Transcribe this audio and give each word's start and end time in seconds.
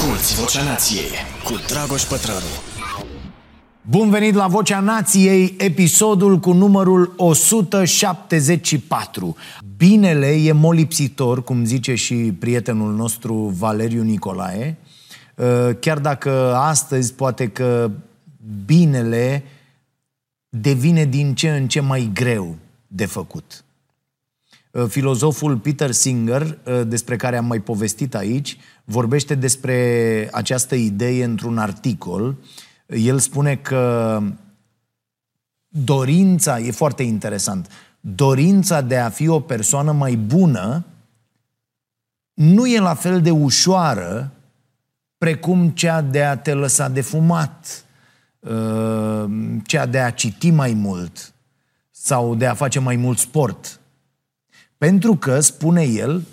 Asculți 0.00 0.34
Vocea 0.34 0.62
Nației 0.62 1.10
cu 1.44 1.54
Dragoș 1.66 2.02
Pătrălu. 2.02 2.46
Bun 3.82 4.10
venit 4.10 4.34
la 4.34 4.46
Vocea 4.46 4.80
Nației, 4.80 5.54
episodul 5.58 6.38
cu 6.38 6.52
numărul 6.52 7.12
174. 7.16 9.36
Binele 9.76 10.26
e 10.26 10.52
molipsitor, 10.52 11.44
cum 11.44 11.64
zice 11.64 11.94
și 11.94 12.14
prietenul 12.14 12.94
nostru 12.94 13.34
Valeriu 13.34 14.02
Nicolae, 14.02 14.76
uh, 15.34 15.70
chiar 15.80 15.98
dacă 15.98 16.54
astăzi 16.54 17.14
poate 17.14 17.48
că 17.48 17.90
binele 18.66 19.44
devine 20.48 21.04
din 21.04 21.34
ce 21.34 21.50
în 21.50 21.68
ce 21.68 21.80
mai 21.80 22.10
greu 22.14 22.56
de 22.86 23.06
făcut. 23.06 23.64
Uh, 24.70 24.86
filozoful 24.88 25.56
Peter 25.56 25.90
Singer, 25.90 26.42
uh, 26.42 26.80
despre 26.86 27.16
care 27.16 27.36
am 27.36 27.44
mai 27.44 27.60
povestit 27.60 28.14
aici, 28.14 28.56
vorbește 28.84 29.34
despre 29.34 30.28
această 30.32 30.74
idee 30.74 31.24
într-un 31.24 31.58
articol. 31.58 32.36
El 32.86 33.18
spune 33.18 33.56
că 33.56 34.22
dorința, 35.68 36.58
e 36.58 36.70
foarte 36.70 37.02
interesant, 37.02 37.68
dorința 38.00 38.80
de 38.80 38.98
a 38.98 39.08
fi 39.08 39.28
o 39.28 39.40
persoană 39.40 39.92
mai 39.92 40.16
bună 40.16 40.84
nu 42.34 42.66
e 42.66 42.78
la 42.78 42.94
fel 42.94 43.20
de 43.20 43.30
ușoară 43.30 44.32
precum 45.18 45.68
cea 45.68 46.00
de 46.00 46.24
a 46.24 46.36
te 46.36 46.52
lăsa 46.52 46.88
de 46.88 47.00
fumat, 47.00 47.84
uh, 48.38 49.24
cea 49.64 49.86
de 49.86 50.00
a 50.00 50.10
citi 50.10 50.50
mai 50.50 50.72
mult 50.72 51.34
sau 51.90 52.34
de 52.34 52.46
a 52.46 52.54
face 52.54 52.78
mai 52.78 52.96
mult 52.96 53.18
sport. 53.18 53.79
Pentru 54.80 55.16
că, 55.16 55.40
spune 55.40 55.82
el, 55.82 56.26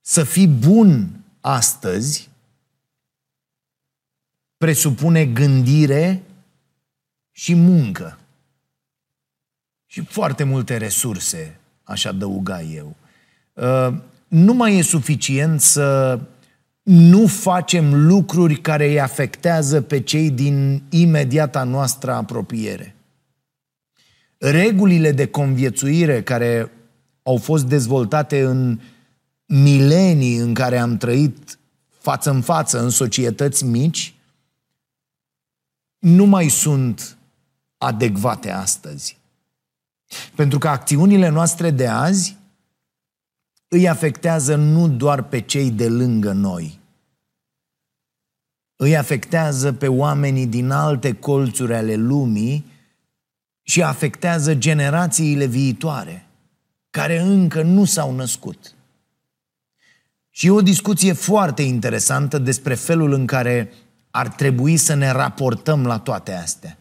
să 0.00 0.24
fii 0.24 0.48
bun 0.48 1.10
astăzi 1.40 2.28
presupune 4.56 5.26
gândire 5.26 6.22
și 7.32 7.54
muncă. 7.54 8.18
Și 9.86 10.00
foarte 10.00 10.44
multe 10.44 10.76
resurse, 10.76 11.58
aș 11.82 12.04
adăuga 12.04 12.62
eu. 12.62 12.96
Uh, 13.52 13.96
nu 14.28 14.52
mai 14.52 14.76
e 14.78 14.82
suficient 14.82 15.60
să 15.60 16.20
nu 16.82 17.26
facem 17.26 18.06
lucruri 18.06 18.56
care 18.56 18.86
îi 18.86 19.00
afectează 19.00 19.80
pe 19.80 20.00
cei 20.00 20.30
din 20.30 20.82
imediata 20.88 21.64
noastră 21.64 22.12
apropiere. 22.12 22.94
Regulile 24.38 25.12
de 25.12 25.26
conviețuire 25.26 26.22
care 26.22 26.70
au 27.24 27.36
fost 27.36 27.64
dezvoltate 27.64 28.42
în 28.42 28.80
milenii 29.46 30.36
în 30.36 30.54
care 30.54 30.78
am 30.78 30.96
trăit 30.96 31.58
față 31.88 32.30
în 32.30 32.40
față 32.40 32.80
în 32.80 32.90
societăți 32.90 33.64
mici, 33.64 34.14
nu 35.98 36.24
mai 36.24 36.48
sunt 36.48 37.18
adecvate 37.78 38.50
astăzi. 38.50 39.18
Pentru 40.34 40.58
că 40.58 40.68
acțiunile 40.68 41.28
noastre 41.28 41.70
de 41.70 41.86
azi 41.86 42.36
îi 43.68 43.88
afectează 43.88 44.56
nu 44.56 44.88
doar 44.88 45.22
pe 45.22 45.40
cei 45.40 45.70
de 45.70 45.88
lângă 45.88 46.32
noi, 46.32 46.78
îi 48.76 48.96
afectează 48.96 49.72
pe 49.72 49.88
oamenii 49.88 50.46
din 50.46 50.70
alte 50.70 51.14
colțuri 51.14 51.74
ale 51.74 51.94
lumii 51.94 52.64
și 53.62 53.82
afectează 53.82 54.54
generațiile 54.54 55.46
viitoare, 55.46 56.26
care 56.94 57.18
încă 57.18 57.62
nu 57.62 57.84
s-au 57.84 58.14
născut. 58.14 58.74
Și 60.30 60.46
e 60.46 60.50
o 60.50 60.60
discuție 60.60 61.12
foarte 61.12 61.62
interesantă 61.62 62.38
despre 62.38 62.74
felul 62.74 63.12
în 63.12 63.26
care 63.26 63.72
ar 64.10 64.28
trebui 64.28 64.76
să 64.76 64.94
ne 64.94 65.10
raportăm 65.10 65.86
la 65.86 65.98
toate 65.98 66.32
astea. 66.32 66.78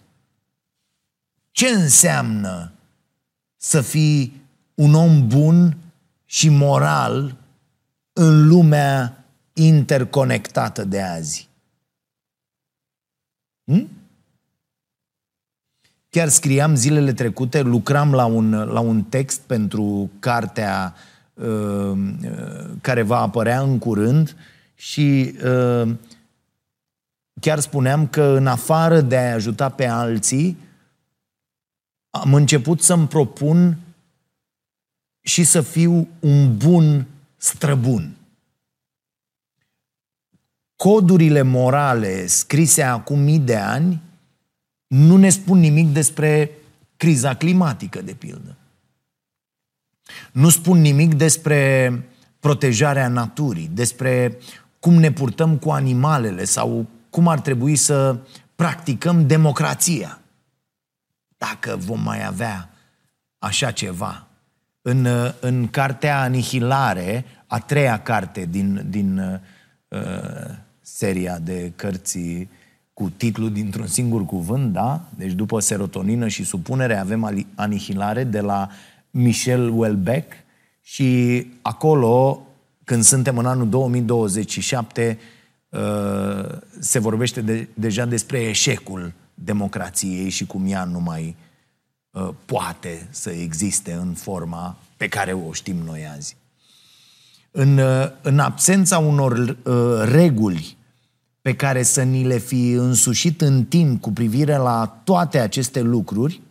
Ce 1.51 1.67
înseamnă 1.67 2.71
să 3.57 3.81
fii 3.81 4.41
un 4.73 4.93
om 4.93 5.27
bun 5.27 5.77
și 6.25 6.49
moral 6.49 7.35
în 8.13 8.47
lumea 8.47 9.25
interconectată 9.53 10.83
de 10.83 11.01
azi? 11.01 11.49
Hm? 13.63 13.89
Chiar 16.13 16.29
scriam 16.29 16.75
zilele 16.75 17.13
trecute, 17.13 17.61
lucram 17.61 18.13
la 18.13 18.25
un, 18.25 18.51
la 18.51 18.79
un 18.79 19.03
text 19.03 19.41
pentru 19.41 20.09
cartea 20.19 20.93
uh, 20.95 21.11
Uh, 21.33 21.97
care 22.81 23.01
va 23.01 23.21
apărea 23.21 23.61
în 23.61 23.79
curând 23.79 24.35
și 24.75 25.35
uh, 25.43 25.95
chiar 27.41 27.59
spuneam 27.59 28.07
că 28.07 28.23
în 28.23 28.47
afară 28.47 29.01
de 29.01 29.17
a 29.17 29.33
ajuta 29.33 29.69
pe 29.69 29.85
alții, 29.85 30.57
am 32.09 32.33
început 32.33 32.81
să-mi 32.81 33.07
propun 33.07 33.77
și 35.21 35.43
să 35.43 35.61
fiu 35.61 36.07
un 36.19 36.57
bun 36.57 37.07
străbun. 37.37 38.17
Codurile 40.75 41.41
morale 41.41 42.25
scrise 42.27 42.83
acum 42.83 43.19
mii 43.19 43.39
de 43.39 43.55
ani 43.55 44.01
nu 44.93 45.17
ne 45.17 45.29
spun 45.29 45.59
nimic 45.59 45.87
despre 45.87 46.51
criza 46.97 47.35
climatică, 47.35 48.01
de 48.01 48.13
pildă. 48.13 48.55
Nu 50.31 50.49
spun 50.49 50.81
nimic 50.81 51.13
despre 51.13 51.91
protejarea 52.39 53.07
naturii, 53.07 53.69
despre 53.73 54.37
cum 54.79 54.93
ne 54.93 55.11
purtăm 55.11 55.57
cu 55.57 55.69
animalele 55.69 56.43
sau 56.43 56.87
cum 57.09 57.27
ar 57.27 57.39
trebui 57.39 57.75
să 57.75 58.17
practicăm 58.55 59.27
democrația. 59.27 60.19
Dacă 61.37 61.77
vom 61.77 62.01
mai 62.01 62.25
avea 62.25 62.69
așa 63.37 63.71
ceva. 63.71 64.27
În, 64.81 65.07
în 65.39 65.67
cartea 65.67 66.21
Anihilare, 66.21 67.25
a 67.47 67.59
treia 67.59 68.01
carte 68.01 68.45
din, 68.45 68.85
din 68.89 69.41
uh, 69.87 69.99
seria 70.81 71.39
de 71.39 71.71
cărți 71.75 72.47
cu 72.93 73.11
titlul 73.17 73.51
dintr-un 73.51 73.87
singur 73.87 74.25
cuvânt, 74.25 74.73
da? 74.73 75.01
Deci 75.15 75.31
după 75.31 75.59
serotonină 75.59 76.27
și 76.27 76.43
supunere 76.43 76.97
avem 76.97 77.47
Anihilare 77.55 78.23
de 78.23 78.39
la 78.39 78.69
Michel 79.11 79.69
Welbeck 79.69 80.33
și 80.81 81.45
acolo, 81.61 82.47
când 82.83 83.03
suntem 83.03 83.37
în 83.37 83.45
anul 83.45 83.69
2027, 83.69 85.19
uh, 85.69 85.79
se 86.79 86.99
vorbește 86.99 87.41
de, 87.41 87.67
deja 87.73 88.05
despre 88.05 88.39
eșecul 88.41 89.13
democrației 89.33 90.29
și 90.29 90.45
cum 90.45 90.65
ea 90.67 90.83
nu 90.83 90.99
mai 90.99 91.35
uh, 92.11 92.29
poate 92.45 93.07
să 93.09 93.29
existe 93.29 93.93
în 93.93 94.13
forma 94.13 94.77
pe 94.97 95.07
care 95.07 95.33
o 95.33 95.53
știm 95.53 95.77
noi 95.85 96.07
azi. 96.15 96.37
În, 97.51 97.77
uh, 97.77 98.07
în 98.21 98.39
absența 98.39 98.97
unor 98.97 99.57
reguli 100.03 100.77
pe 101.43 101.55
care 101.55 101.83
să 101.83 102.03
ni 102.03 102.23
le 102.23 102.37
fi 102.37 102.71
însușit 102.71 103.41
în 103.41 103.65
timp 103.65 104.01
cu 104.01 104.11
privire 104.11 104.55
la 104.55 105.01
toate 105.03 105.39
aceste 105.39 105.81
lucruri, 105.81 106.41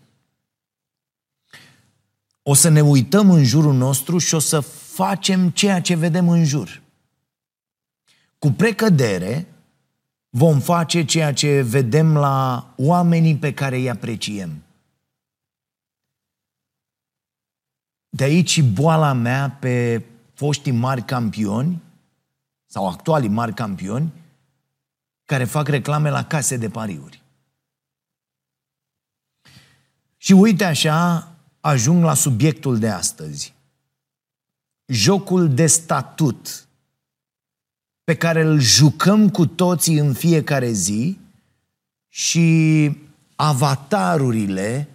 o 2.42 2.54
să 2.54 2.68
ne 2.68 2.80
uităm 2.80 3.30
în 3.30 3.44
jurul 3.44 3.74
nostru 3.74 4.18
și 4.18 4.34
o 4.34 4.38
să 4.38 4.60
facem 4.60 5.50
ceea 5.50 5.80
ce 5.80 5.94
vedem 5.94 6.28
în 6.28 6.44
jur. 6.44 6.82
Cu 8.38 8.50
precădere 8.50 9.46
vom 10.28 10.60
face 10.60 11.04
ceea 11.04 11.32
ce 11.32 11.62
vedem 11.62 12.16
la 12.16 12.72
oamenii 12.76 13.36
pe 13.36 13.54
care 13.54 13.76
îi 13.76 13.90
apreciem. 13.90 14.62
De 18.08 18.24
aici 18.24 18.62
boala 18.62 19.12
mea 19.12 19.50
pe 19.60 20.04
foștii 20.34 20.72
mari 20.72 21.02
campioni 21.02 21.82
sau 22.66 22.88
actualii 22.88 23.28
mari 23.28 23.54
campioni 23.54 24.12
care 25.32 25.44
fac 25.44 25.68
reclame 25.68 26.10
la 26.10 26.24
case 26.24 26.56
de 26.56 26.68
pariuri. 26.68 27.22
Și 30.16 30.32
uite 30.32 30.64
așa, 30.64 31.32
ajung 31.60 32.04
la 32.04 32.14
subiectul 32.14 32.78
de 32.78 32.88
astăzi. 32.88 33.54
Jocul 34.86 35.54
de 35.54 35.66
statut 35.66 36.68
pe 38.04 38.16
care 38.16 38.42
îl 38.42 38.58
jucăm 38.58 39.30
cu 39.30 39.46
toții 39.46 39.98
în 39.98 40.14
fiecare 40.14 40.70
zi 40.70 41.18
și 42.08 42.90
avatarurile 43.36 44.88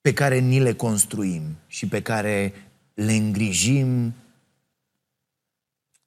pe 0.00 0.12
care 0.12 0.38
ni 0.38 0.60
le 0.60 0.74
construim 0.74 1.42
și 1.66 1.88
pe 1.88 2.02
care 2.02 2.54
le 2.94 3.12
îngrijim 3.12 4.14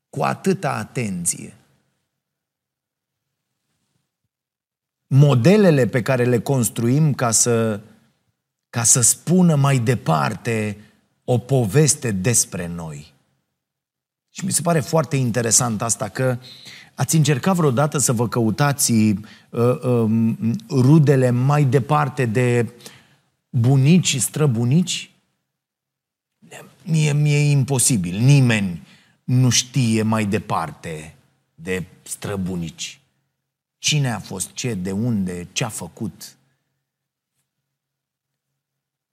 cu 0.09 0.23
atâta 0.23 0.73
atenție. 0.73 1.55
Modelele 5.13 5.87
pe 5.87 6.01
care 6.01 6.25
le 6.25 6.39
construim 6.39 7.13
ca 7.13 7.31
să 7.31 7.79
ca 8.69 8.83
să 8.83 9.01
spună 9.01 9.55
mai 9.55 9.79
departe 9.79 10.77
o 11.23 11.37
poveste 11.37 12.11
despre 12.11 12.67
noi. 12.67 13.13
Și 14.29 14.45
mi 14.45 14.51
se 14.51 14.61
pare 14.61 14.79
foarte 14.79 15.15
interesant 15.15 15.81
asta 15.81 16.07
că 16.07 16.37
Ați 17.01 17.15
încercat 17.15 17.55
vreodată 17.55 17.97
să 17.97 18.13
vă 18.13 18.27
căutați 18.27 18.91
uh, 18.91 19.15
uh, 19.49 20.33
rudele 20.69 21.29
mai 21.29 21.63
departe 21.63 22.25
de 22.25 22.69
bunici 23.49 24.07
și 24.07 24.19
străbunici? 24.19 25.11
Mie, 26.83 27.13
mie 27.13 27.37
e 27.37 27.51
imposibil. 27.51 28.19
Nimeni 28.19 28.87
nu 29.23 29.49
știe 29.49 30.01
mai 30.01 30.25
departe 30.25 31.15
de 31.55 31.85
străbunici. 32.03 33.00
Cine 33.81 34.11
a 34.11 34.19
fost, 34.19 34.51
ce, 34.51 34.73
de 34.73 34.91
unde, 34.91 35.47
ce 35.51 35.63
a 35.63 35.69
făcut. 35.69 36.37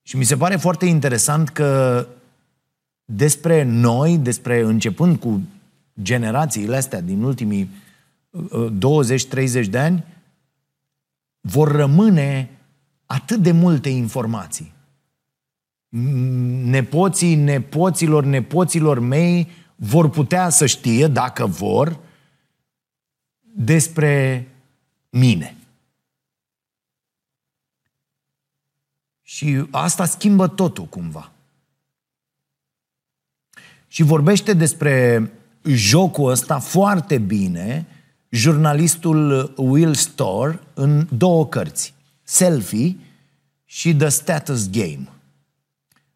Și 0.02 0.16
mi 0.16 0.24
se 0.24 0.36
pare 0.36 0.56
foarte 0.56 0.86
interesant 0.86 1.48
că 1.48 2.06
despre 3.04 3.62
noi, 3.62 4.18
despre 4.18 4.60
începând 4.60 5.18
cu 5.18 5.42
generațiile 6.02 6.76
astea 6.76 7.00
din 7.00 7.22
ultimii 7.22 7.70
20-30 8.34 9.54
uh, 9.54 9.68
de 9.70 9.78
ani, 9.78 10.04
vor 11.40 11.70
rămâne 11.70 12.50
atât 13.06 13.38
de 13.42 13.52
multe 13.52 13.88
informații. 13.88 14.72
Nepoții, 16.64 17.34
nepoților, 17.34 18.24
nepoților 18.24 18.98
mei 18.98 19.48
vor 19.76 20.10
putea 20.10 20.48
să 20.48 20.66
știe, 20.66 21.06
dacă 21.06 21.46
vor, 21.46 21.98
despre 23.40 24.46
mine. 25.10 25.56
Și 29.22 29.64
asta 29.70 30.04
schimbă 30.04 30.48
totul 30.48 30.84
cumva. 30.84 31.32
Și 33.88 34.02
vorbește 34.02 34.52
despre 34.52 35.30
jocul 35.62 36.30
ăsta 36.30 36.58
foarte 36.58 37.18
bine 37.18 37.86
jurnalistul 38.28 39.52
Will 39.56 39.94
Storr 39.94 40.54
în 40.74 41.06
două 41.16 41.46
cărți. 41.46 41.94
Selfie 42.22 42.96
și 43.64 43.94
The 43.94 44.08
Status 44.08 44.70
Game. 44.70 45.08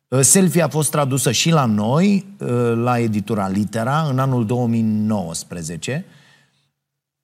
Uh, 0.09 0.21
Selfie 0.21 0.63
a 0.63 0.69
fost 0.69 0.91
tradusă 0.91 1.33
și 1.33 1.51
la 1.51 1.65
noi, 1.65 2.27
uh, 2.39 2.49
la 2.75 2.99
editura 2.99 3.49
Litera, 3.49 4.03
în 4.03 4.19
anul 4.19 4.47
2019. 4.47 6.05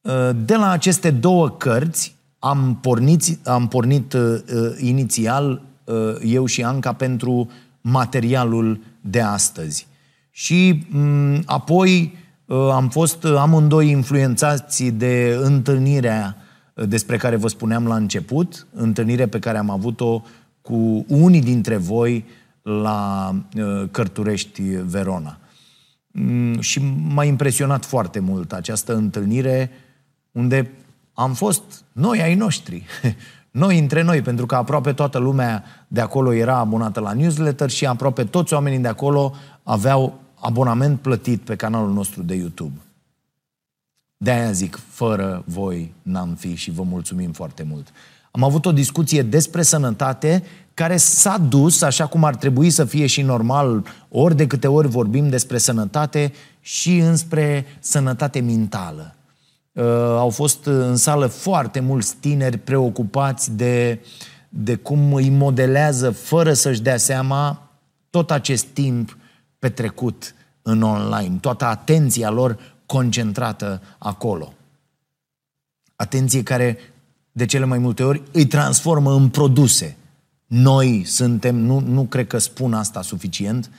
Uh, 0.08 0.30
de 0.44 0.54
la 0.54 0.70
aceste 0.70 1.10
două 1.10 1.50
cărți 1.50 2.16
am 2.38 2.78
pornit, 2.80 3.46
am 3.46 3.68
pornit 3.68 4.16
inițial 4.78 5.62
eu 6.24 6.46
și 6.46 6.62
Anca 6.62 6.92
pentru 6.92 7.50
materialul 7.80 8.80
de 9.00 9.20
astăzi. 9.20 9.86
Și 10.30 10.86
mm, 10.90 11.42
apoi 11.46 12.14
am 12.72 12.88
fost 12.88 13.24
amândoi 13.24 13.90
influențați 13.90 14.84
de 14.84 15.38
întâlnirea 15.42 16.36
despre 16.86 17.16
care 17.16 17.36
vă 17.36 17.48
spuneam 17.48 17.86
la 17.86 17.94
început, 17.94 18.66
întâlnire 18.74 19.26
pe 19.26 19.38
care 19.38 19.58
am 19.58 19.70
avut-o 19.70 20.22
cu 20.62 21.04
unii 21.08 21.40
dintre 21.40 21.76
voi 21.76 22.24
la 22.62 23.34
uh, 23.56 23.88
Cărturești 23.90 24.62
Verona. 24.62 25.38
Mm, 26.10 26.60
și 26.60 26.80
m-a 27.08 27.24
impresionat 27.24 27.84
foarte 27.84 28.18
mult 28.18 28.52
această 28.52 28.94
întâlnire 28.94 29.70
unde 30.38 30.70
am 31.14 31.34
fost 31.34 31.62
noi 31.92 32.22
ai 32.22 32.34
noștri, 32.34 32.84
noi 33.50 33.78
între 33.78 34.02
noi, 34.02 34.22
pentru 34.22 34.46
că 34.46 34.54
aproape 34.54 34.92
toată 34.92 35.18
lumea 35.18 35.64
de 35.88 36.00
acolo 36.00 36.32
era 36.32 36.56
abonată 36.56 37.00
la 37.00 37.12
newsletter 37.12 37.70
și 37.70 37.86
aproape 37.86 38.24
toți 38.24 38.54
oamenii 38.54 38.78
de 38.78 38.88
acolo 38.88 39.34
aveau 39.62 40.20
abonament 40.34 41.00
plătit 41.00 41.40
pe 41.40 41.56
canalul 41.56 41.92
nostru 41.92 42.22
de 42.22 42.34
YouTube. 42.34 42.78
De-aia 44.16 44.52
zic, 44.52 44.78
fără 44.88 45.42
voi 45.46 45.94
n-am 46.02 46.34
fi 46.34 46.54
și 46.54 46.70
vă 46.70 46.82
mulțumim 46.82 47.32
foarte 47.32 47.62
mult. 47.62 47.92
Am 48.30 48.44
avut 48.44 48.66
o 48.66 48.72
discuție 48.72 49.22
despre 49.22 49.62
sănătate 49.62 50.42
care 50.74 50.96
s-a 50.96 51.38
dus, 51.38 51.82
așa 51.82 52.06
cum 52.06 52.24
ar 52.24 52.36
trebui 52.36 52.70
să 52.70 52.84
fie 52.84 53.06
și 53.06 53.22
normal, 53.22 53.84
ori 54.08 54.36
de 54.36 54.46
câte 54.46 54.66
ori 54.66 54.88
vorbim 54.88 55.28
despre 55.28 55.58
sănătate 55.58 56.32
și 56.60 56.96
înspre 56.96 57.66
sănătate 57.80 58.40
mentală. 58.40 59.12
Uh, 59.78 59.84
au 60.16 60.30
fost 60.30 60.64
în 60.64 60.96
sală 60.96 61.26
foarte 61.26 61.80
mulți 61.80 62.16
tineri 62.16 62.58
preocupați 62.58 63.56
de, 63.56 64.00
de 64.48 64.74
cum 64.74 65.14
îi 65.14 65.28
modelează, 65.28 66.10
fără 66.10 66.52
să-și 66.52 66.80
dea 66.80 66.96
seama, 66.96 67.70
tot 68.10 68.30
acest 68.30 68.64
timp 68.64 69.16
petrecut 69.58 70.34
în 70.62 70.82
online, 70.82 71.36
toată 71.40 71.64
atenția 71.64 72.30
lor 72.30 72.76
concentrată 72.86 73.82
acolo. 73.98 74.52
Atenție 75.96 76.42
care 76.42 76.78
de 77.32 77.46
cele 77.46 77.64
mai 77.64 77.78
multe 77.78 78.02
ori 78.02 78.22
îi 78.32 78.46
transformă 78.46 79.14
în 79.14 79.28
produse. 79.28 79.96
Noi 80.46 81.04
suntem, 81.04 81.56
nu, 81.56 81.78
nu 81.80 82.04
cred 82.04 82.26
că 82.26 82.38
spun 82.38 82.74
asta 82.74 83.02
suficient, 83.02 83.70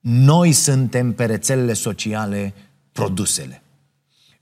noi 0.00 0.52
suntem 0.52 1.12
pe 1.12 1.24
rețelele 1.24 1.72
sociale 1.72 2.54
produsele. 2.92 3.61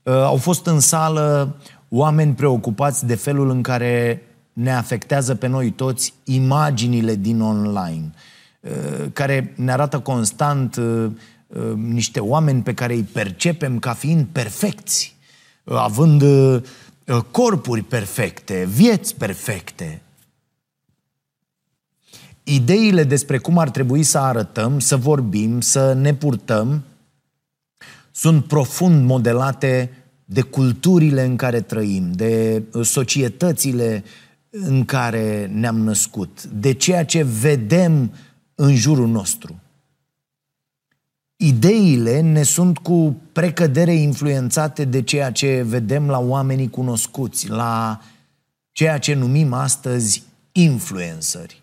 Uh, 0.03 0.13
au 0.13 0.35
fost 0.35 0.65
în 0.65 0.79
sală 0.79 1.55
oameni 1.89 2.33
preocupați 2.33 3.05
de 3.05 3.15
felul 3.15 3.49
în 3.49 3.61
care 3.61 4.21
ne 4.53 4.73
afectează 4.73 5.35
pe 5.35 5.47
noi 5.47 5.71
toți 5.71 6.13
imaginile 6.23 7.15
din 7.15 7.41
online, 7.41 8.11
uh, 8.59 9.05
care 9.13 9.53
ne 9.55 9.71
arată 9.71 9.99
constant 9.99 10.75
uh, 10.75 11.11
niște 11.75 12.19
oameni 12.19 12.61
pe 12.61 12.73
care 12.73 12.93
îi 12.93 13.03
percepem 13.03 13.79
ca 13.79 13.93
fiind 13.93 14.27
perfecți, 14.31 15.15
având 15.63 16.23
corpuri 17.31 17.81
perfecte, 17.81 18.67
vieți 18.69 19.15
perfecte. 19.15 20.01
Ideile 22.43 23.03
despre 23.03 23.37
cum 23.37 23.57
ar 23.57 23.69
trebui 23.69 24.03
să 24.03 24.17
arătăm, 24.17 24.79
să 24.79 24.97
vorbim, 24.97 25.61
să 25.61 25.93
ne 25.93 26.13
purtăm, 26.13 26.83
sunt 28.11 28.45
profund 28.45 29.05
modelate 29.05 29.89
de 30.25 30.41
culturile 30.41 31.23
în 31.23 31.35
care 31.35 31.61
trăim, 31.61 32.11
de 32.11 32.63
societățile 32.81 34.03
în 34.49 34.85
care 34.85 35.49
ne-am 35.53 35.77
născut, 35.77 36.43
de 36.43 36.73
ceea 36.73 37.05
ce 37.05 37.23
vedem 37.23 38.13
în 38.55 38.75
jurul 38.75 39.07
nostru. 39.07 39.59
Ideile 41.35 42.19
ne 42.19 42.43
sunt 42.43 42.77
cu 42.77 43.21
precădere 43.31 43.93
influențate 43.93 44.85
de 44.85 45.01
ceea 45.01 45.31
ce 45.31 45.61
vedem 45.61 46.09
la 46.09 46.19
oamenii 46.19 46.69
cunoscuți, 46.69 47.49
la 47.49 48.01
ceea 48.71 48.97
ce 48.97 49.13
numim 49.13 49.53
astăzi 49.53 50.23
influenceri. 50.51 51.61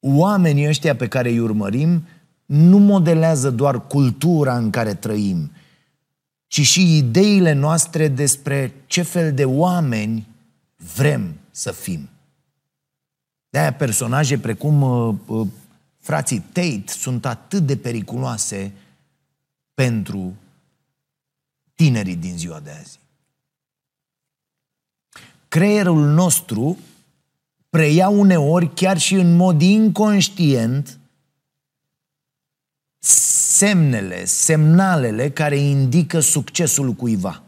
Oamenii 0.00 0.68
ăștia 0.68 0.96
pe 0.96 1.08
care 1.08 1.28
îi 1.28 1.38
urmărim 1.38 2.06
nu 2.52 2.78
modelează 2.78 3.50
doar 3.50 3.86
cultura 3.86 4.56
în 4.56 4.70
care 4.70 4.94
trăim, 4.94 5.52
ci 6.46 6.60
și 6.60 6.96
ideile 6.96 7.52
noastre 7.52 8.08
despre 8.08 8.74
ce 8.86 9.02
fel 9.02 9.34
de 9.34 9.44
oameni 9.44 10.28
vrem 10.94 11.34
să 11.50 11.72
fim. 11.72 12.08
De-aia 13.50 13.72
personaje 13.72 14.38
precum 14.38 14.82
uh, 14.82 15.14
uh, 15.26 15.46
frații 15.98 16.40
Tate 16.52 16.84
sunt 16.86 17.26
atât 17.26 17.66
de 17.66 17.76
periculoase 17.76 18.72
pentru 19.74 20.34
tinerii 21.74 22.16
din 22.16 22.36
ziua 22.36 22.60
de 22.60 22.70
azi. 22.70 22.98
Creierul 25.48 26.06
nostru 26.06 26.78
preia 27.70 28.08
uneori, 28.08 28.74
chiar 28.74 28.98
și 28.98 29.14
în 29.14 29.36
mod 29.36 29.62
inconștient, 29.62 30.96
semnele, 33.04 34.24
semnalele 34.24 35.30
care 35.30 35.56
indică 35.56 36.20
succesul 36.20 36.92
cuiva. 36.92 37.42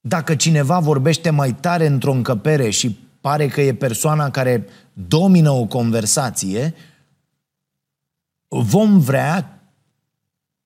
Dacă 0.00 0.34
cineva 0.34 0.78
vorbește 0.78 1.30
mai 1.30 1.54
tare 1.54 1.86
într-o 1.86 2.12
încăpere 2.12 2.70
și 2.70 2.98
pare 3.20 3.48
că 3.48 3.60
e 3.60 3.74
persoana 3.74 4.30
care 4.30 4.66
domină 4.92 5.50
o 5.50 5.66
conversație, 5.66 6.74
vom 8.48 8.98
vrea, 9.00 9.62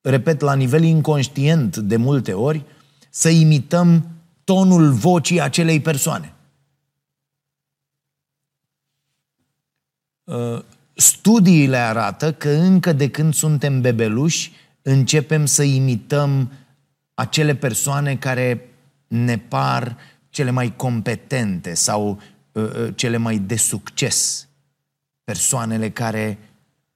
repet, 0.01 0.41
la 0.41 0.55
nivel 0.55 0.83
inconștient 0.83 1.77
de 1.77 1.97
multe 1.97 2.33
ori, 2.33 2.65
să 3.11 3.29
imităm 3.29 4.07
tonul 4.45 4.93
vocii 4.93 5.41
acelei 5.41 5.81
persoane. 5.81 6.35
Uh, 10.95 11.03
studiile 11.03 11.77
arată 11.77 12.33
că 12.33 12.49
încă 12.49 12.93
de 12.93 13.11
când 13.11 13.35
suntem 13.35 13.81
bebeluși, 13.81 14.53
începem 14.83 15.47
să 15.47 15.63
imităm 15.63 16.53
acele 17.15 17.55
persoane 17.55 18.17
care 18.17 18.69
ne 19.09 19.39
par 19.39 19.97
cele 20.31 20.51
mai 20.51 20.77
competente 20.77 21.75
sau 21.75 22.21
Uh, 22.53 22.63
uh, 22.75 22.97
cele 22.97 23.17
mai 23.17 23.39
de 23.39 23.57
succes, 23.57 24.49
persoanele 25.25 25.91
care 25.91 26.39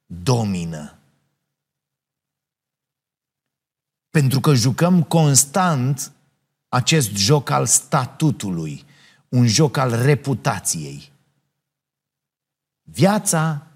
domină. 0.07 0.99
Pentru 4.11 4.41
că 4.41 4.55
jucăm 4.55 5.03
constant 5.03 6.12
acest 6.69 7.11
joc 7.15 7.50
al 7.50 7.67
statutului, 7.67 8.85
un 9.29 9.47
joc 9.47 9.76
al 9.76 10.03
reputației. 10.03 11.12
Viața 12.83 13.67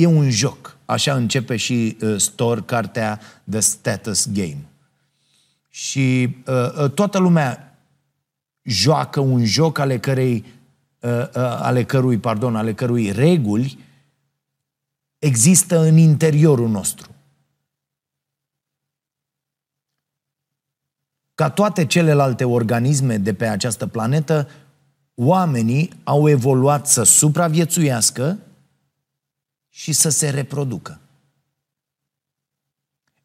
e 0.00 0.06
un 0.06 0.30
joc. 0.30 0.76
Așa 0.84 1.14
începe 1.14 1.56
și 1.56 1.96
uh, 2.02 2.16
Store, 2.16 2.60
cartea 2.60 3.20
The 3.50 3.60
Status 3.60 4.32
Game. 4.32 4.64
Și 5.68 6.36
uh, 6.46 6.82
uh, 6.82 6.90
toată 6.90 7.18
lumea 7.18 7.78
joacă 8.62 9.20
un 9.20 9.44
joc 9.44 9.78
ale 9.78 9.98
cărei 9.98 10.44
uh, 11.00 11.10
uh, 11.10 11.28
ale 11.36 11.84
cărui, 11.84 12.18
pardon, 12.18 12.56
ale 12.56 12.74
cărui 12.74 13.12
reguli 13.12 13.78
există 15.18 15.78
în 15.80 15.96
interiorul 15.96 16.68
nostru. 16.68 17.10
Ca 21.34 21.50
toate 21.50 21.86
celelalte 21.86 22.44
organisme 22.44 23.16
de 23.16 23.34
pe 23.34 23.46
această 23.46 23.86
planetă, 23.86 24.48
oamenii 25.14 25.90
au 26.04 26.28
evoluat 26.28 26.86
să 26.86 27.02
supraviețuiască 27.02 28.38
și 29.80 29.92
să 29.92 30.08
se 30.08 30.30
reproducă. 30.30 31.00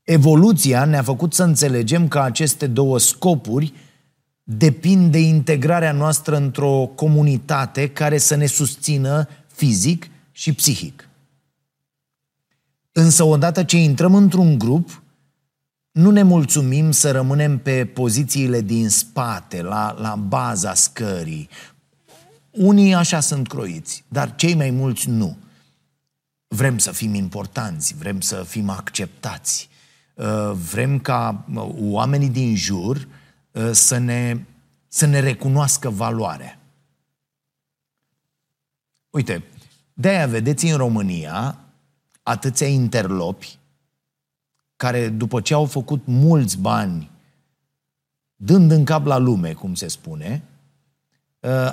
Evoluția 0.03 0.85
ne-a 0.85 1.03
făcut 1.03 1.33
să 1.33 1.43
înțelegem 1.43 2.07
că 2.07 2.19
aceste 2.19 2.67
două 2.67 2.99
scopuri 2.99 3.73
depind 4.43 5.11
de 5.11 5.19
integrarea 5.19 5.91
noastră 5.91 6.35
într-o 6.35 6.91
comunitate 6.95 7.89
care 7.89 8.17
să 8.17 8.35
ne 8.35 8.45
susțină 8.45 9.27
fizic 9.47 10.07
și 10.31 10.53
psihic. 10.53 11.09
Însă 12.91 13.23
odată 13.23 13.63
ce 13.63 13.77
intrăm 13.77 14.15
într-un 14.15 14.57
grup, 14.57 15.03
nu 15.91 16.11
ne 16.11 16.23
mulțumim 16.23 16.91
să 16.91 17.11
rămânem 17.11 17.57
pe 17.57 17.85
pozițiile 17.85 18.61
din 18.61 18.89
spate, 18.89 19.61
la, 19.61 19.95
la 19.99 20.15
baza 20.15 20.73
scării. 20.73 21.49
Unii 22.51 22.93
așa 22.93 23.19
sunt 23.19 23.47
croiți, 23.47 24.03
dar 24.07 24.35
cei 24.35 24.55
mai 24.55 24.69
mulți 24.69 25.09
nu. 25.09 25.37
Vrem 26.55 26.77
să 26.77 26.91
fim 26.91 27.13
importanți, 27.13 27.95
vrem 27.95 28.21
să 28.21 28.43
fim 28.43 28.69
acceptați, 28.69 29.69
uh, 30.13 30.51
vrem 30.71 30.99
ca 30.99 31.45
uh, 31.53 31.69
oamenii 31.79 32.29
din 32.29 32.55
jur 32.55 33.07
uh, 33.51 33.69
să 33.71 33.97
ne, 33.97 34.45
să 34.87 35.05
ne 35.05 35.19
recunoască 35.19 35.89
valoarea. 35.89 36.59
Uite, 39.09 39.43
de-aia 39.93 40.27
vedeți 40.27 40.65
în 40.65 40.77
România 40.77 41.57
atâția 42.23 42.67
interlopi 42.67 43.57
care 44.75 45.09
după 45.09 45.41
ce 45.41 45.53
au 45.53 45.65
făcut 45.65 46.05
mulți 46.05 46.57
bani 46.57 47.11
dând 48.35 48.71
în 48.71 48.85
cap 48.85 49.05
la 49.05 49.17
lume, 49.17 49.53
cum 49.53 49.73
se 49.73 49.87
spune, 49.87 50.43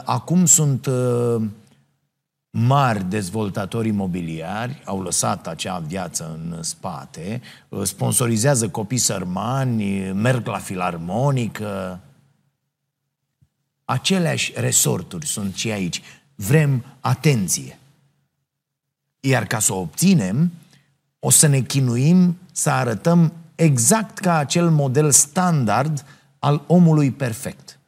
acum 0.04 0.44
sunt 0.44 0.88
mari 2.54 3.04
dezvoltatori 3.04 3.88
imobiliari 3.88 4.82
au 4.84 5.02
lăsat 5.02 5.46
acea 5.46 5.78
viață 5.78 6.38
în 6.42 6.62
spate, 6.62 7.40
sponsorizează 7.82 8.68
copii 8.68 8.98
sărmani, 8.98 10.12
merg 10.12 10.46
la 10.46 10.58
filarmonică. 10.58 12.00
Aceleași 13.84 14.52
resorturi 14.56 15.26
sunt 15.26 15.54
și 15.54 15.70
aici. 15.70 16.02
Vrem 16.34 16.84
atenție. 17.00 17.78
Iar 19.20 19.46
ca 19.46 19.58
să 19.58 19.72
o 19.72 19.78
obținem, 19.78 20.52
o 21.18 21.30
să 21.30 21.46
ne 21.46 21.60
chinuim 21.60 22.38
să 22.52 22.70
arătăm 22.70 23.32
exact 23.54 24.18
ca 24.18 24.36
acel 24.36 24.70
model 24.70 25.10
standard 25.10 26.04
al 26.38 26.62
omului 26.66 27.10
perfect. 27.10 27.78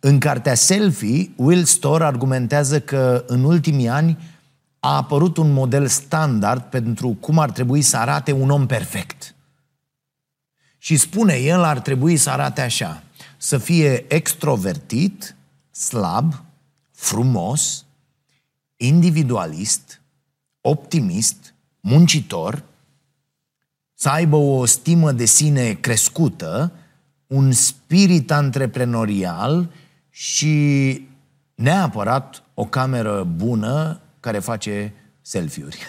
În 0.00 0.18
cartea 0.18 0.54
Selfie, 0.54 1.30
Will 1.36 1.64
Storr 1.64 2.02
argumentează 2.02 2.80
că 2.80 3.24
în 3.26 3.44
ultimii 3.44 3.88
ani 3.88 4.18
a 4.80 4.96
apărut 4.96 5.36
un 5.36 5.52
model 5.52 5.86
standard 5.86 6.62
pentru 6.62 7.08
cum 7.20 7.38
ar 7.38 7.50
trebui 7.50 7.82
să 7.82 7.96
arate 7.96 8.32
un 8.32 8.50
om 8.50 8.66
perfect. 8.66 9.34
Și 10.78 10.96
spune, 10.96 11.34
el 11.34 11.62
ar 11.62 11.80
trebui 11.80 12.16
să 12.16 12.30
arate 12.30 12.60
așa, 12.60 13.02
să 13.36 13.58
fie 13.58 14.04
extrovertit, 14.14 15.36
slab, 15.70 16.44
frumos, 16.90 17.84
individualist, 18.76 20.00
optimist, 20.60 21.54
muncitor, 21.80 22.62
să 23.94 24.08
aibă 24.08 24.36
o 24.36 24.64
stimă 24.64 25.12
de 25.12 25.24
sine 25.24 25.72
crescută, 25.72 26.72
un 27.26 27.52
spirit 27.52 28.30
antreprenorial 28.30 29.70
și 30.18 31.08
neapărat 31.54 32.42
o 32.54 32.64
cameră 32.64 33.24
bună 33.24 34.00
care 34.20 34.38
face 34.38 34.92
selfie-uri. 35.20 35.78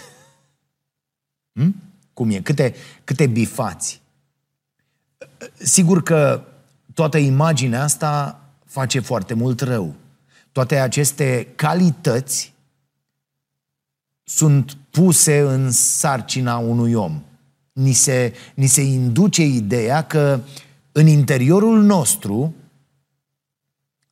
Hmm? 1.53 1.75
Cum 2.13 2.29
e? 2.29 2.39
Câte, 2.41 2.75
câte 3.03 3.27
bifați. 3.27 4.01
Sigur 5.53 6.03
că 6.03 6.43
toată 6.93 7.17
imaginea 7.17 7.83
asta 7.83 8.41
face 8.65 8.99
foarte 8.99 9.33
mult 9.33 9.61
rău. 9.61 9.95
Toate 10.51 10.79
aceste 10.79 11.47
calități 11.55 12.53
sunt 14.23 14.77
puse 14.89 15.39
în 15.39 15.71
sarcina 15.71 16.57
unui 16.57 16.93
om. 16.93 17.23
Ni 17.71 17.93
se, 17.93 18.33
ni 18.53 18.67
se 18.67 18.81
induce 18.81 19.43
ideea 19.43 20.01
că 20.03 20.39
în 20.91 21.07
interiorul 21.07 21.81
nostru 21.83 22.55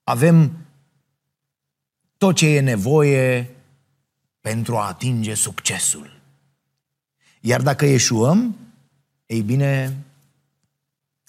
avem 0.06 0.52
tot 2.18 2.36
ce 2.36 2.48
e 2.48 2.60
nevoie 2.60 3.56
pentru 4.42 4.78
a 4.78 4.88
atinge 4.88 5.34
succesul. 5.34 6.22
Iar 7.40 7.62
dacă 7.62 7.86
eșuăm, 7.86 8.56
ei 9.26 9.42
bine, 9.42 9.98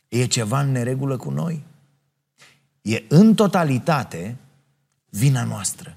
e 0.08 0.26
ceva 0.26 0.60
în 0.60 0.70
neregulă 0.70 1.16
cu 1.16 1.30
noi. 1.30 1.62
E 2.82 3.04
în 3.08 3.34
totalitate 3.34 4.36
vina 5.08 5.44
noastră. 5.44 5.96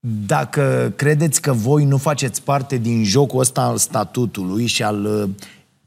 Dacă 0.00 0.92
credeți 0.96 1.40
că 1.40 1.52
voi 1.52 1.84
nu 1.84 1.96
faceți 1.96 2.42
parte 2.42 2.76
din 2.76 3.04
jocul 3.04 3.40
ăsta 3.40 3.62
al 3.62 3.76
statutului 3.76 4.66
și 4.66 4.82
al 4.82 5.04
uh, 5.04 5.30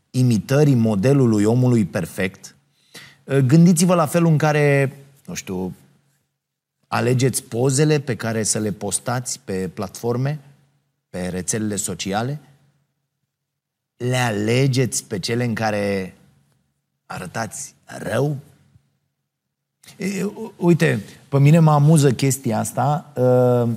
imitării 0.10 0.76
modelului 0.76 1.44
omului 1.44 1.86
perfect, 1.86 2.46
uh, 2.46 2.63
gândiți-vă 3.26 3.96
la 3.96 4.06
felul 4.06 4.32
în 4.32 4.38
care, 4.38 4.98
nu 5.26 5.34
știu, 5.34 5.76
alegeți 6.88 7.44
pozele 7.44 8.00
pe 8.00 8.16
care 8.16 8.44
să 8.44 8.60
le 8.60 8.72
postați 8.72 9.40
pe 9.44 9.68
platforme, 9.74 10.40
pe 11.10 11.28
rețelele 11.28 11.76
sociale, 11.76 12.40
le 13.98 14.18
alegeți 14.18 15.06
pe 15.06 15.20
cele 15.20 15.44
în 15.44 15.54
care 15.54 16.16
arătați 17.06 17.76
rău? 17.86 18.38
E, 19.98 20.26
uite, 20.58 21.04
pe 21.30 21.40
mine 21.40 21.60
mă 21.60 21.72
amuză 21.72 22.12
chestia 22.12 22.60
asta. 22.60 23.12
Uh, 23.16 23.70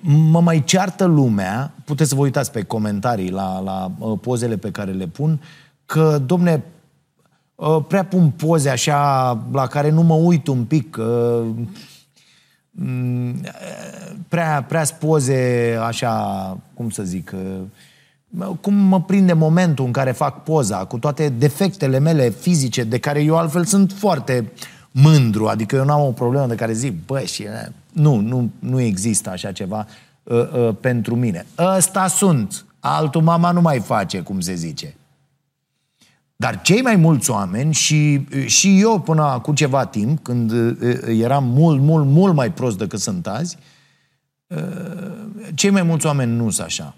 mă 0.00 0.40
mai 0.40 0.64
ceartă 0.64 1.04
lumea, 1.04 1.72
puteți 1.84 2.08
să 2.08 2.14
vă 2.14 2.20
uitați 2.20 2.52
pe 2.52 2.62
comentarii 2.62 3.30
la, 3.30 3.60
la 3.60 3.92
uh, 3.98 4.18
pozele 4.20 4.56
pe 4.56 4.70
care 4.70 4.92
le 4.92 5.06
pun, 5.06 5.42
că, 5.86 6.18
domne, 6.18 6.54
uh, 6.54 6.77
prea 7.88 8.04
pun 8.04 8.30
poze 8.30 8.68
așa 8.68 9.30
la 9.52 9.66
care 9.66 9.90
nu 9.90 10.02
mă 10.02 10.14
uit 10.14 10.46
un 10.46 10.64
pic, 10.64 10.96
uh, 10.96 11.46
mm, 12.70 13.40
prea, 14.28 14.64
prea 14.68 14.84
poze 14.98 15.76
așa, 15.82 16.56
cum 16.74 16.90
să 16.90 17.02
zic, 17.02 17.34
cum 18.60 18.74
mă 18.74 19.00
prinde 19.02 19.32
momentul 19.32 19.84
în 19.84 19.92
care 19.92 20.12
fac 20.12 20.42
poza, 20.42 20.76
cu 20.84 20.98
toate 20.98 21.28
defectele 21.28 21.98
mele 21.98 22.30
fizice, 22.30 22.84
de 22.84 22.98
care 22.98 23.22
eu 23.22 23.36
altfel 23.36 23.64
sunt 23.64 23.92
foarte 23.92 24.52
mândru, 24.90 25.46
adică 25.46 25.76
eu 25.76 25.84
n-am 25.84 26.00
o 26.00 26.12
problemă 26.12 26.46
de 26.46 26.54
care 26.54 26.72
zic, 26.72 27.06
bă, 27.06 27.20
și 27.20 27.46
nu, 27.92 28.16
nu, 28.16 28.50
nu 28.58 28.80
există 28.80 29.30
așa 29.30 29.52
ceva 29.52 29.86
uh, 30.22 30.52
uh, 30.52 30.74
pentru 30.80 31.16
mine. 31.16 31.46
Ăsta 31.58 32.06
sunt, 32.06 32.64
altul 32.80 33.22
mama 33.22 33.50
nu 33.50 33.60
mai 33.60 33.78
face, 33.78 34.20
cum 34.20 34.40
se 34.40 34.54
zice. 34.54 34.97
Dar 36.40 36.60
cei 36.60 36.82
mai 36.82 36.96
mulți 36.96 37.30
oameni 37.30 37.72
și, 37.72 38.26
și 38.46 38.80
eu 38.80 39.00
până 39.00 39.22
acum 39.22 39.54
ceva 39.54 39.86
timp, 39.86 40.22
când 40.22 40.50
uh, 40.50 41.02
eram 41.06 41.44
mult, 41.44 41.80
mult, 41.80 42.06
mult 42.06 42.34
mai 42.34 42.52
prost 42.52 42.78
decât 42.78 43.00
sunt 43.00 43.26
azi, 43.26 43.56
uh, 44.46 45.28
cei 45.54 45.70
mai 45.70 45.82
mulți 45.82 46.06
oameni 46.06 46.32
nu 46.32 46.50
sunt 46.50 46.66
așa. 46.66 46.94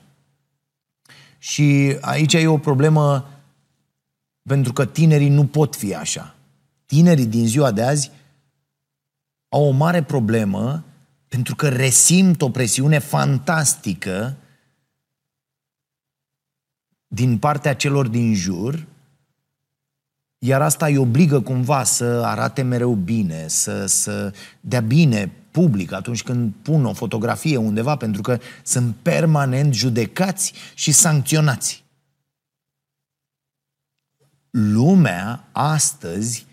Și 1.39 1.97
aici 2.01 2.33
e 2.33 2.47
o 2.47 2.59
problemă 2.59 3.29
pentru 4.43 4.73
că 4.73 4.87
tinerii 4.87 5.29
nu 5.29 5.47
pot 5.47 5.77
fi 5.77 5.95
așa. 5.95 6.35
Tinerii 6.87 7.27
din 7.27 7.47
ziua 7.47 7.71
de 7.71 7.83
azi 7.83 8.11
au 9.49 9.65
o 9.65 9.71
mare 9.71 10.03
problemă 10.03 10.85
pentru 11.29 11.55
că 11.55 11.69
resimt 11.69 12.43
o 12.43 12.51
presiune 12.51 12.99
fantastică 12.99 14.37
din 17.07 17.39
partea 17.39 17.75
celor 17.75 18.09
din 18.09 18.35
jur, 18.35 18.87
iar 20.43 20.63
asta 20.63 20.87
îi 20.87 20.97
obligă 20.97 21.41
cumva 21.41 21.85
să 21.85 22.05
arate 22.05 22.63
mereu 22.63 22.95
bine, 22.95 23.49
să, 23.49 23.87
să 23.87 24.35
dea 24.61 24.81
bine 24.81 25.33
public 25.51 25.93
atunci 25.93 26.23
când 26.23 26.53
pun 26.63 26.85
o 26.85 26.93
fotografie 26.93 27.57
undeva, 27.57 27.97
pentru 27.97 28.23
că 28.23 28.39
sunt 28.63 28.95
permanent 29.03 29.75
judecați 29.75 30.53
și 30.75 30.93
sancționați. 30.93 31.85
Lumea 34.51 35.49
astăzi 35.53 36.47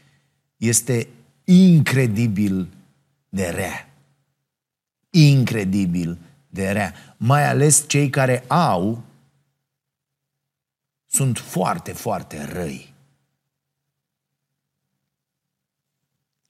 este 0.58 1.08
incredibil 1.44 2.67
de 3.29 3.50
rea. 3.50 3.89
Incredibil 5.10 6.17
de 6.50 6.72
rea. 6.72 6.94
Mai 7.17 7.48
ales 7.48 7.84
cei 7.88 8.10
care 8.10 8.44
au 8.48 9.03
sunt 11.06 11.38
foarte, 11.38 11.91
foarte 11.91 12.46
răi. 12.46 12.96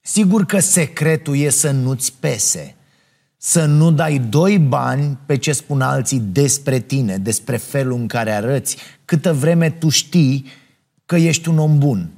Sigur 0.07 0.45
că 0.45 0.59
secretul 0.59 1.37
e 1.37 1.49
să 1.49 1.71
nu-ți 1.71 2.13
pese, 2.19 2.75
să 3.37 3.65
nu 3.65 3.91
dai 3.91 4.19
doi 4.19 4.59
bani 4.59 5.17
pe 5.25 5.37
ce 5.37 5.51
spun 5.51 5.81
alții 5.81 6.19
despre 6.19 6.79
tine, 6.79 7.17
despre 7.17 7.57
felul 7.57 7.99
în 7.99 8.07
care 8.07 8.31
arăți, 8.31 8.77
câtă 9.05 9.33
vreme 9.33 9.69
tu 9.69 9.89
știi 9.89 10.45
că 11.05 11.15
ești 11.15 11.49
un 11.49 11.57
om 11.57 11.77
bun. 11.79 12.09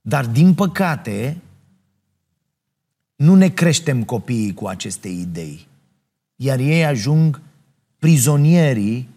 Dar, 0.00 0.26
din 0.26 0.54
păcate, 0.54 1.42
nu 3.16 3.34
ne 3.34 3.48
creștem 3.48 4.04
copiii 4.04 4.54
cu 4.54 4.66
aceste 4.66 5.08
idei, 5.08 5.66
iar 6.36 6.58
ei 6.58 6.84
ajung 6.84 7.40
prizonierii 7.98 9.08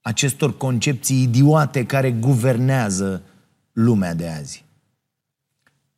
acestor 0.00 0.56
concepții 0.56 1.22
idiote 1.22 1.86
care 1.86 2.12
guvernează 2.12 3.22
lumea 3.72 4.14
de 4.14 4.28
azi. 4.28 4.63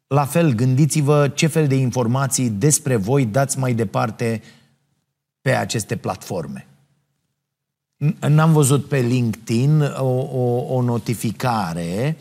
La 0.06 0.24
fel, 0.24 0.52
gândiți-vă 0.52 1.28
ce 1.28 1.46
fel 1.46 1.66
de 1.66 1.74
informații 1.74 2.50
despre 2.50 2.96
voi 2.96 3.26
dați 3.26 3.58
mai 3.58 3.74
departe 3.74 4.42
pe 5.40 5.50
aceste 5.50 5.96
platforme. 5.96 6.66
N-am 8.28 8.52
văzut 8.52 8.84
pe 8.88 8.98
LinkedIn 8.98 9.80
o, 9.80 10.20
o, 10.32 10.74
o 10.74 10.82
notificare, 10.82 12.16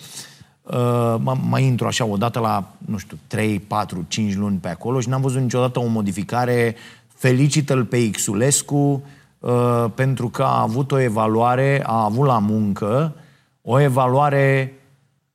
uh, 0.62 1.16
mai 1.42 1.64
intru 1.64 1.88
așa 1.88 2.06
odată 2.06 2.40
la, 2.40 2.74
nu 2.86 2.98
știu, 2.98 3.18
3, 3.28 3.60
4, 3.60 4.06
5 4.08 4.36
luni 4.36 4.58
pe 4.58 4.68
acolo 4.68 5.00
și 5.00 5.10
n-am 5.10 5.22
văzut 5.22 5.42
niciodată 5.42 5.80
o 5.80 5.86
modificare 5.86 6.76
felicită-l 7.08 7.86
pe 7.86 8.10
Xulescu 8.10 9.04
uh, 9.40 9.86
pentru 9.96 10.30
că 10.30 10.44
a 10.44 10.62
avut 10.62 10.92
o 10.92 11.00
evaluare, 11.00 11.84
a 11.86 12.04
avut 12.04 12.26
la 12.26 12.40
muncă 12.40 13.16
o 13.62 13.80
evaluare 13.80 14.74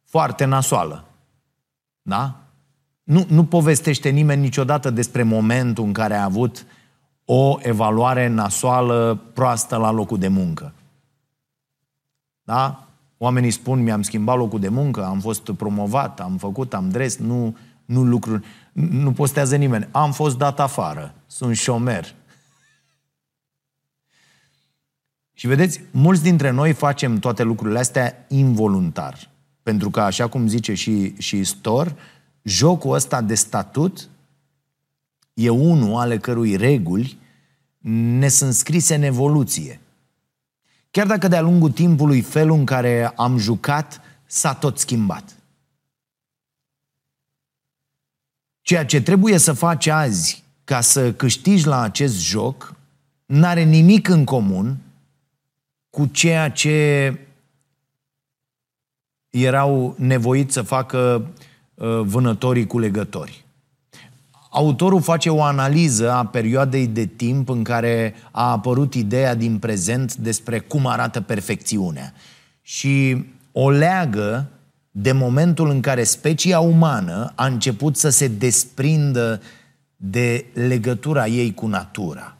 foarte 0.04 0.45
nasoală. 0.45 1.04
Da? 2.02 2.39
Nu, 3.11 3.26
nu 3.29 3.45
povestește 3.45 4.09
nimeni 4.09 4.40
niciodată 4.40 4.90
despre 4.90 5.23
momentul 5.23 5.85
în 5.85 5.93
care 5.93 6.14
a 6.14 6.25
avut 6.25 6.67
o 7.25 7.59
evaluare 7.62 8.29
nasoală, 8.29 9.21
proastă 9.35 9.76
la 9.76 9.90
locul 9.90 10.19
de 10.19 10.29
muncă. 10.29 10.73
Da? 12.43 12.88
Oamenii 13.19 13.50
spun, 13.50 13.83
mi-am 13.83 14.02
schimbat 14.02 14.37
locul 14.37 14.61
de 14.61 14.69
muncă, 14.69 15.05
am 15.05 15.21
fost 15.21 15.50
promovat, 15.50 16.21
am 16.21 16.37
făcut, 16.37 16.75
am 16.75 16.90
dres, 16.90 17.17
nu, 17.17 17.57
nu 17.85 18.02
lucruri, 18.02 18.45
nu 18.73 19.12
postează 19.12 19.57
nimeni. 19.57 19.88
Am 19.90 20.12
fost 20.12 20.38
dat 20.38 20.61
afară, 20.61 21.14
sunt 21.26 21.57
șomer. 21.57 22.14
Și 25.33 25.47
vedeți, 25.47 25.81
mulți 25.90 26.23
dintre 26.23 26.50
noi 26.50 26.73
facem 26.73 27.19
toate 27.19 27.43
lucrurile 27.43 27.79
astea 27.79 28.26
involuntar. 28.29 29.31
Pentru 29.62 29.90
că, 29.90 30.00
așa 30.00 30.28
cum 30.28 30.47
zice 30.47 30.75
și, 30.75 31.15
și 31.19 31.45
Stor, 31.45 31.95
jocul 32.43 32.95
ăsta 32.95 33.21
de 33.21 33.35
statut 33.35 34.09
e 35.35 35.49
unul 35.49 35.95
ale 35.95 36.19
cărui 36.19 36.57
reguli 36.57 37.19
ne 38.19 38.29
sunt 38.29 38.55
scrise 38.55 38.95
în 38.95 39.03
evoluție. 39.03 39.81
Chiar 40.91 41.07
dacă 41.07 41.29
de-a 41.29 41.41
lungul 41.41 41.71
timpului 41.71 42.21
felul 42.21 42.57
în 42.57 42.65
care 42.65 43.07
am 43.07 43.39
jucat 43.39 44.00
s-a 44.26 44.55
tot 44.55 44.79
schimbat. 44.79 45.35
Ceea 48.61 48.85
ce 48.85 49.03
trebuie 49.03 49.39
să 49.39 49.53
faci 49.53 49.87
azi 49.87 50.45
ca 50.65 50.81
să 50.81 51.13
câștigi 51.13 51.67
la 51.67 51.81
acest 51.81 52.21
joc 52.21 52.75
n-are 53.26 53.63
nimic 53.63 54.09
în 54.09 54.25
comun 54.25 54.76
cu 55.91 56.07
ceea 56.07 56.50
ce 56.50 57.19
erau 59.29 59.95
nevoiți 59.99 60.53
să 60.53 60.63
facă 60.63 60.99
Uh, 61.17 61.50
vânătorii 62.02 62.66
cu 62.66 62.78
legători. 62.78 63.45
Autorul 64.50 65.00
face 65.00 65.30
o 65.30 65.43
analiză 65.43 66.12
a 66.12 66.26
perioadei 66.26 66.86
de 66.86 67.04
timp 67.04 67.49
în 67.49 67.62
care 67.62 68.14
a 68.30 68.50
apărut 68.50 68.95
ideea 68.95 69.34
din 69.34 69.58
prezent 69.58 70.14
despre 70.14 70.58
cum 70.58 70.86
arată 70.86 71.21
perfecțiunea 71.21 72.14
și 72.62 73.25
o 73.52 73.71
leagă 73.71 74.49
de 74.90 75.12
momentul 75.12 75.71
în 75.71 75.80
care 75.80 76.02
specia 76.02 76.60
umană 76.60 77.32
a 77.34 77.47
început 77.47 77.97
să 77.97 78.08
se 78.08 78.28
desprindă 78.28 79.43
de 79.97 80.45
legătura 80.54 81.26
ei 81.26 81.54
cu 81.54 81.66
natura. 81.66 82.36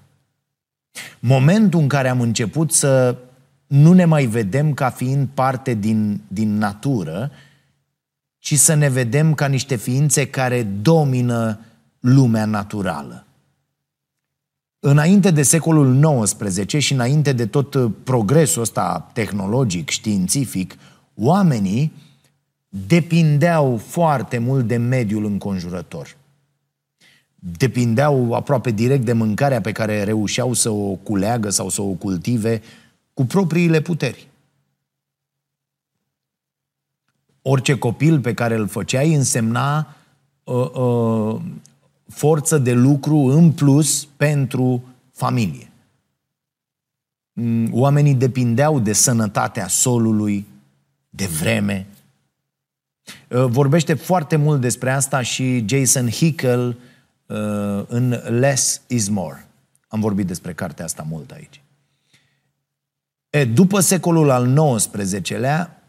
Momentul 1.19 1.81
în 1.81 1.89
care 1.89 2.09
am 2.09 2.21
început 2.21 2.73
să 2.73 3.17
nu 3.67 3.93
ne 3.93 4.05
mai 4.05 4.25
vedem 4.25 4.75
ca 4.75 4.91
fiind 4.91 5.29
parte 5.35 5.75
din, 5.75 6.21
din 6.29 6.59
natură, 6.59 7.31
ci 8.41 8.55
să 8.55 8.75
ne 8.75 8.89
vedem 8.89 9.35
ca 9.35 9.47
niște 9.47 9.77
ființe 9.77 10.27
care 10.27 10.63
domină 10.63 11.61
lumea 12.01 12.45
naturală. 12.45 13.25
Înainte 14.79 15.31
de 15.31 15.43
secolul 15.43 16.23
XIX 16.23 16.83
și 16.83 16.93
înainte 16.93 17.33
de 17.33 17.47
tot 17.47 17.95
progresul 18.05 18.63
ăsta 18.63 19.11
tehnologic, 19.13 19.89
științific, 19.89 20.77
oamenii 21.15 21.93
depindeau 22.69 23.77
foarte 23.77 24.39
mult 24.39 24.67
de 24.67 24.77
mediul 24.77 25.25
înconjurător. 25.25 26.17
Depindeau 27.35 28.33
aproape 28.33 28.71
direct 28.71 29.05
de 29.05 29.13
mâncarea 29.13 29.61
pe 29.61 29.73
care 29.73 30.05
reușeau 30.05 30.53
să 30.53 30.71
o 30.71 30.95
culeagă 30.95 31.51
sau 31.51 31.69
să 31.69 31.83
o 31.83 31.91
cultive 31.91 32.63
cu 33.15 33.25
propriile 33.25 33.81
puteri. 33.81 34.30
Orice 37.43 37.79
copil 37.79 38.21
pe 38.21 38.35
care 38.35 38.55
îl 38.55 38.69
făceai 38.69 39.15
însemna 39.15 39.97
uh, 40.45 40.71
uh, 40.71 41.41
forță 42.09 42.59
de 42.59 42.73
lucru 42.73 43.17
în 43.17 43.53
plus 43.53 44.05
pentru 44.17 44.85
familie. 45.13 45.71
Mm, 47.33 47.69
oamenii 47.73 48.15
depindeau 48.15 48.81
de 48.81 48.93
sănătatea 48.93 49.69
solului, 49.69 50.47
de 51.11 51.27
vreme. 51.27 51.87
Uh, 53.29 53.45
vorbește 53.45 53.95
foarte 53.95 54.37
mult 54.37 54.61
despre 54.61 54.91
asta 54.91 55.23
și 55.23 55.65
Jason 55.69 56.09
Hickel 56.09 56.69
uh, 57.27 57.85
în 57.87 58.09
Less 58.29 58.83
is 58.87 59.09
More. 59.09 59.49
Am 59.89 60.01
vorbit 60.01 60.27
despre 60.27 60.53
cartea 60.53 60.85
asta 60.85 61.07
mult 61.09 61.31
aici. 61.31 61.61
E, 63.31 63.45
după 63.45 63.81
secolul 63.81 64.31
al 64.31 64.77
XIX-lea, 64.77 65.80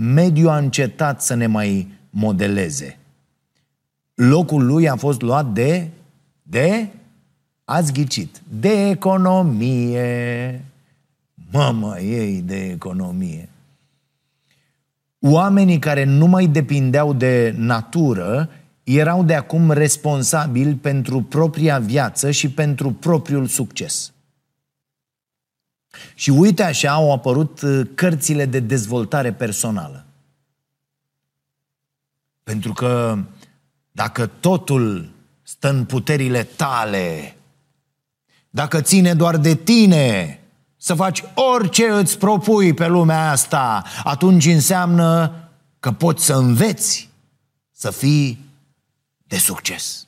mediul 0.00 0.48
a 0.48 0.56
încetat 0.56 1.22
să 1.22 1.34
ne 1.34 1.46
mai 1.46 1.88
modeleze. 2.10 2.98
Locul 4.14 4.66
lui 4.66 4.88
a 4.88 4.96
fost 4.96 5.20
luat 5.20 5.52
de, 5.52 5.88
de, 6.42 6.88
ați 7.64 7.92
ghicit, 7.92 8.40
de 8.60 8.88
economie. 8.88 10.64
Mamă 11.50 11.98
ei 11.98 12.42
de 12.42 12.64
economie. 12.64 13.48
Oamenii 15.20 15.78
care 15.78 16.04
nu 16.04 16.26
mai 16.26 16.46
depindeau 16.46 17.12
de 17.12 17.54
natură 17.56 18.50
erau 18.82 19.24
de 19.24 19.34
acum 19.34 19.70
responsabili 19.70 20.74
pentru 20.74 21.22
propria 21.22 21.78
viață 21.78 22.30
și 22.30 22.50
pentru 22.50 22.92
propriul 22.92 23.46
succes. 23.46 24.12
Și 26.14 26.30
uite 26.30 26.62
așa 26.62 26.90
au 26.90 27.12
apărut 27.12 27.60
uh, 27.60 27.86
cărțile 27.94 28.44
de 28.44 28.60
dezvoltare 28.60 29.32
personală. 29.32 30.04
Pentru 32.42 32.72
că 32.72 33.18
dacă 33.92 34.26
totul 34.26 35.10
stă 35.42 35.68
în 35.68 35.84
puterile 35.84 36.42
tale, 36.42 37.36
dacă 38.50 38.80
ține 38.80 39.14
doar 39.14 39.36
de 39.36 39.54
tine 39.54 40.40
să 40.76 40.94
faci 40.94 41.22
orice 41.34 41.88
îți 41.88 42.18
propui 42.18 42.74
pe 42.74 42.86
lumea 42.86 43.30
asta, 43.30 43.84
atunci 44.04 44.44
înseamnă 44.44 45.34
că 45.80 45.92
poți 45.92 46.24
să 46.24 46.34
înveți 46.34 47.08
să 47.72 47.90
fii 47.90 48.44
de 49.26 49.36
succes. 49.36 50.06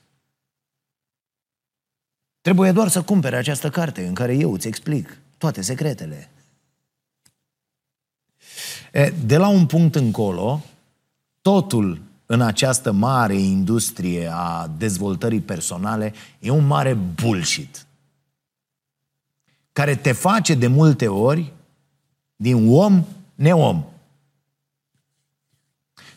Trebuie 2.40 2.72
doar 2.72 2.88
să 2.88 3.02
cumpere 3.02 3.36
această 3.36 3.70
carte 3.70 4.06
în 4.06 4.14
care 4.14 4.34
eu 4.36 4.52
îți 4.52 4.66
explic 4.66 5.21
toate 5.42 5.62
secretele. 5.62 6.30
E, 8.92 9.12
de 9.24 9.36
la 9.36 9.48
un 9.48 9.66
punct 9.66 9.94
încolo, 9.94 10.64
totul 11.40 12.00
în 12.26 12.40
această 12.40 12.92
mare 12.92 13.34
industrie 13.34 14.30
a 14.32 14.70
dezvoltării 14.78 15.40
personale 15.40 16.14
e 16.38 16.50
un 16.50 16.66
mare 16.66 16.94
bullshit 16.94 17.86
care 19.72 19.96
te 19.96 20.12
face 20.12 20.54
de 20.54 20.66
multe 20.66 21.08
ori 21.08 21.52
din 22.36 22.68
om 22.68 23.04
neom. 23.34 23.84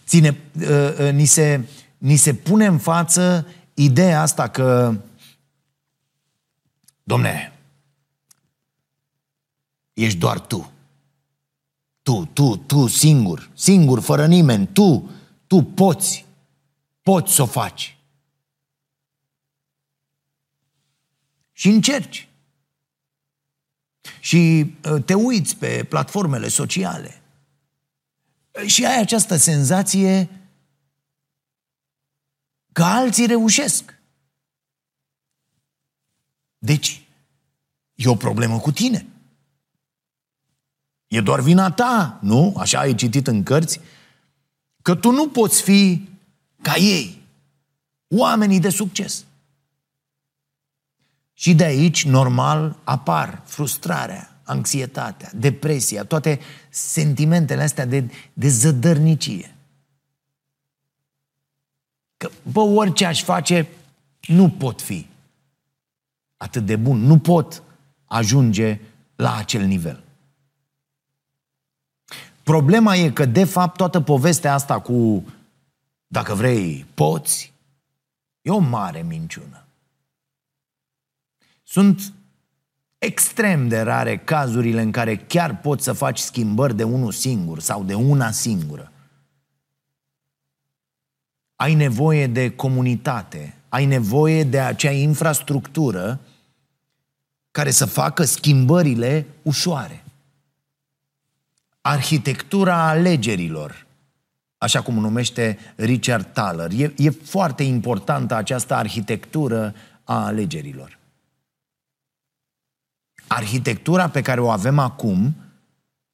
Ține, 0.06 0.38
uh, 0.60 0.96
uh, 1.00 1.12
ni, 1.12 1.26
se, 1.26 1.66
ni 1.98 2.16
se 2.16 2.34
pune 2.34 2.66
în 2.66 2.78
față 2.78 3.48
ideea 3.74 4.22
asta 4.22 4.48
că 4.48 4.96
domne, 7.04 7.55
ești 9.96 10.20
doar 10.20 10.40
tu. 10.40 10.72
Tu, 12.02 12.26
tu, 12.26 12.58
tu 12.58 12.88
singur, 12.88 13.52
singur, 13.54 14.02
fără 14.02 14.28
nimeni, 14.28 14.68
tu, 14.68 15.10
tu 15.48 15.62
poți, 15.62 16.26
poți 17.02 17.34
să 17.34 17.42
o 17.42 17.46
faci. 17.46 17.98
Și 21.52 21.68
încerci. 21.68 22.28
Și 24.20 24.74
uh, 24.84 25.04
te 25.04 25.14
uiți 25.14 25.56
pe 25.56 25.84
platformele 25.84 26.48
sociale. 26.48 27.22
Și 28.66 28.86
ai 28.86 29.00
această 29.00 29.36
senzație 29.36 30.30
că 32.72 32.84
alții 32.84 33.26
reușesc. 33.26 34.00
Deci, 36.58 37.08
e 37.94 38.08
o 38.08 38.16
problemă 38.16 38.60
cu 38.60 38.72
tine. 38.72 39.15
E 41.16 41.22
doar 41.22 41.40
vina 41.40 41.72
ta, 41.72 42.18
nu? 42.22 42.56
Așa 42.58 42.80
ai 42.80 42.96
citit 42.96 43.28
în 43.28 43.44
cărți. 43.44 43.80
Că 44.82 44.96
tu 44.96 45.12
nu 45.12 45.30
poți 45.30 45.62
fi 45.62 46.10
ca 46.62 46.76
ei, 46.76 47.22
oamenii 48.08 48.60
de 48.60 48.70
succes. 48.70 49.26
Și 51.34 51.56
de 51.56 51.64
aici, 51.64 52.06
normal, 52.06 52.76
apar 52.84 53.42
frustrarea, 53.46 54.40
anxietatea, 54.44 55.32
depresia, 55.36 56.04
toate 56.04 56.40
sentimentele 56.70 57.64
astea 57.64 57.86
de, 57.86 58.12
de 58.34 58.48
zădărnicie. 58.48 59.56
Că, 62.18 62.30
bă, 62.52 62.60
orice 62.60 63.06
aș 63.06 63.24
face, 63.24 63.68
nu 64.28 64.50
pot 64.50 64.82
fi 64.82 65.08
atât 66.38 66.66
de 66.66 66.76
bun, 66.76 66.98
nu 66.98 67.20
pot 67.20 67.64
ajunge 68.06 68.80
la 69.16 69.36
acel 69.36 69.66
nivel. 69.66 70.05
Problema 72.46 72.96
e 72.96 73.12
că, 73.12 73.26
de 73.26 73.44
fapt, 73.44 73.78
toată 73.78 74.02
povestea 74.02 74.54
asta 74.54 74.80
cu, 74.80 75.26
dacă 76.08 76.34
vrei, 76.34 76.86
poți, 76.94 77.54
e 78.42 78.50
o 78.50 78.58
mare 78.58 79.02
minciună. 79.02 79.66
Sunt 81.64 82.14
extrem 82.98 83.68
de 83.68 83.80
rare 83.80 84.18
cazurile 84.18 84.82
în 84.82 84.92
care 84.92 85.18
chiar 85.18 85.60
poți 85.60 85.84
să 85.84 85.94
faci 85.94 86.20
schimbări 86.20 86.76
de 86.76 86.84
unul 86.84 87.12
singur 87.12 87.60
sau 87.60 87.84
de 87.84 87.94
una 87.94 88.32
singură. 88.32 88.92
Ai 91.56 91.74
nevoie 91.74 92.28
de 92.28 92.56
comunitate, 92.56 93.58
ai 93.70 93.86
nevoie 93.86 94.44
de 94.44 94.60
acea 94.60 94.92
infrastructură 94.92 96.20
care 97.52 97.72
să 97.72 97.86
facă 97.86 98.24
schimbările 98.24 99.26
ușoare. 99.42 100.05
Arhitectura 101.88 102.88
alegerilor, 102.88 103.86
așa 104.58 104.82
cum 104.82 105.00
numește 105.00 105.58
Richard 105.76 106.34
Thaler. 106.34 106.72
E, 106.72 106.94
e 106.98 107.10
foarte 107.10 107.64
importantă 107.64 108.36
această 108.36 108.74
arhitectură 108.74 109.76
a 110.04 110.26
alegerilor. 110.26 111.00
Arhitectura 113.28 114.10
pe 114.10 114.22
care 114.22 114.42
o 114.42 114.50
avem 114.50 114.80
acum, 114.80 115.36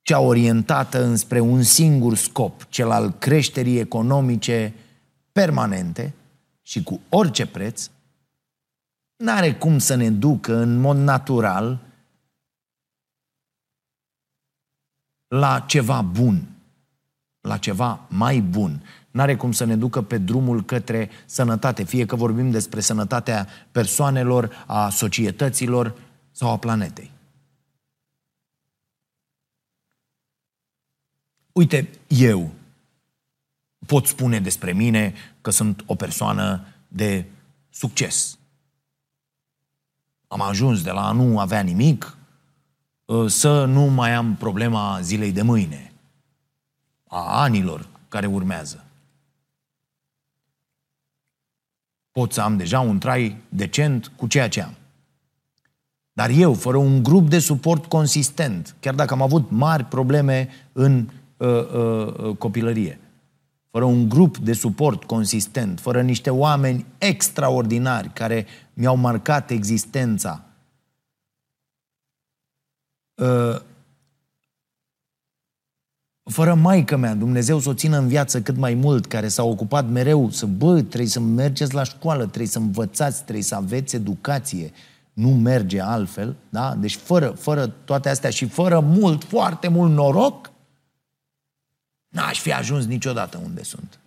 cea 0.01 0.19
orientată 0.19 1.03
înspre 1.03 1.39
un 1.39 1.63
singur 1.63 2.15
scop, 2.15 2.65
cel 2.69 2.91
al 2.91 3.11
creșterii 3.11 3.79
economice 3.79 4.73
permanente 5.31 6.13
și 6.61 6.83
cu 6.83 7.01
orice 7.09 7.45
preț, 7.45 7.89
n-are 9.15 9.53
cum 9.53 9.77
să 9.77 9.95
ne 9.95 10.09
ducă 10.09 10.55
în 10.55 10.79
mod 10.79 10.97
natural 10.97 11.79
la 15.31 15.59
ceva 15.59 16.01
bun, 16.01 16.47
la 17.41 17.57
ceva 17.57 18.05
mai 18.09 18.41
bun. 18.41 18.83
N-are 19.11 19.35
cum 19.35 19.51
să 19.51 19.63
ne 19.63 19.75
ducă 19.75 20.01
pe 20.01 20.17
drumul 20.17 20.63
către 20.63 21.09
sănătate, 21.25 21.83
fie 21.83 22.05
că 22.05 22.15
vorbim 22.15 22.51
despre 22.51 22.79
sănătatea 22.79 23.47
persoanelor, 23.71 24.63
a 24.67 24.89
societăților 24.89 25.95
sau 26.31 26.49
a 26.49 26.57
planetei. 26.57 27.11
Uite, 31.51 31.89
eu 32.07 32.51
pot 33.85 34.05
spune 34.05 34.39
despre 34.39 34.73
mine 34.73 35.13
că 35.41 35.49
sunt 35.49 35.83
o 35.85 35.95
persoană 35.95 36.65
de 36.87 37.25
succes. 37.69 38.37
Am 40.27 40.41
ajuns 40.41 40.81
de 40.83 40.91
la 40.91 41.07
a 41.07 41.11
nu 41.11 41.39
avea 41.39 41.61
nimic 41.61 42.03
ă, 42.03 42.20
să 43.27 43.65
nu 43.65 43.81
mai 43.81 44.13
am 44.13 44.35
problema 44.35 44.99
zilei 45.01 45.31
de 45.31 45.41
mâine, 45.41 45.93
a 47.07 47.41
anilor 47.41 47.87
care 48.07 48.25
urmează. 48.25 48.85
Pot 52.11 52.33
să 52.33 52.41
am 52.41 52.57
deja 52.57 52.79
un 52.79 52.99
trai 52.99 53.37
decent 53.49 54.11
cu 54.15 54.27
ceea 54.27 54.49
ce 54.49 54.61
am. 54.61 54.75
Dar 56.13 56.29
eu, 56.29 56.53
fără 56.53 56.77
un 56.77 57.03
grup 57.03 57.29
de 57.29 57.39
suport 57.39 57.85
consistent, 57.85 58.75
chiar 58.79 58.93
dacă 58.93 59.13
am 59.13 59.21
avut 59.21 59.49
mari 59.49 59.83
probleme 59.83 60.49
în 60.71 61.09
uh, 61.37 61.47
uh, 61.47 62.13
uh, 62.17 62.35
copilărie, 62.37 62.99
fără 63.71 63.85
un 63.85 64.09
grup 64.09 64.37
de 64.37 64.53
suport 64.53 65.03
consistent, 65.03 65.79
fără 65.79 66.01
niște 66.01 66.29
oameni 66.29 66.85
extraordinari 66.97 68.09
care 68.13 68.45
mi-au 68.73 68.95
marcat 68.95 69.49
existența, 69.49 70.43
uh, 70.45 70.50
fără 76.23 76.53
maică 76.53 76.97
mea, 76.97 77.15
Dumnezeu 77.15 77.59
să 77.59 77.69
o 77.69 77.73
țină 77.73 77.97
în 77.97 78.07
viață 78.07 78.41
cât 78.41 78.57
mai 78.57 78.73
mult, 78.73 79.05
care 79.05 79.27
s-a 79.27 79.43
ocupat 79.43 79.89
mereu 79.89 80.29
să, 80.29 80.45
bă, 80.45 80.81
trebuie 80.81 81.09
să 81.09 81.19
mergeți 81.19 81.73
la 81.73 81.83
școală, 81.83 82.25
trebuie 82.25 82.47
să 82.47 82.57
învățați, 82.57 83.21
trebuie 83.23 83.43
să 83.43 83.55
aveți 83.55 83.95
educație, 83.95 84.71
nu 85.13 85.29
merge 85.29 85.81
altfel, 85.81 86.35
da? 86.49 86.75
Deci 86.75 86.95
fără, 86.95 87.29
fără 87.29 87.67
toate 87.67 88.09
astea 88.09 88.29
și 88.29 88.47
fără 88.47 88.79
mult, 88.79 89.23
foarte 89.23 89.67
mult 89.67 89.91
noroc, 89.91 90.51
n-aș 92.07 92.39
fi 92.39 92.53
ajuns 92.53 92.85
niciodată 92.85 93.41
unde 93.43 93.63
sunt. 93.63 93.99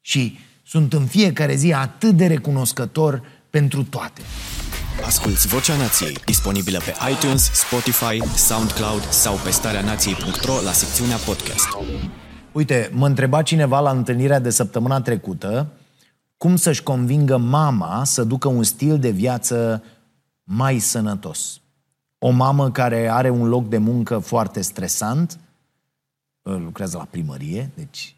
Și 0.00 0.38
sunt 0.66 0.92
în 0.92 1.06
fiecare 1.06 1.54
zi 1.54 1.72
atât 1.72 2.16
de 2.16 2.26
recunoscător 2.26 3.22
pentru 3.50 3.84
toate. 3.84 4.20
Asculți 5.04 5.46
Vocea 5.46 5.76
Nației, 5.76 6.18
disponibilă 6.24 6.78
pe 6.78 6.94
iTunes, 7.10 7.50
Spotify, 7.52 8.36
SoundCloud 8.36 9.02
sau 9.02 9.36
pe 9.44 9.50
starea 9.50 9.80
nației.ro 9.80 10.60
la 10.64 10.72
secțiunea 10.72 11.16
podcast. 11.16 11.68
Uite, 12.52 12.90
mă 12.92 13.06
întreba 13.06 13.42
cineva 13.42 13.80
la 13.80 13.90
întâlnirea 13.90 14.38
de 14.38 14.50
săptămâna 14.50 15.00
trecută 15.00 15.66
cum 16.36 16.56
să-și 16.56 16.82
convingă 16.82 17.36
mama 17.36 18.04
să 18.04 18.24
ducă 18.24 18.48
un 18.48 18.62
stil 18.62 18.98
de 18.98 19.10
viață 19.10 19.82
mai 20.44 20.78
sănătos. 20.78 21.60
O 22.18 22.30
mamă 22.30 22.70
care 22.70 23.08
are 23.10 23.30
un 23.30 23.48
loc 23.48 23.68
de 23.68 23.78
muncă 23.78 24.18
foarte 24.18 24.60
stresant, 24.60 25.38
lucrează 26.42 26.96
la 26.96 27.06
primărie, 27.10 27.70
deci 27.74 28.16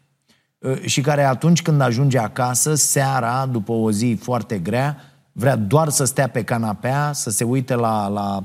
și 0.85 1.01
care 1.01 1.23
atunci 1.23 1.61
când 1.61 1.81
ajunge 1.81 2.17
acasă, 2.17 2.75
seara, 2.75 3.45
după 3.45 3.71
o 3.71 3.91
zi 3.91 4.17
foarte 4.21 4.59
grea, 4.59 5.03
vrea 5.39 5.55
doar 5.55 5.89
să 5.89 6.03
stea 6.03 6.27
pe 6.27 6.43
canapea, 6.43 7.13
să 7.13 7.29
se 7.29 7.43
uite 7.43 7.75
la, 7.75 8.07
la 8.07 8.43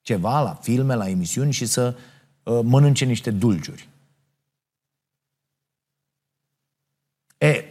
ceva, 0.00 0.40
la 0.40 0.54
filme, 0.54 0.94
la 0.94 1.08
emisiuni 1.08 1.52
și 1.52 1.66
să 1.66 1.96
uh, 2.42 2.60
mănânce 2.62 3.04
niște 3.04 3.30
dulciuri. 3.30 3.88
E, 7.38 7.64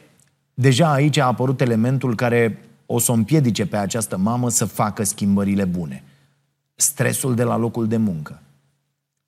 deja 0.53 0.91
aici 0.91 1.17
a 1.17 1.25
apărut 1.25 1.61
elementul 1.61 2.15
care 2.15 2.65
o 2.85 2.99
să 2.99 3.11
o 3.11 3.13
împiedice 3.13 3.65
pe 3.65 3.77
această 3.77 4.17
mamă 4.17 4.49
să 4.49 4.65
facă 4.65 5.03
schimbările 5.03 5.65
bune. 5.65 6.03
Stresul 6.75 7.35
de 7.35 7.43
la 7.43 7.55
locul 7.55 7.87
de 7.87 7.97
muncă. 7.97 8.41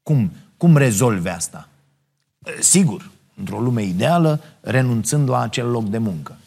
Cum, 0.04 0.32
cum 0.58 0.78
rezolve 0.78 1.30
asta? 1.30 1.70
Sigur, 2.60 3.12
într-o 3.36 3.60
lume 3.60 3.84
ideală, 3.84 4.42
renunțând 4.62 5.30
la 5.30 5.40
acel 5.40 5.70
loc 5.70 5.90
de 5.90 5.98
muncă. 5.98 6.38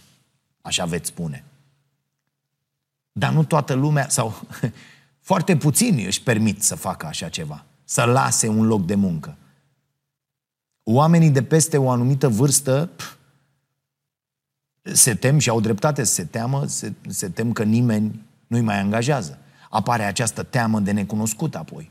Așa 0.61 0.85
veți 0.85 1.09
spune. 1.09 1.45
Dar 3.21 3.33
nu 3.33 3.45
toată 3.45 3.75
lumea, 3.75 4.09
sau 4.09 4.41
foarte 5.31 5.57
puțini 5.57 6.05
își 6.05 6.23
permit 6.23 6.63
să 6.63 6.75
facă 6.75 7.07
așa 7.07 7.29
ceva. 7.29 7.65
Să 7.85 8.05
lase 8.05 8.49
un 8.49 8.67
loc 8.67 8.87
de 8.87 8.95
muncă. 8.95 9.37
oamenii 10.83 11.31
de 11.31 11.43
peste 11.43 11.77
o 11.77 11.91
anumită 11.91 12.29
vârstă 12.29 12.91
pf, 12.97 13.17
se 14.83 15.15
tem 15.15 15.39
și 15.39 15.49
au 15.49 15.61
dreptate 15.61 16.05
să 16.05 16.13
se 16.13 16.25
teamă, 16.25 16.67
se, 16.67 16.93
se 17.09 17.29
tem 17.29 17.53
că 17.53 17.63
nimeni 17.63 18.27
nu-i 18.47 18.61
mai 18.61 18.81
angajează. 18.81 19.39
Apare 19.71 20.03
această 20.03 20.43
teamă 20.43 20.81
de 20.81 20.91
necunoscut 20.91 21.55
apoi. 21.55 21.91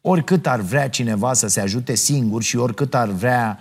Oricât 0.00 0.46
ar 0.46 0.60
vrea 0.60 0.88
cineva 0.88 1.32
să 1.32 1.46
se 1.46 1.60
ajute 1.60 1.94
singur 1.94 2.42
și 2.42 2.56
oricât 2.56 2.94
ar 2.94 3.08
vrea 3.08 3.58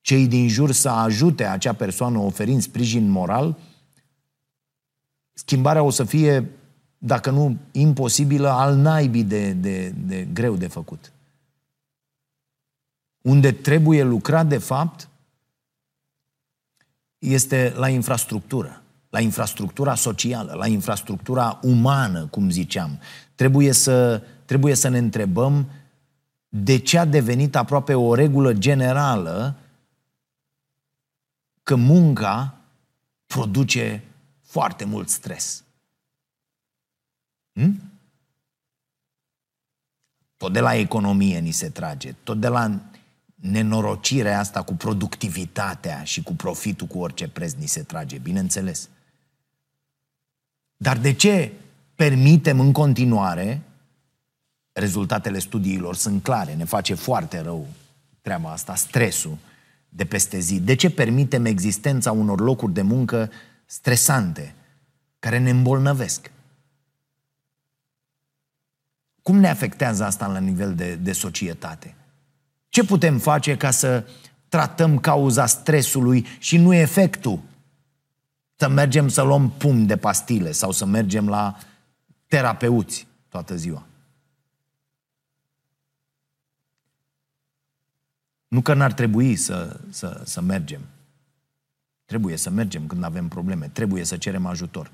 cei 0.00 0.26
din 0.26 0.48
jur 0.48 0.72
să 0.72 0.88
ajute 0.88 1.44
acea 1.44 1.72
persoană 1.72 2.18
oferind 2.18 2.62
sprijin 2.62 3.08
moral, 3.08 3.56
schimbarea 5.44 5.82
o 5.82 5.90
să 5.90 6.04
fie, 6.04 6.50
dacă 6.98 7.30
nu 7.30 7.56
imposibilă, 7.72 8.48
al 8.48 8.76
naibii 8.76 9.24
de, 9.24 9.52
de, 9.52 9.88
de 9.88 10.28
greu 10.32 10.56
de 10.56 10.66
făcut. 10.66 11.12
Unde 13.22 13.52
trebuie 13.52 14.02
lucrat, 14.02 14.46
de 14.46 14.58
fapt, 14.58 15.08
este 17.18 17.72
la 17.76 17.88
infrastructură, 17.88 18.82
la 19.10 19.20
infrastructura 19.20 19.94
socială, 19.94 20.52
la 20.52 20.66
infrastructura 20.66 21.58
umană, 21.62 22.26
cum 22.26 22.50
ziceam. 22.50 22.98
Trebuie 23.34 23.72
să, 23.72 24.22
trebuie 24.44 24.74
să 24.74 24.88
ne 24.88 24.98
întrebăm 24.98 25.70
de 26.48 26.76
ce 26.78 26.98
a 26.98 27.04
devenit 27.04 27.56
aproape 27.56 27.94
o 27.94 28.14
regulă 28.14 28.52
generală 28.52 29.56
că 31.62 31.74
munca 31.74 32.56
produce 33.26 34.04
foarte 34.52 34.84
mult 34.84 35.08
stres. 35.08 35.64
Hm? 37.52 37.82
Tot 40.36 40.52
de 40.52 40.60
la 40.60 40.74
economie 40.74 41.38
ni 41.38 41.50
se 41.50 41.68
trage, 41.68 42.14
tot 42.22 42.40
de 42.40 42.48
la 42.48 42.80
nenorocirea 43.34 44.38
asta 44.38 44.62
cu 44.62 44.74
productivitatea 44.74 46.04
și 46.04 46.22
cu 46.22 46.34
profitul 46.34 46.86
cu 46.86 46.98
orice 46.98 47.28
preț 47.28 47.52
ni 47.52 47.66
se 47.66 47.82
trage, 47.82 48.18
bineînțeles. 48.18 48.88
Dar 50.76 50.98
de 50.98 51.12
ce 51.12 51.52
permitem 51.94 52.60
în 52.60 52.72
continuare, 52.72 53.62
rezultatele 54.72 55.38
studiilor 55.38 55.94
sunt 55.94 56.22
clare, 56.22 56.54
ne 56.54 56.64
face 56.64 56.94
foarte 56.94 57.40
rău 57.40 57.66
treaba 58.20 58.52
asta, 58.52 58.74
stresul 58.74 59.38
de 59.88 60.04
peste 60.04 60.38
zi. 60.38 60.60
De 60.60 60.74
ce 60.74 60.90
permitem 60.90 61.44
existența 61.44 62.12
unor 62.12 62.40
locuri 62.40 62.72
de 62.72 62.82
muncă 62.82 63.30
stresante, 63.72 64.54
care 65.18 65.38
ne 65.38 65.50
îmbolnăvesc? 65.50 66.30
Cum 69.22 69.36
ne 69.36 69.48
afectează 69.48 70.04
asta 70.04 70.26
la 70.26 70.38
nivel 70.38 70.74
de, 70.74 70.94
de 70.94 71.12
societate? 71.12 71.94
Ce 72.68 72.84
putem 72.84 73.18
face 73.18 73.56
ca 73.56 73.70
să 73.70 74.06
tratăm 74.48 74.98
cauza 74.98 75.46
stresului 75.46 76.26
și 76.38 76.56
nu 76.56 76.74
efectul? 76.74 77.40
Să 78.56 78.68
mergem 78.68 79.08
să 79.08 79.22
luăm 79.22 79.50
pum 79.50 79.86
de 79.86 79.96
pastile 79.96 80.52
sau 80.52 80.70
să 80.70 80.84
mergem 80.84 81.28
la 81.28 81.58
terapeuți 82.26 83.06
toată 83.28 83.56
ziua. 83.56 83.86
Nu 88.48 88.60
că 88.60 88.74
n-ar 88.74 88.92
trebui 88.92 89.36
să, 89.36 89.80
să, 89.90 90.22
să 90.24 90.40
mergem. 90.40 90.80
Trebuie 92.12 92.36
să 92.36 92.50
mergem 92.50 92.86
când 92.86 93.04
avem 93.04 93.28
probleme. 93.28 93.70
Trebuie 93.72 94.04
să 94.04 94.16
cerem 94.16 94.46
ajutor. 94.46 94.90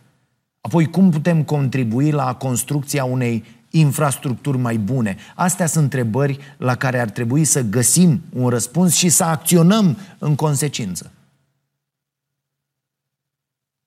Apoi, 0.60 0.90
cum 0.90 1.10
putem 1.10 1.42
contribui 1.42 2.10
la 2.10 2.34
construcția 2.34 3.04
unei 3.04 3.44
infrastructuri 3.70 4.58
mai 4.58 4.76
bune? 4.76 5.16
Astea 5.34 5.66
sunt 5.66 5.82
întrebări 5.82 6.38
la 6.56 6.74
care 6.74 7.00
ar 7.00 7.10
trebui 7.10 7.44
să 7.44 7.62
găsim 7.62 8.20
un 8.32 8.48
răspuns 8.48 8.94
și 8.94 9.08
să 9.08 9.24
acționăm 9.24 9.96
în 10.18 10.34
consecință. 10.34 11.10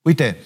Uite, 0.02 0.38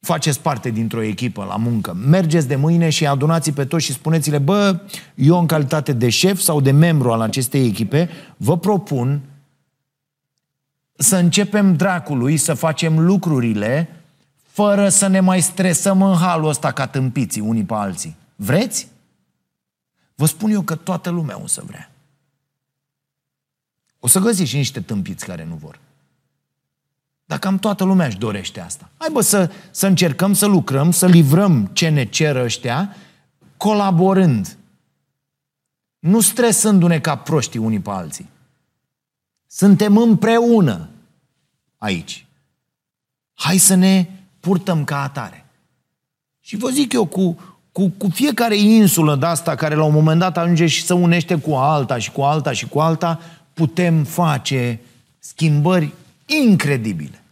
faceți 0.00 0.40
parte 0.40 0.70
dintr-o 0.70 1.02
echipă 1.02 1.44
la 1.44 1.56
muncă, 1.56 1.94
mergeți 1.94 2.48
de 2.48 2.56
mâine 2.56 2.88
și 2.88 3.06
adunați 3.06 3.50
pe 3.50 3.64
toți 3.64 3.84
și 3.84 3.92
spuneți-le, 3.92 4.38
bă, 4.38 4.80
eu 5.14 5.38
în 5.38 5.46
calitate 5.46 5.92
de 5.92 6.08
șef 6.08 6.40
sau 6.40 6.60
de 6.60 6.70
membru 6.70 7.12
al 7.12 7.20
acestei 7.20 7.66
echipe, 7.66 8.08
vă 8.36 8.58
propun 8.58 9.20
să 10.96 11.16
începem 11.16 11.76
dracului 11.76 12.36
să 12.36 12.54
facem 12.54 12.98
lucrurile 12.98 14.02
fără 14.42 14.88
să 14.88 15.06
ne 15.06 15.20
mai 15.20 15.40
stresăm 15.40 16.02
în 16.02 16.16
halul 16.16 16.48
ăsta 16.48 16.72
ca 16.72 16.86
tâmpiții 16.86 17.40
unii 17.40 17.64
pe 17.64 17.74
alții. 17.74 18.16
Vreți? 18.36 18.88
Vă 20.14 20.26
spun 20.26 20.50
eu 20.50 20.62
că 20.62 20.74
toată 20.74 21.10
lumea 21.10 21.40
o 21.42 21.46
să 21.46 21.62
vrea. 21.66 21.90
O 24.00 24.06
să 24.06 24.18
găsiți 24.18 24.50
și 24.50 24.56
niște 24.56 24.80
tâmpiți 24.80 25.26
care 25.26 25.44
nu 25.44 25.54
vor. 25.54 25.78
Dar 27.24 27.38
cam 27.38 27.58
toată 27.58 27.84
lumea 27.84 28.06
își 28.06 28.18
dorește 28.18 28.60
asta. 28.60 28.90
Hai 28.96 29.08
bă 29.12 29.20
să, 29.20 29.50
să 29.70 29.86
încercăm 29.86 30.32
să 30.32 30.46
lucrăm, 30.46 30.90
să 30.90 31.06
livrăm 31.06 31.66
ce 31.72 31.88
ne 31.88 32.04
cer 32.04 32.36
ăștia, 32.36 32.96
colaborând. 33.56 34.56
Nu 35.98 36.20
stresându-ne 36.20 37.00
ca 37.00 37.16
proștii 37.16 37.60
unii 37.60 37.80
pe 37.80 37.90
alții. 37.90 38.28
Suntem 39.54 39.96
împreună 39.96 40.88
aici. 41.78 42.26
Hai 43.34 43.58
să 43.58 43.74
ne 43.74 44.06
purtăm 44.40 44.84
ca 44.84 45.02
atare. 45.02 45.46
Și 46.40 46.56
vă 46.56 46.68
zic 46.68 46.92
eu, 46.92 47.06
cu, 47.06 47.40
cu, 47.72 47.88
cu 47.88 48.08
fiecare 48.08 48.56
insulă 48.56 49.16
de 49.16 49.26
asta 49.26 49.54
care 49.54 49.74
la 49.74 49.84
un 49.84 49.92
moment 49.92 50.18
dat 50.18 50.36
ajunge 50.36 50.66
și 50.66 50.84
să 50.84 50.94
unește 50.94 51.38
cu 51.38 51.52
alta 51.52 51.98
și 51.98 52.10
cu 52.10 52.22
alta 52.22 52.52
și 52.52 52.66
cu 52.66 52.80
alta, 52.80 53.20
putem 53.54 54.04
face 54.04 54.80
schimbări 55.18 55.92
incredibile. 56.26 57.22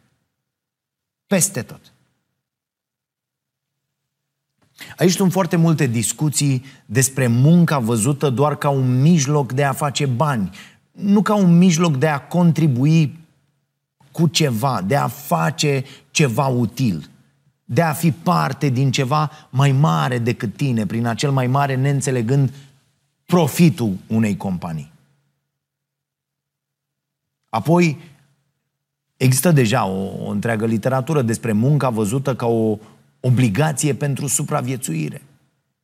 Peste 1.26 1.62
tot. 1.62 1.80
Aici 4.96 5.12
sunt 5.12 5.33
foarte 5.33 5.56
multe 5.56 5.87
discuții 5.87 6.64
despre 6.87 7.26
munca 7.26 7.78
văzută 7.78 8.30
doar 8.30 8.56
ca 8.56 8.68
un 8.68 9.00
mijloc 9.00 9.52
de 9.52 9.64
a 9.64 9.72
face 9.72 10.06
bani, 10.06 10.50
nu 11.02 11.22
ca 11.22 11.34
un 11.34 11.58
mijloc 11.58 11.96
de 11.96 12.08
a 12.08 12.26
contribui 12.26 13.18
cu 14.12 14.26
ceva, 14.26 14.82
de 14.86 14.96
a 14.96 15.06
face 15.06 15.84
ceva 16.10 16.46
util, 16.46 17.10
de 17.64 17.82
a 17.82 17.92
fi 17.92 18.12
parte 18.12 18.68
din 18.68 18.90
ceva 18.90 19.30
mai 19.50 19.72
mare 19.72 20.18
decât 20.18 20.56
tine, 20.56 20.86
prin 20.86 21.06
acel 21.06 21.30
mai 21.30 21.46
mare 21.46 21.74
neînțelegând 21.74 22.52
profitul 23.24 23.96
unei 24.06 24.36
companii. 24.36 24.92
Apoi, 27.48 27.98
există 29.16 29.52
deja 29.52 29.84
o, 29.84 30.24
o 30.24 30.30
întreagă 30.30 30.66
literatură 30.66 31.22
despre 31.22 31.52
munca 31.52 31.90
văzută 31.90 32.34
ca 32.34 32.46
o 32.46 32.78
obligație 33.20 33.94
pentru 33.94 34.26
supraviețuire. 34.26 35.22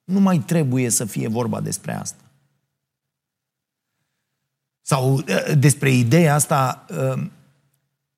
Nu 0.05 0.21
mai 0.21 0.39
trebuie 0.39 0.89
să 0.89 1.05
fie 1.05 1.29
vorba 1.29 1.61
despre 1.61 1.95
asta. 1.95 2.26
Sau 4.89 5.23
eh, 5.27 5.59
despre 5.59 5.91
ideea 5.91 6.35
asta 6.35 6.85
eh, 6.89 7.23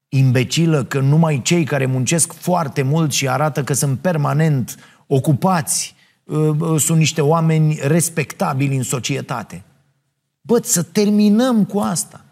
imbecilă 0.09 0.85
că 0.85 1.01
numai 1.01 1.43
cei 1.43 1.65
care 1.65 1.87
muncesc 1.87 2.33
foarte 2.33 2.83
mult 2.83 3.13
și 3.13 3.29
arată 3.29 3.65
că 3.65 3.73
sunt 3.73 3.99
permanent 3.99 4.77
ocupați 5.07 5.95
uh, 6.25 6.81
sunt 6.81 6.99
niște 6.99 7.21
oameni 7.21 7.79
respectabili 7.83 8.77
în 8.77 8.83
societate. 8.83 9.63
Bă, 10.41 10.61
să 10.63 10.83
terminăm 10.83 11.65
cu 11.65 11.79
asta. 11.79 12.25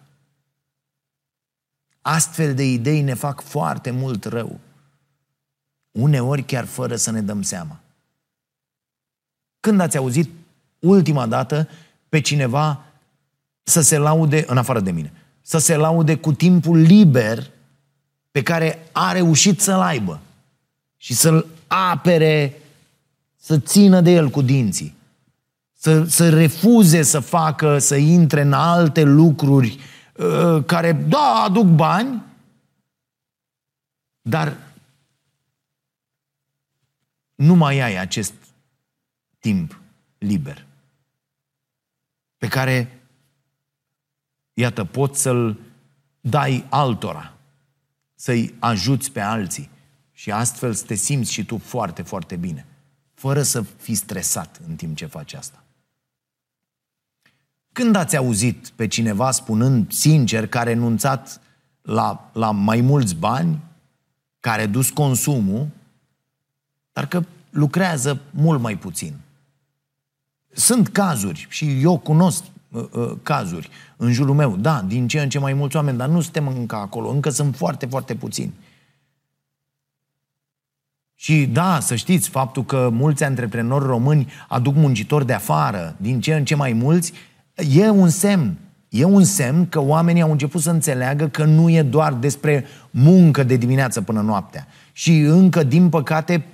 Astfel 2.01 2.55
de 2.55 2.65
idei 2.65 3.01
ne 3.01 3.15
fac 3.15 3.41
foarte 3.41 3.91
mult 3.91 4.25
rău. 4.25 4.59
Uneori 5.91 6.43
chiar 6.43 6.65
fără 6.65 6.97
să 6.97 7.11
ne 7.11 7.21
dăm 7.21 7.43
seama. 7.43 7.81
Când 9.61 9.81
ați 9.81 9.97
auzit 9.97 10.31
ultima 10.79 11.27
dată 11.27 11.69
pe 12.09 12.21
cineva 12.21 12.87
să 13.69 13.81
se 13.81 13.99
laude, 13.99 14.45
în 14.47 14.59
afară 14.59 14.81
de 14.81 14.91
mine, 14.91 15.13
să 15.43 15.59
se 15.59 15.77
laude 15.77 16.17
cu 16.17 16.33
timpul 16.33 16.79
liber 16.79 17.51
pe 18.31 18.43
care 18.43 18.89
a 18.93 19.13
reușit 19.13 19.61
să-l 19.61 19.81
aibă 19.81 20.21
și 20.97 21.15
să-l 21.15 21.47
apere, 21.67 22.61
să 23.37 23.59
țină 23.59 24.01
de 24.01 24.11
el 24.11 24.29
cu 24.29 24.43
dinții, 24.43 24.95
să, 25.73 26.05
să 26.05 26.29
refuze 26.29 27.03
să 27.03 27.21
facă, 27.21 27.79
să 27.79 27.97
intre 27.97 28.41
în 28.41 28.53
alte 28.53 29.03
lucruri 29.03 29.79
uh, 30.17 30.65
care, 30.65 30.93
da, 30.93 31.43
aduc 31.45 31.67
bani, 31.67 32.23
dar 34.21 34.57
nu 37.35 37.55
mai 37.55 37.81
ai 37.81 37.99
acest 37.99 38.35
timp 39.39 39.81
liber 40.19 40.67
pe 42.37 42.49
care, 42.49 42.96
iată, 44.59 44.85
poți 44.85 45.21
să-l 45.21 45.59
dai 46.21 46.67
altora 46.69 47.37
să-i 48.15 48.55
ajuți 48.59 49.11
pe 49.13 49.21
alții 49.21 49.71
și 50.13 50.31
astfel 50.31 50.73
să 50.73 50.85
te 50.85 50.95
simți 50.95 51.33
și 51.33 51.45
tu 51.45 51.59
foarte, 51.59 52.03
foarte 52.03 52.37
bine, 52.37 52.67
fără 53.15 53.43
să 53.43 53.63
fii 53.63 53.95
stresat 53.95 54.61
în 54.69 54.77
timp 54.77 54.97
ce 54.97 55.07
faci 55.07 55.33
asta. 55.33 55.63
Când 57.73 57.97
ați 57.97 58.17
auzit 58.17 58.69
pe 58.69 58.87
cineva 58.87 59.31
spunând 59.31 59.93
sincer 59.93 60.47
că 60.47 60.59
a 60.59 60.63
renunțat 60.63 61.41
la, 61.83 62.31
la 62.33 62.51
mai 62.51 62.81
mulți 62.81 63.15
bani, 63.15 63.59
care 64.41 64.63
a 64.63 64.67
dus 64.67 64.91
consumul, 64.91 65.69
dar 66.93 67.07
că 67.07 67.23
lucrează 67.51 68.21
mult 68.31 68.61
mai 68.61 68.79
puțin? 68.79 69.15
Sunt 70.53 70.89
cazuri 70.89 71.47
și 71.49 71.81
eu 71.81 71.99
cunosc 71.99 72.45
uh, 72.77 72.89
uh, 72.93 73.13
cazuri 73.23 73.69
în 73.97 74.13
jurul 74.13 74.35
meu, 74.35 74.57
da, 74.57 74.85
din 74.87 75.09
ce 75.09 75.21
în 75.21 75.29
ce 75.29 75.39
mai 75.39 75.53
mulți 75.53 75.77
oameni, 75.77 75.99
dar 75.99 76.09
nu 76.09 76.21
suntem 76.21 76.49
încă 76.49 76.77
acolo, 76.77 77.09
încă 77.09 77.31
sunt 77.31 77.57
foarte, 77.57 77.87
foarte 77.87 78.15
puțini. 78.15 78.55
Și 81.15 81.47
da, 81.47 81.79
să 81.81 81.95
știți, 81.95 82.29
faptul 82.29 82.65
că 82.65 82.89
mulți 82.93 83.25
antreprenori 83.25 83.87
români 83.87 84.33
aduc 84.49 84.75
muncitori 84.75 85.27
de 85.27 85.33
afară, 85.33 85.97
din 86.01 86.21
ce 86.21 86.35
în 86.35 86.45
ce 86.45 86.55
mai 86.55 86.73
mulți, 86.73 87.13
e 87.55 87.89
un 87.89 88.09
semn. 88.09 88.57
E 88.89 89.05
un 89.05 89.25
semn 89.25 89.69
că 89.69 89.81
oamenii 89.81 90.23
au 90.23 90.31
început 90.31 90.61
să 90.61 90.71
înțeleagă 90.71 91.29
că 91.29 91.45
nu 91.45 91.71
e 91.71 91.83
doar 91.83 92.13
despre 92.13 92.65
muncă 92.91 93.43
de 93.43 93.57
dimineață 93.57 94.03
până 94.03 94.21
noaptea. 94.21 94.67
Și 94.93 95.19
încă, 95.19 95.63
din 95.63 95.89
păcate, 95.89 96.45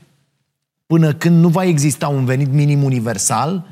până 0.86 1.12
când 1.12 1.40
nu 1.40 1.48
va 1.48 1.64
exista 1.64 2.08
un 2.08 2.24
venit 2.24 2.52
minim 2.52 2.82
universal, 2.82 3.66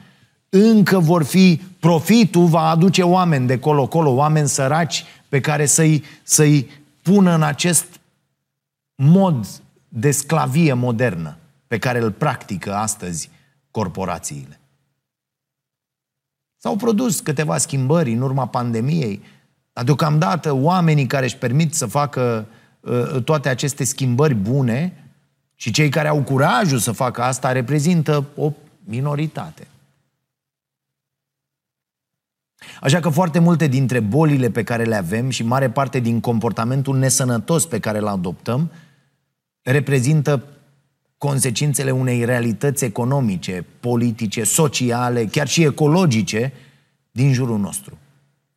încă 0.50 0.98
vor 0.98 1.24
fi, 1.24 1.60
profitul 1.80 2.46
va 2.46 2.68
aduce 2.68 3.02
oameni 3.02 3.46
de 3.46 3.58
colo-colo, 3.58 4.10
oameni 4.10 4.48
săraci 4.48 5.04
pe 5.28 5.40
care 5.40 5.66
să-i, 5.66 6.04
să-i 6.22 6.68
pună 7.02 7.34
în 7.34 7.42
acest 7.42 8.00
mod 8.94 9.46
de 9.88 10.10
sclavie 10.10 10.72
modernă 10.72 11.36
pe 11.66 11.78
care 11.78 12.00
îl 12.00 12.10
practică 12.10 12.74
astăzi 12.74 13.30
corporațiile. 13.70 14.60
S-au 16.56 16.76
produs 16.76 17.20
câteva 17.20 17.58
schimbări 17.58 18.12
în 18.12 18.20
urma 18.20 18.46
pandemiei, 18.46 19.22
dar 19.72 19.84
deocamdată 19.84 20.52
oamenii 20.52 21.06
care 21.06 21.24
își 21.24 21.36
permit 21.36 21.74
să 21.74 21.86
facă 21.86 22.46
uh, 22.80 23.22
toate 23.24 23.48
aceste 23.48 23.84
schimbări 23.84 24.34
bune 24.34 25.04
și 25.54 25.70
cei 25.70 25.88
care 25.88 26.08
au 26.08 26.22
curajul 26.22 26.78
să 26.78 26.92
facă 26.92 27.22
asta 27.22 27.52
reprezintă 27.52 28.24
o 28.36 28.52
minoritate. 28.84 29.66
Așa 32.80 33.00
că 33.00 33.08
foarte 33.08 33.38
multe 33.38 33.66
dintre 33.66 34.00
bolile 34.00 34.50
pe 34.50 34.62
care 34.62 34.84
le 34.84 34.96
avem 34.96 35.30
și 35.30 35.42
mare 35.42 35.70
parte 35.70 36.00
din 36.00 36.20
comportamentul 36.20 36.98
nesănătos 36.98 37.66
pe 37.66 37.78
care 37.78 37.98
îl 37.98 38.06
adoptăm 38.06 38.70
reprezintă 39.62 40.44
consecințele 41.18 41.90
unei 41.90 42.24
realități 42.24 42.84
economice, 42.84 43.64
politice, 43.80 44.44
sociale, 44.44 45.24
chiar 45.24 45.48
și 45.48 45.62
ecologice 45.62 46.52
din 47.10 47.32
jurul 47.32 47.58
nostru. 47.58 47.98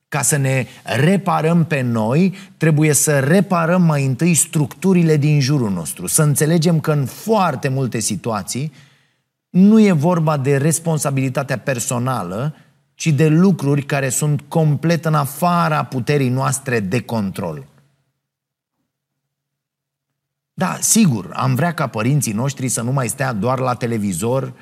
Ca 0.08 0.22
să 0.22 0.38
ne 0.38 0.68
reparăm 0.84 1.66
pe 1.66 1.82
noi, 1.82 2.34
trebuie 2.58 2.94
să 2.94 3.20
reparăm 3.20 3.82
mai 3.82 4.06
întâi 4.06 4.34
structurile 4.34 5.18
din 5.18 5.40
jurul 5.40 5.72
nostru. 5.72 6.08
Să 6.08 6.22
înțelegem 6.22 6.80
că 6.80 6.92
în 6.92 7.06
foarte 7.06 7.68
multe 7.68 8.00
situații 8.00 8.72
nu 9.50 9.80
e 9.80 9.92
vorba 9.92 10.38
de 10.38 10.58
responsabilitatea 10.58 11.58
personală, 11.58 12.56
ci 13.04 13.12
de 13.12 13.28
lucruri 13.28 13.84
care 13.84 14.10
sunt 14.10 14.42
complet 14.42 15.06
în 15.06 15.14
afara 15.14 15.84
puterii 15.86 16.30
noastre 16.30 16.80
de 16.80 17.02
control. 17.02 17.66
Da, 20.54 20.78
sigur, 20.80 21.32
am 21.34 21.56
vrea 21.56 21.74
ca 21.74 21.88
părinții 21.88 22.34
noștri 22.34 22.68
să 22.68 22.82
nu 22.82 22.92
mai 22.92 23.08
stea 23.08 23.34
doar 23.34 23.60
la 23.60 23.74
televizor, 23.74 24.54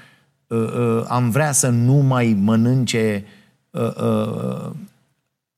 uh, 0.47 0.57
uh, 0.57 1.05
am 1.07 1.29
vrea 1.29 1.51
să 1.51 1.69
nu 1.69 1.93
mai 1.93 2.37
mănânce 2.39 3.25
uh, 3.69 4.71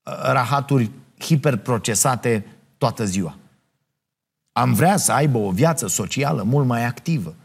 rahaturi 0.04 0.92
hiperprocesate 1.20 2.46
toată 2.78 3.06
ziua. 3.06 3.38
Am 4.52 4.74
vrea 4.74 4.98
să 4.98 5.12
aibă 5.12 5.38
o 5.38 5.52
viață 5.52 5.88
socială 5.88 6.44
mult 6.44 6.68
mai 6.68 6.86
activă. 6.86 7.36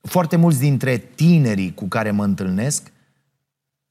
Foarte 0.00 0.36
mulți 0.36 0.58
dintre 0.58 0.96
tinerii 0.96 1.74
cu 1.74 1.84
care 1.84 2.10
mă 2.10 2.24
întâlnesc 2.24 2.92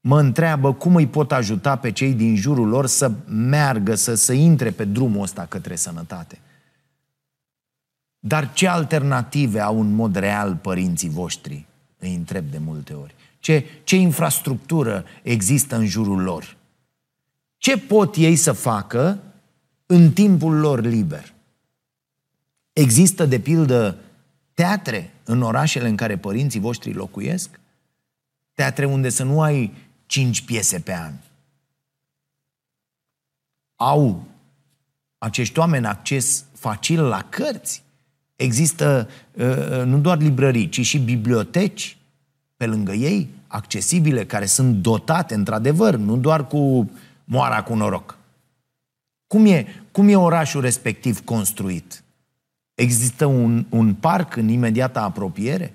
mă 0.06 0.20
întreabă 0.20 0.72
cum 0.72 0.94
îi 0.94 1.06
pot 1.06 1.32
ajuta 1.32 1.76
pe 1.76 1.92
cei 1.92 2.12
din 2.12 2.36
jurul 2.36 2.68
lor 2.68 2.86
să 2.86 3.12
meargă, 3.26 3.94
să, 3.94 4.14
să 4.14 4.32
intre 4.32 4.70
pe 4.70 4.84
drumul 4.84 5.22
ăsta 5.22 5.46
către 5.46 5.76
sănătate. 5.76 6.38
Dar 8.18 8.52
ce 8.52 8.68
alternative 8.68 9.60
au 9.60 9.80
în 9.80 9.94
mod 9.94 10.16
real 10.16 10.56
părinții 10.56 11.08
voștri? 11.08 11.66
Îi 11.98 12.14
întreb 12.14 12.44
de 12.50 12.58
multe 12.58 12.92
ori. 12.92 13.14
Ce, 13.38 13.64
ce 13.84 13.96
infrastructură 13.96 15.04
există 15.22 15.76
în 15.76 15.86
jurul 15.86 16.22
lor? 16.22 16.56
Ce 17.56 17.78
pot 17.78 18.16
ei 18.16 18.36
să 18.36 18.52
facă 18.52 19.22
în 19.86 20.12
timpul 20.12 20.54
lor 20.54 20.80
liber? 20.80 21.34
Există, 22.72 23.26
de 23.26 23.38
pildă, 23.38 23.98
teatre 24.54 25.12
în 25.24 25.42
orașele 25.42 25.88
în 25.88 25.96
care 25.96 26.16
părinții 26.16 26.60
voștri 26.60 26.92
locuiesc? 26.92 27.60
Teatre 28.54 28.84
unde 28.84 29.08
să 29.08 29.22
nu 29.22 29.40
ai 29.40 29.83
cinci 30.06 30.44
piese 30.44 30.78
pe 30.78 30.94
an. 30.94 31.12
Au 33.74 34.24
acești 35.18 35.58
oameni 35.58 35.86
acces 35.86 36.44
facil 36.52 37.02
la 37.02 37.22
cărți? 37.28 37.82
Există 38.36 39.08
uh, 39.32 39.44
uh, 39.44 39.82
nu 39.84 39.98
doar 39.98 40.18
librării, 40.18 40.68
ci 40.68 40.80
și 40.80 40.98
biblioteci 40.98 41.96
pe 42.56 42.66
lângă 42.66 42.92
ei, 42.92 43.28
accesibile, 43.46 44.26
care 44.26 44.46
sunt 44.46 44.74
dotate, 44.74 45.34
într-adevăr, 45.34 45.96
nu 45.96 46.16
doar 46.16 46.46
cu 46.46 46.90
moara 47.24 47.62
cu 47.62 47.74
noroc. 47.74 48.18
Cum 49.26 49.46
e, 49.46 49.66
cum 49.92 50.08
e 50.08 50.16
orașul 50.16 50.60
respectiv 50.60 51.24
construit? 51.24 52.04
Există 52.74 53.26
un, 53.26 53.66
un 53.68 53.94
parc 53.94 54.36
în 54.36 54.48
imediata 54.48 55.02
apropiere? 55.02 55.74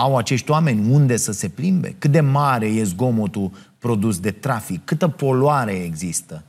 Au 0.00 0.16
acești 0.16 0.50
oameni 0.50 0.90
unde 0.90 1.16
să 1.16 1.32
se 1.32 1.48
plimbe? 1.48 1.94
Cât 1.98 2.10
de 2.10 2.20
mare 2.20 2.66
e 2.66 2.82
zgomotul 2.82 3.50
produs 3.78 4.18
de 4.18 4.30
trafic? 4.30 4.84
Câtă 4.84 5.08
poluare 5.08 5.72
există? 5.72 6.44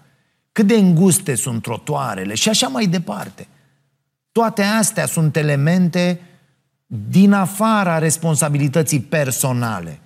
Cât 0.51 0.67
de 0.67 0.75
înguste 0.75 1.35
sunt 1.35 1.61
trotuarele? 1.61 2.33
Și 2.33 2.49
așa 2.49 2.67
mai 2.67 2.85
departe. 2.85 3.47
Toate 4.31 4.61
astea 4.61 5.05
sunt 5.05 5.35
elemente 5.35 6.19
din 7.09 7.33
afara 7.33 7.97
responsabilității 7.97 8.99
personale, 8.99 9.99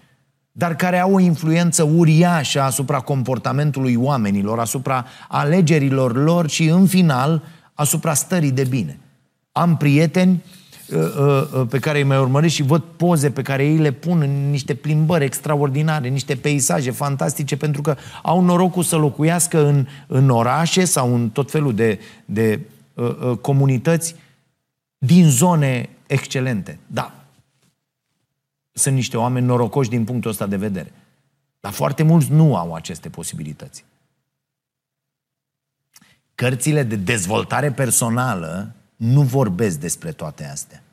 dar 0.52 0.76
care 0.76 1.00
au 1.00 1.14
o 1.14 1.20
influență 1.20 1.84
uriașă 1.84 2.62
asupra 2.62 3.00
comportamentului 3.00 3.96
oamenilor, 3.96 4.60
asupra 4.60 5.06
alegerilor 5.28 6.16
lor 6.16 6.50
și, 6.50 6.64
în 6.64 6.88
final, 6.88 7.44
asupra 7.74 8.14
stării 8.14 8.52
de 8.52 8.64
bine. 8.64 9.00
Am 9.52 9.78
prieteni 9.78 10.32
uh, 10.34 10.40
uh, 10.40 10.42
uh, 10.42 10.65
pe 11.70 11.80
care 11.80 11.98
îi 11.98 12.04
mai 12.04 12.18
urmăresc 12.18 12.54
și 12.54 12.64
văd 12.64 12.84
poze 12.96 13.32
pe 13.32 13.42
care 13.42 13.66
ei 13.66 13.78
le 13.78 13.92
pun 13.92 14.22
în 14.22 14.50
niște 14.50 14.76
plimbări 14.76 15.24
extraordinare, 15.24 16.08
niște 16.08 16.36
peisaje 16.36 16.92
fantastice, 16.92 17.58
pentru 17.58 17.82
că 17.82 17.96
au 18.22 18.42
norocul 18.42 18.84
să 18.84 18.96
locuiască 18.96 19.66
în, 19.66 19.88
în 20.08 20.30
orașe 20.30 20.86
sau 20.86 21.16
în 21.16 21.30
tot 21.30 21.52
felul 21.52 21.76
de, 21.76 22.00
de 22.26 22.60
uh, 22.94 23.18
uh, 23.22 23.38
comunități 23.38 24.16
din 24.98 25.30
zone 25.30 25.90
excelente. 26.08 26.80
Da, 26.88 27.14
sunt 28.72 28.96
niște 28.96 29.18
oameni 29.18 29.46
norocoși 29.46 29.90
din 29.90 30.04
punctul 30.04 30.32
ăsta 30.32 30.48
de 30.48 30.56
vedere. 30.56 30.92
Dar 31.60 31.72
foarte 31.72 32.04
mulți 32.04 32.32
nu 32.32 32.56
au 32.56 32.74
aceste 32.74 33.10
posibilități. 33.10 33.86
Cărțile 36.36 36.84
de 36.84 36.96
dezvoltare 36.96 37.72
personală 37.72 38.76
nu 38.96 39.22
vorbesc 39.22 39.80
despre 39.80 40.12
toate 40.12 40.46
astea. 40.46 40.84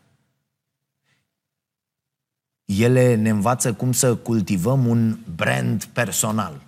Ele 2.64 3.14
ne 3.14 3.30
învață 3.30 3.72
cum 3.72 3.92
să 3.92 4.14
cultivăm 4.14 4.86
un 4.86 5.18
brand 5.34 5.84
personal. 5.84 6.60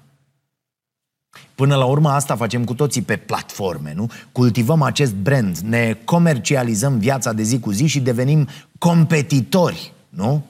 Până 1.54 1.76
la 1.76 1.84
urmă 1.84 2.10
asta 2.10 2.36
facem 2.36 2.64
cu 2.64 2.74
toții 2.74 3.02
pe 3.02 3.16
platforme, 3.16 3.94
nu? 3.94 4.10
Cultivăm 4.32 4.82
acest 4.82 5.14
brand, 5.14 5.58
ne 5.58 5.98
comercializăm 6.04 6.98
viața 6.98 7.32
de 7.32 7.42
zi 7.42 7.60
cu 7.60 7.70
zi 7.70 7.86
și 7.86 8.00
devenim 8.00 8.48
competitori, 8.78 9.92
nu? 10.08 10.44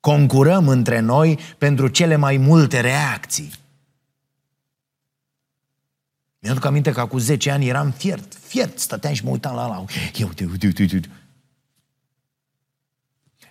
Concurăm 0.00 0.68
între 0.68 1.00
noi 1.00 1.38
pentru 1.58 1.88
cele 1.88 2.16
mai 2.16 2.36
multe 2.36 2.80
reacții. 2.80 3.50
Mi-aduc 6.44 6.64
aminte 6.64 6.92
că 6.92 7.06
cu 7.06 7.18
10 7.18 7.50
ani 7.50 7.68
eram 7.68 7.90
fiert, 7.90 8.34
fiert, 8.46 8.78
stăteam 8.78 9.14
și 9.14 9.24
mă 9.24 9.30
uitam 9.30 9.54
la 9.54 9.62
ala. 9.62 9.84
Eu, 10.16 10.26
uite, 10.26 10.44
uite, 10.50 10.66
uite, 10.66 10.82
uite. 10.82 11.08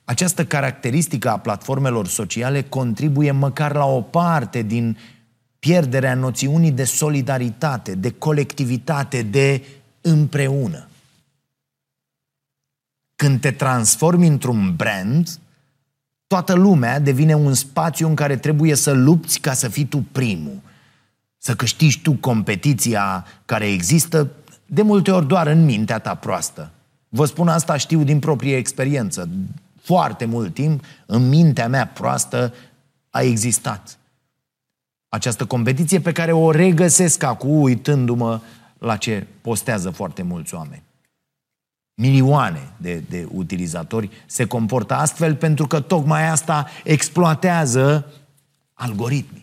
Această 0.04 0.46
caracteristică 0.46 1.30
a 1.30 1.38
platformelor 1.38 2.08
sociale 2.08 2.62
contribuie 2.62 3.32
măcar 3.32 3.76
la 3.76 3.86
o 3.86 4.02
parte 4.02 4.62
din 4.62 4.98
pierderea 5.60 6.16
noțiunii 6.16 6.72
de 6.72 6.84
solidaritate, 6.84 7.96
de 7.96 8.12
colectivitate, 8.12 9.22
de 9.22 9.64
împreună. 10.02 10.88
Când 13.16 13.42
te 13.42 13.52
transformi 13.52 14.28
într-un 14.28 14.76
brand, 14.76 15.40
toată 16.28 16.54
lumea 16.54 17.00
devine 17.00 17.34
un 17.34 17.54
spațiu 17.54 18.08
în 18.08 18.16
care 18.16 18.38
trebuie 18.38 18.76
să 18.76 18.92
lupți 18.92 19.40
ca 19.40 19.54
să 19.54 19.68
fii 19.68 19.86
tu 19.86 20.06
primul. 20.12 20.62
Să 21.46 21.56
câștigi 21.56 22.02
tu 22.02 22.14
competiția 22.14 23.26
care 23.46 23.66
există 23.66 24.32
de 24.66 24.82
multe 24.82 25.12
ori 25.12 25.28
doar 25.28 25.48
în 25.48 25.66
mintea 25.66 26.00
ta 26.00 26.16
proastă. 26.16 26.72
Vă 27.10 27.26
spun 27.26 27.48
asta, 27.48 27.78
știu 27.78 28.04
din 28.04 28.20
proprie 28.20 28.56
experiență. 28.56 29.30
Foarte 29.82 30.26
mult 30.26 30.54
timp, 30.54 30.84
în 31.06 31.30
mintea 31.30 31.68
mea 31.68 31.88
proastă, 31.88 32.54
a 33.10 33.22
existat. 33.22 33.98
Această 35.10 35.46
competiție 35.46 36.00
pe 36.00 36.12
care 36.12 36.32
o 36.32 36.52
regăsesc 36.52 37.24
acum, 37.24 37.62
uitându-mă 37.62 38.42
la 38.78 38.98
ce 38.98 39.28
postează 39.42 39.90
foarte 39.90 40.22
mulți 40.22 40.54
oameni. 40.54 40.84
Milioane 41.94 42.72
de, 42.78 43.04
de 43.10 43.28
utilizatori 43.32 44.10
se 44.26 44.46
comportă 44.46 44.94
astfel 44.94 45.36
pentru 45.36 45.68
că 45.68 45.80
tocmai 45.80 46.28
asta 46.28 46.68
exploatează 46.84 48.06
algoritmii. 48.74 49.43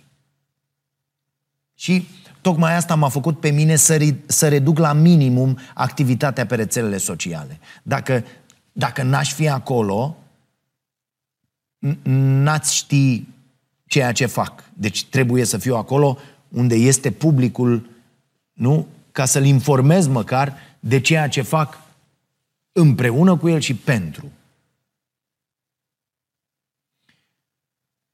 Și 1.81 2.09
tocmai 2.41 2.77
asta 2.77 2.95
m-a 2.95 3.09
făcut 3.09 3.41
pe 3.41 3.51
mine 3.51 3.77
să, 3.77 3.99
să 4.27 4.49
reduc 4.49 4.79
la 4.79 4.93
minimum 4.93 5.59
activitatea 5.75 6.47
pe 6.47 6.55
rețelele 6.55 6.99
sociale. 6.99 7.59
Dacă, 7.83 8.25
dacă 8.73 9.03
n-aș 9.03 9.33
fi 9.33 9.49
acolo, 9.49 10.17
n-ați 12.03 12.75
ști 12.75 13.25
ceea 13.87 14.13
ce 14.13 14.27
fac. 14.27 14.65
Deci 14.75 15.05
trebuie 15.05 15.45
să 15.45 15.59
fiu 15.59 15.77
acolo 15.77 16.19
unde 16.49 16.75
este 16.75 17.11
publicul, 17.11 17.91
nu? 18.53 18.87
Ca 19.13 19.25
să-l 19.25 19.45
informez 19.45 20.07
măcar 20.07 20.57
de 20.81 21.01
ceea 21.01 21.29
ce 21.29 21.43
fac 21.43 21.81
împreună 22.73 23.37
cu 23.37 23.49
el 23.49 23.61
și 23.61 23.75
pentru. 23.75 24.31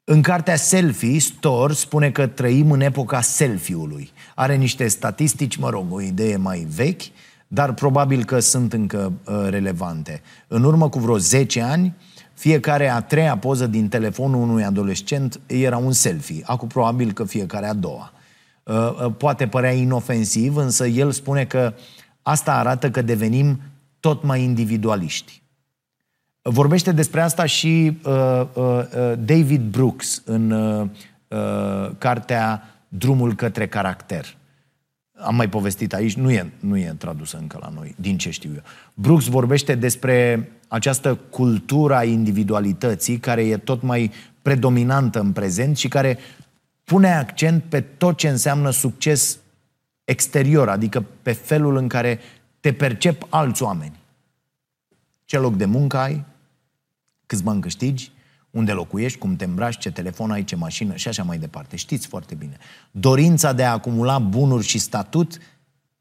În 0.09 0.23
cartea 0.23 0.57
Selfie, 0.57 1.19
Store 1.19 1.73
spune 1.73 2.11
că 2.11 2.27
trăim 2.27 2.71
în 2.71 2.81
epoca 2.81 3.21
selfie-ului. 3.21 4.13
Are 4.35 4.57
niște 4.57 4.89
statistici, 4.89 5.57
mă 5.57 5.71
rog, 5.71 5.93
o 5.93 6.01
idee 6.01 6.37
mai 6.37 6.67
vechi, 6.75 7.03
dar 7.49 7.75
probabil 7.75 8.25
că 8.25 8.39
sunt 8.39 8.73
încă 8.73 9.13
uh, 9.25 9.47
relevante. 9.49 10.23
În 10.49 10.65
urmă 10.65 10.89
cu 10.89 10.99
vreo 10.99 11.19
10 11.19 11.63
ani, 11.63 11.95
fiecare 12.35 12.89
a 12.89 13.01
treia 13.01 13.39
poză 13.39 13.67
din 13.67 13.89
telefonul 13.89 14.43
unui 14.43 14.65
adolescent 14.65 15.41
era 15.47 15.77
un 15.77 15.93
selfie. 15.93 16.43
Acum 16.45 16.69
probabil 16.69 17.13
că 17.13 17.25
fiecare 17.25 17.67
a 17.67 17.75
doua. 17.75 18.13
Uh, 18.63 18.75
uh, 18.75 19.15
poate 19.19 19.47
părea 19.47 19.73
inofensiv, 19.73 20.57
însă 20.57 20.87
el 20.87 21.11
spune 21.11 21.45
că 21.45 21.75
asta 22.23 22.55
arată 22.55 22.91
că 22.91 23.03
devenim 23.03 23.61
tot 24.01 24.23
mai 24.23 24.43
individualiști. 24.43 25.43
Vorbește 26.49 26.93
despre 26.93 27.21
asta 27.21 27.45
și 27.45 27.99
uh, 28.05 28.13
uh, 28.55 28.63
uh, 28.63 29.13
David 29.19 29.63
Brooks 29.63 30.23
în 30.25 30.51
uh, 30.51 30.89
uh, 31.29 31.91
cartea 31.99 32.63
Drumul 32.89 33.35
către 33.35 33.67
caracter. 33.67 34.37
Am 35.19 35.35
mai 35.35 35.49
povestit 35.49 35.95
aici, 35.95 36.15
nu 36.15 36.31
e, 36.31 36.53
nu 36.61 36.77
e 36.77 36.95
tradusă 36.99 37.39
încă 37.41 37.59
la 37.61 37.73
noi, 37.75 37.95
din 37.97 38.19
ce 38.19 38.31
știu 38.31 38.51
eu. 38.55 38.63
Brooks 38.95 39.27
vorbește 39.27 39.75
despre 39.75 40.49
această 40.69 41.15
cultură 41.15 41.95
a 41.95 42.05
individualității 42.05 43.19
care 43.19 43.47
e 43.47 43.57
tot 43.57 43.83
mai 43.83 44.11
predominantă 44.43 45.21
în 45.21 45.33
prezent 45.33 45.77
și 45.77 45.89
care 45.89 46.19
pune 46.85 47.15
accent 47.15 47.63
pe 47.69 47.81
tot 47.81 48.17
ce 48.17 48.29
înseamnă 48.29 48.71
succes 48.71 49.39
exterior, 50.05 50.69
adică 50.69 51.05
pe 51.23 51.33
felul 51.33 51.77
în 51.77 51.89
care 51.89 52.19
te 52.61 52.73
percep 52.73 53.27
alți 53.29 53.63
oameni. 53.63 53.99
Ce 55.25 55.39
loc 55.39 55.57
de 55.57 55.65
muncă 55.65 55.97
ai, 55.97 56.25
câți 57.27 57.43
bani 57.43 57.61
câștigi, 57.61 58.11
unde 58.51 58.73
locuiești, 58.73 59.19
cum 59.19 59.37
te 59.37 59.45
îmbraci, 59.45 59.79
ce 59.79 59.91
telefon 59.91 60.31
ai, 60.31 60.45
ce 60.45 60.57
mașină 60.57 60.97
și 60.97 61.09
așa 61.09 61.23
mai 61.23 61.39
departe. 61.39 61.77
Știți 61.77 62.07
foarte 62.07 62.35
bine. 62.35 62.57
Dorința 62.91 63.53
de 63.53 63.65
a 63.65 63.73
acumula 63.73 64.19
bunuri 64.19 64.67
și 64.67 64.79
statut 64.79 65.39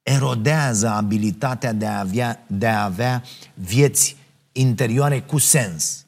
erodează 0.03 0.87
abilitatea 0.87 1.73
de 1.73 1.85
a 1.85 1.99
avea, 1.99 2.43
de 2.47 2.67
a 2.67 2.83
avea 2.83 3.23
vieți 3.53 4.15
interioare 4.51 5.21
cu 5.21 5.37
sens. 5.37 6.05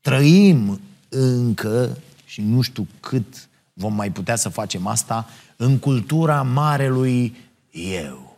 Trăim 0.00 0.80
încă, 1.08 1.98
și 2.24 2.40
nu 2.40 2.60
știu 2.60 2.86
cât 3.00 3.48
vom 3.72 3.94
mai 3.94 4.10
putea 4.10 4.36
să 4.36 4.48
facem 4.48 4.86
asta, 4.86 5.26
în 5.56 5.78
cultura 5.78 6.42
marelui 6.42 7.36
eu. 7.70 8.36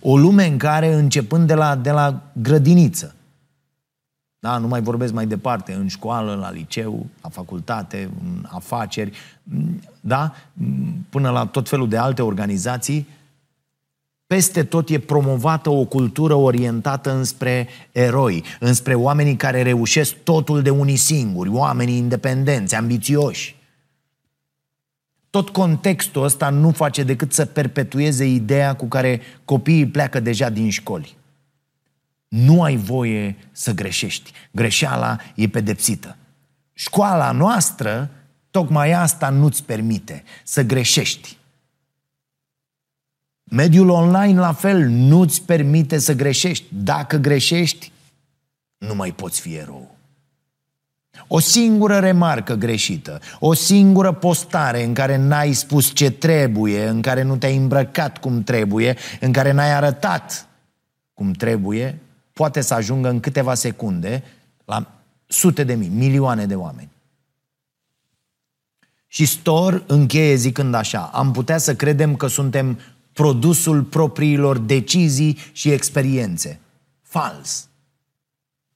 O 0.00 0.16
lume 0.16 0.46
în 0.46 0.58
care, 0.58 0.94
începând 0.94 1.46
de 1.46 1.54
la, 1.54 1.76
de 1.76 1.90
la 1.90 2.22
grădiniță, 2.32 3.14
da? 4.46 4.58
Nu 4.58 4.66
mai 4.66 4.82
vorbesc 4.82 5.12
mai 5.12 5.26
departe, 5.26 5.72
în 5.72 5.88
școală, 5.88 6.34
la 6.34 6.50
liceu, 6.50 7.06
la 7.22 7.28
facultate, 7.28 8.10
în 8.24 8.46
afaceri, 8.48 9.12
da? 10.00 10.34
până 11.08 11.30
la 11.30 11.46
tot 11.46 11.68
felul 11.68 11.88
de 11.88 11.96
alte 11.96 12.22
organizații, 12.22 13.08
peste 14.26 14.64
tot 14.64 14.88
e 14.88 14.98
promovată 14.98 15.70
o 15.70 15.84
cultură 15.84 16.34
orientată 16.34 17.14
înspre 17.14 17.68
eroi, 17.92 18.44
înspre 18.60 18.94
oamenii 18.94 19.36
care 19.36 19.62
reușesc 19.62 20.14
totul 20.22 20.62
de 20.62 20.70
unii 20.70 20.96
singuri, 20.96 21.48
oamenii 21.48 21.96
independenți, 21.96 22.74
ambițioși. 22.74 23.56
Tot 25.30 25.48
contextul 25.48 26.22
ăsta 26.22 26.50
nu 26.50 26.70
face 26.70 27.02
decât 27.02 27.32
să 27.32 27.44
perpetueze 27.44 28.26
ideea 28.26 28.76
cu 28.76 28.86
care 28.86 29.20
copiii 29.44 29.86
pleacă 29.86 30.20
deja 30.20 30.48
din 30.48 30.70
școli. 30.70 31.16
Nu 32.28 32.62
ai 32.62 32.76
voie 32.76 33.36
să 33.52 33.72
greșești. 33.72 34.32
Greșeala 34.50 35.16
e 35.34 35.48
pedepsită. 35.48 36.16
Școala 36.72 37.30
noastră, 37.30 38.10
tocmai 38.50 38.92
asta 38.92 39.28
nu-ți 39.28 39.64
permite 39.64 40.24
să 40.44 40.62
greșești. 40.62 41.36
Mediul 43.44 43.88
online, 43.88 44.40
la 44.40 44.52
fel, 44.52 44.88
nu-ți 44.88 45.42
permite 45.42 45.98
să 45.98 46.12
greșești. 46.12 46.64
Dacă 46.68 47.16
greșești, 47.16 47.92
nu 48.78 48.94
mai 48.94 49.12
poți 49.12 49.40
fi 49.40 49.54
erou. 49.54 49.96
O 51.26 51.38
singură 51.38 51.98
remarcă 51.98 52.54
greșită, 52.54 53.20
o 53.38 53.52
singură 53.54 54.12
postare 54.12 54.84
în 54.84 54.94
care 54.94 55.16
n-ai 55.16 55.52
spus 55.52 55.94
ce 55.94 56.10
trebuie, 56.10 56.86
în 56.86 57.02
care 57.02 57.22
nu 57.22 57.36
te-ai 57.36 57.56
îmbrăcat 57.56 58.18
cum 58.18 58.42
trebuie, 58.42 58.96
în 59.20 59.32
care 59.32 59.52
n-ai 59.52 59.72
arătat 59.72 60.48
cum 61.14 61.32
trebuie, 61.32 61.98
poate 62.36 62.60
să 62.60 62.74
ajungă 62.74 63.08
în 63.08 63.20
câteva 63.20 63.54
secunde 63.54 64.22
la 64.64 65.00
sute 65.26 65.64
de 65.64 65.74
mii, 65.74 65.88
milioane 65.88 66.46
de 66.46 66.54
oameni. 66.54 66.90
Și 69.06 69.24
Stor 69.24 69.84
încheie 69.86 70.34
zicând 70.34 70.74
așa, 70.74 71.10
am 71.12 71.32
putea 71.32 71.58
să 71.58 71.74
credem 71.74 72.16
că 72.16 72.26
suntem 72.26 72.78
produsul 73.12 73.82
propriilor 73.82 74.58
decizii 74.58 75.38
și 75.52 75.70
experiențe. 75.70 76.60
Fals. 77.02 77.68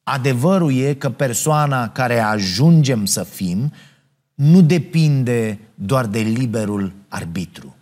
Adevărul 0.03 0.73
e 0.73 0.95
că 0.95 1.11
persoana 1.11 1.89
care 1.89 2.19
ajungem 2.19 3.05
să 3.05 3.23
fim 3.23 3.73
nu 4.35 4.63
depinde 4.63 5.59
doar 5.75 6.07
de 6.07 6.19
liberul 6.19 6.93
arbitru 7.09 7.75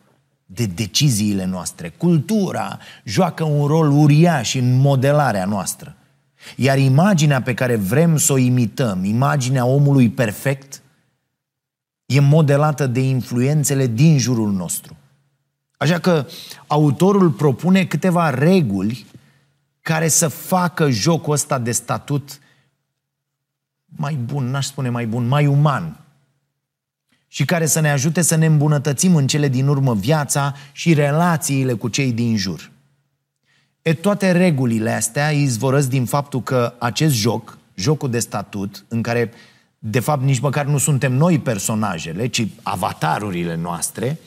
de 0.59 0.67
deciziile 0.67 1.45
noastre. 1.45 1.89
Cultura 1.89 2.79
joacă 3.05 3.45
un 3.45 3.67
rol 3.67 3.91
uriaș 3.91 4.55
în 4.55 4.77
modelarea 4.77 5.45
noastră. 5.45 5.97
Iar 6.57 6.79
imaginea 6.79 7.43
pe 7.43 7.55
care 7.55 7.77
vrem 7.77 8.17
să 8.17 8.33
o 8.33 8.37
imităm, 8.37 9.05
imaginea 9.05 9.65
omului 9.65 10.11
perfect, 10.11 10.83
e 12.07 12.21
modelată 12.21 12.87
de 12.87 13.01
influențele 13.01 13.87
din 13.87 14.19
jurul 14.19 14.53
nostru. 14.53 14.97
Așa 15.77 15.99
că 15.99 16.27
autorul 16.67 17.31
propune 17.31 17.85
câteva 17.85 18.31
reguli 18.31 19.07
care 19.81 20.09
să 20.09 20.29
facă 20.29 20.91
jocul 20.91 21.33
ăsta 21.33 21.59
de 21.59 21.73
statut 21.73 22.39
mai 23.85 24.15
bun, 24.15 24.45
n-aș 24.51 24.67
spune 24.67 24.89
mai 24.89 25.07
bun, 25.07 25.29
mai 25.29 25.47
uman, 25.47 26.01
și 27.29 27.45
care 27.45 27.67
să 27.67 27.81
ne 27.81 27.91
ajute 27.91 28.23
să 28.23 28.35
ne 28.35 28.47
îmbunătățim 28.47 29.17
în 29.17 29.27
cele 29.27 29.49
din 29.49 29.69
urmă 29.69 29.95
viața 29.95 30.55
și 30.73 30.95
relațiile 30.95 31.73
cu 31.73 31.89
cei 31.89 32.13
din 32.13 32.37
jur. 32.37 32.71
E 33.83 33.95
toate 33.95 34.33
regulile 34.33 34.91
astea 34.91 35.31
izvorăsc 35.31 35.89
din 35.89 36.05
faptul 36.05 36.43
că 36.43 36.75
acest 36.79 37.15
joc, 37.15 37.59
jocul 37.75 38.11
de 38.11 38.19
statut, 38.19 38.85
în 38.89 39.03
care 39.03 39.33
de 39.79 40.01
fapt 40.01 40.23
nici 40.23 40.39
măcar 40.39 40.67
nu 40.67 40.79
suntem 40.79 41.13
noi 41.13 41.39
personajele, 41.39 42.27
ci 42.27 42.47
avatarurile 42.63 43.55
noastre, 43.55 44.19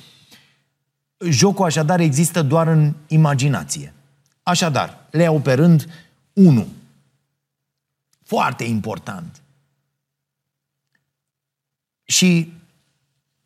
jocul 1.30 1.66
așadar 1.66 1.99
există 1.99 2.41
doar 2.41 2.68
în 2.68 2.93
imaginație. 3.08 3.93
Așadar, 4.43 5.08
le 5.12 5.22
iau 5.22 5.39
pe 5.39 5.54
rând 5.54 5.88
1. 6.34 6.68
Foarte 8.24 8.64
important. 8.64 9.41
Și 12.04 12.54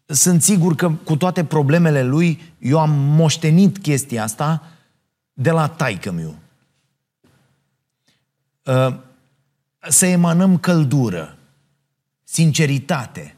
sunt 0.06 0.42
sigur 0.42 0.76
că 0.76 0.92
cu 0.92 1.16
toate 1.16 1.46
problemele 1.46 2.04
lui, 2.04 2.54
eu 2.60 2.80
am 2.80 2.92
moștenit 2.92 3.78
chestia 3.78 4.24
asta 4.24 4.68
de 5.34 5.52
la 5.52 5.68
taică 5.68 6.12
miu. 6.12 6.40
Uh, 8.64 8.98
să 9.80 10.06
emanăm 10.06 10.58
căldură, 10.58 11.38
sinceritate 12.24 13.36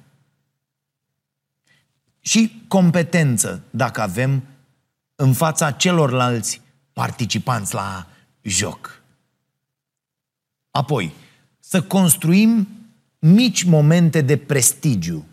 și 2.19 2.63
competență, 2.67 3.61
dacă 3.69 4.01
avem, 4.01 4.43
în 5.15 5.33
fața 5.33 5.71
celorlalți 5.71 6.61
participanți 6.93 7.73
la 7.73 8.07
joc. 8.41 9.01
Apoi, 10.71 11.13
să 11.59 11.83
construim 11.83 12.67
mici 13.19 13.63
momente 13.63 14.21
de 14.21 14.37
prestigiu. 14.37 15.25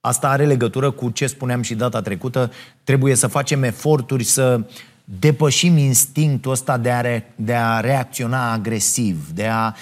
Asta 0.00 0.28
are 0.28 0.46
legătură 0.46 0.90
cu 0.90 1.10
ce 1.10 1.26
spuneam 1.26 1.62
și 1.62 1.74
data 1.74 2.00
trecută. 2.00 2.52
Trebuie 2.84 3.14
să 3.14 3.26
facem 3.26 3.62
eforturi 3.62 4.24
să 4.24 4.60
depășim 5.04 5.76
instinctul 5.76 6.52
ăsta 6.52 6.78
de 6.78 6.90
a, 6.90 7.00
re, 7.00 7.32
de 7.36 7.54
a 7.54 7.80
reacționa 7.80 8.52
agresiv, 8.52 9.30
de 9.34 9.46
a... 9.46 9.74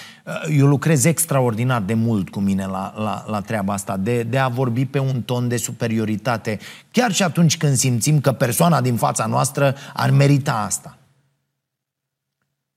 Eu 0.57 0.67
lucrez 0.67 1.03
extraordinar 1.03 1.81
de 1.81 1.93
mult 1.93 2.29
cu 2.29 2.39
mine 2.39 2.65
la, 2.65 2.93
la, 2.97 3.25
la 3.27 3.41
treaba 3.41 3.73
asta, 3.73 3.97
de, 3.97 4.23
de 4.23 4.37
a 4.37 4.47
vorbi 4.47 4.85
pe 4.85 4.99
un 4.99 5.21
ton 5.21 5.47
de 5.47 5.57
superioritate, 5.57 6.59
chiar 6.91 7.11
și 7.11 7.23
atunci 7.23 7.57
când 7.57 7.75
simțim 7.75 8.19
că 8.19 8.31
persoana 8.31 8.81
din 8.81 8.95
fața 8.95 9.25
noastră 9.25 9.75
ar 9.93 10.09
merita 10.09 10.53
asta. 10.53 10.97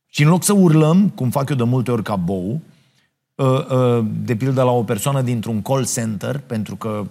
Și 0.06 0.22
în 0.22 0.28
loc 0.28 0.44
să 0.44 0.52
urlăm, 0.52 1.08
cum 1.08 1.30
fac 1.30 1.48
eu 1.50 1.56
de 1.56 1.62
multe 1.62 1.90
ori 1.90 2.02
ca 2.02 2.16
bou, 2.16 2.60
ă, 3.38 3.66
ă, 3.70 4.04
de 4.24 4.36
pildă 4.36 4.62
la 4.62 4.70
o 4.70 4.82
persoană 4.82 5.22
dintr-un 5.22 5.62
call 5.62 5.86
center, 5.86 6.38
pentru 6.38 6.76
că 6.76 7.04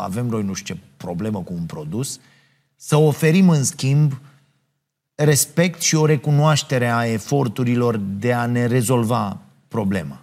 avem 0.00 0.26
noi 0.26 0.42
nu 0.42 0.52
știu 0.52 0.74
ce 0.74 0.80
problemă 0.96 1.42
cu 1.42 1.52
un 1.52 1.64
produs, 1.64 2.20
să 2.76 2.96
oferim 2.96 3.48
în 3.48 3.64
schimb 3.64 4.20
respect 5.14 5.80
și 5.80 5.94
o 5.94 6.06
recunoaștere 6.06 6.88
a 6.88 7.06
eforturilor 7.06 7.96
de 7.96 8.32
a 8.32 8.46
ne 8.46 8.66
rezolva 8.66 9.38
problema. 9.68 10.22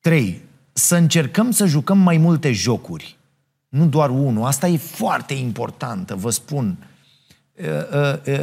3. 0.00 0.42
Să 0.72 0.96
încercăm 0.96 1.50
să 1.50 1.66
jucăm 1.66 1.98
mai 1.98 2.16
multe 2.16 2.52
jocuri. 2.52 3.16
Nu 3.68 3.86
doar 3.86 4.10
unul. 4.10 4.44
Asta 4.44 4.68
e 4.68 4.76
foarte 4.76 5.34
importantă, 5.34 6.14
vă 6.14 6.30
spun. 6.30 6.76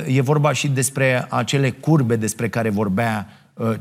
E 0.07 0.21
vorba 0.21 0.53
și 0.53 0.67
despre 0.67 1.27
acele 1.29 1.71
curbe 1.71 2.15
despre 2.15 2.49
care 2.49 2.69
vorbea 2.69 3.27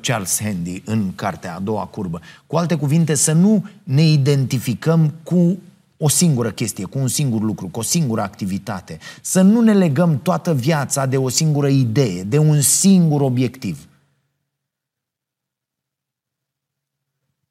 Charles 0.01 0.41
Handy 0.41 0.83
în 0.85 1.15
cartea 1.15 1.55
a 1.55 1.59
doua 1.59 1.85
curbă. 1.85 2.21
Cu 2.47 2.57
alte 2.57 2.77
cuvinte, 2.77 3.15
să 3.15 3.33
nu 3.33 3.67
ne 3.83 4.03
identificăm 4.03 5.15
cu 5.23 5.59
o 5.97 6.09
singură 6.09 6.51
chestie, 6.51 6.85
cu 6.85 6.99
un 6.99 7.09
singur 7.09 7.41
lucru, 7.41 7.67
cu 7.67 7.79
o 7.79 7.83
singură 7.83 8.21
activitate. 8.21 8.99
Să 9.21 9.43
nu 9.43 9.61
ne 9.61 9.73
legăm 9.73 10.19
toată 10.23 10.55
viața 10.55 11.07
de 11.07 11.17
o 11.17 11.29
singură 11.29 11.69
idee, 11.69 12.23
de 12.23 12.39
un 12.39 12.61
singur 12.61 13.21
obiectiv. 13.21 13.87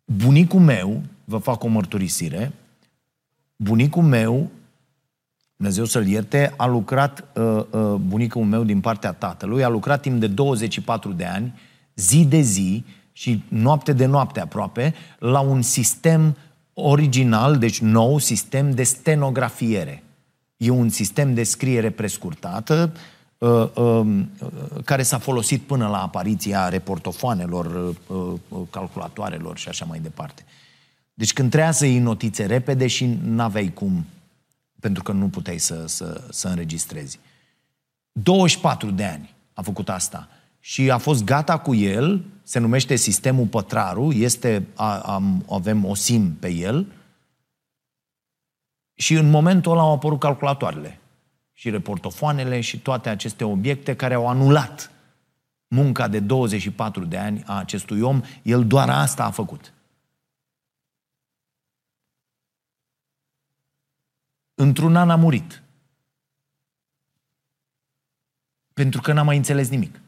Bunicul 0.06 0.60
meu, 0.60 1.02
vă 1.26 1.38
fac 1.38 1.64
o 1.64 1.68
mărturisire, 1.68 2.52
bunicul 3.56 4.04
meu, 4.04 4.50
Dumnezeu 5.56 5.86
să-l 5.86 6.08
ierte, 6.08 6.54
a 6.58 6.66
lucrat, 6.66 7.24
uh, 7.36 7.64
uh, 7.72 7.94
bunicul 7.94 8.44
meu 8.44 8.64
din 8.64 8.80
partea 8.80 9.12
tatălui, 9.12 9.64
a 9.64 9.68
lucrat 9.68 10.02
timp 10.02 10.20
de 10.20 10.28
24 10.28 11.12
de 11.12 11.26
ani, 11.26 11.54
zi 11.96 12.26
de 12.26 12.42
zi 12.42 12.84
și 13.12 13.44
noapte 13.48 13.94
de 13.94 14.06
noapte 14.06 14.40
aproape, 14.40 14.94
la 15.20 15.40
un 15.40 15.62
sistem 15.62 16.38
original, 16.74 17.58
deci 17.58 17.80
nou, 17.80 18.18
sistem 18.18 18.72
de 18.72 18.84
stenografiere. 18.84 20.04
E 20.58 20.70
un 20.70 20.90
sistem 20.90 21.34
de 21.34 21.44
scriere 21.44 21.90
prescurtată 21.90 22.94
uh, 23.38 23.70
uh, 23.76 24.26
care 24.86 25.04
s-a 25.04 25.18
folosit 25.18 25.62
până 25.62 25.88
la 25.88 26.02
apariția 26.02 26.70
reportofoanelor, 26.70 27.96
uh, 28.08 28.34
calculatoarelor 28.70 29.58
și 29.58 29.68
așa 29.68 29.86
mai 29.86 30.00
departe. 30.00 30.46
Deci 31.14 31.34
când 31.34 31.50
trebuia 31.50 31.72
să 31.72 31.86
iei 31.86 32.00
notițe 32.00 32.46
repede 32.46 32.88
și 32.88 33.18
n-aveai 33.24 33.72
cum, 33.74 34.06
pentru 34.80 35.04
că 35.04 35.12
nu 35.12 35.28
puteai 35.28 35.58
să, 35.58 35.84
să, 35.88 36.22
să 36.30 36.48
înregistrezi. 36.48 37.20
24 38.12 38.92
de 38.92 39.04
ani 39.04 39.34
a 39.54 39.62
făcut 39.62 39.90
asta 39.90 40.28
și 40.64 40.92
a 40.92 40.98
fost 40.98 41.24
gata 41.24 41.60
cu 41.60 41.76
el, 41.76 42.26
se 42.44 42.60
numește 42.60 42.96
sistemul 42.96 43.48
Pătraru, 43.48 44.12
este, 44.12 44.68
a, 44.76 45.00
am, 45.00 45.46
avem 45.50 45.86
o 45.86 45.94
SIM 45.94 46.36
pe 46.36 46.50
el 46.50 46.88
și 48.94 49.14
în 49.14 49.30
momentul 49.30 49.72
ăla 49.72 49.82
au 49.82 49.94
apărut 49.94 50.20
calculatoarele 50.20 51.00
și 51.54 51.70
reportofoanele 51.70 52.62
și 52.62 52.80
toate 52.80 53.10
aceste 53.10 53.44
obiecte 53.44 53.96
care 53.96 54.14
au 54.14 54.28
anulat 54.28 54.92
munca 55.68 56.08
de 56.08 56.20
24 56.20 57.06
de 57.06 57.18
ani 57.18 57.44
a 57.46 57.58
acestui 57.58 58.02
om, 58.02 58.22
el 58.44 58.68
doar 58.68 58.90
asta 58.90 59.24
a 59.24 59.32
făcut. 59.32 59.74
Într-un 64.54 64.96
an 64.96 65.10
a 65.10 65.16
murit. 65.16 65.64
Pentru 68.74 69.02
că 69.02 69.14
n-a 69.14 69.24
mai 69.24 69.38
înțeles 69.38 69.70
nimic. 69.70 70.02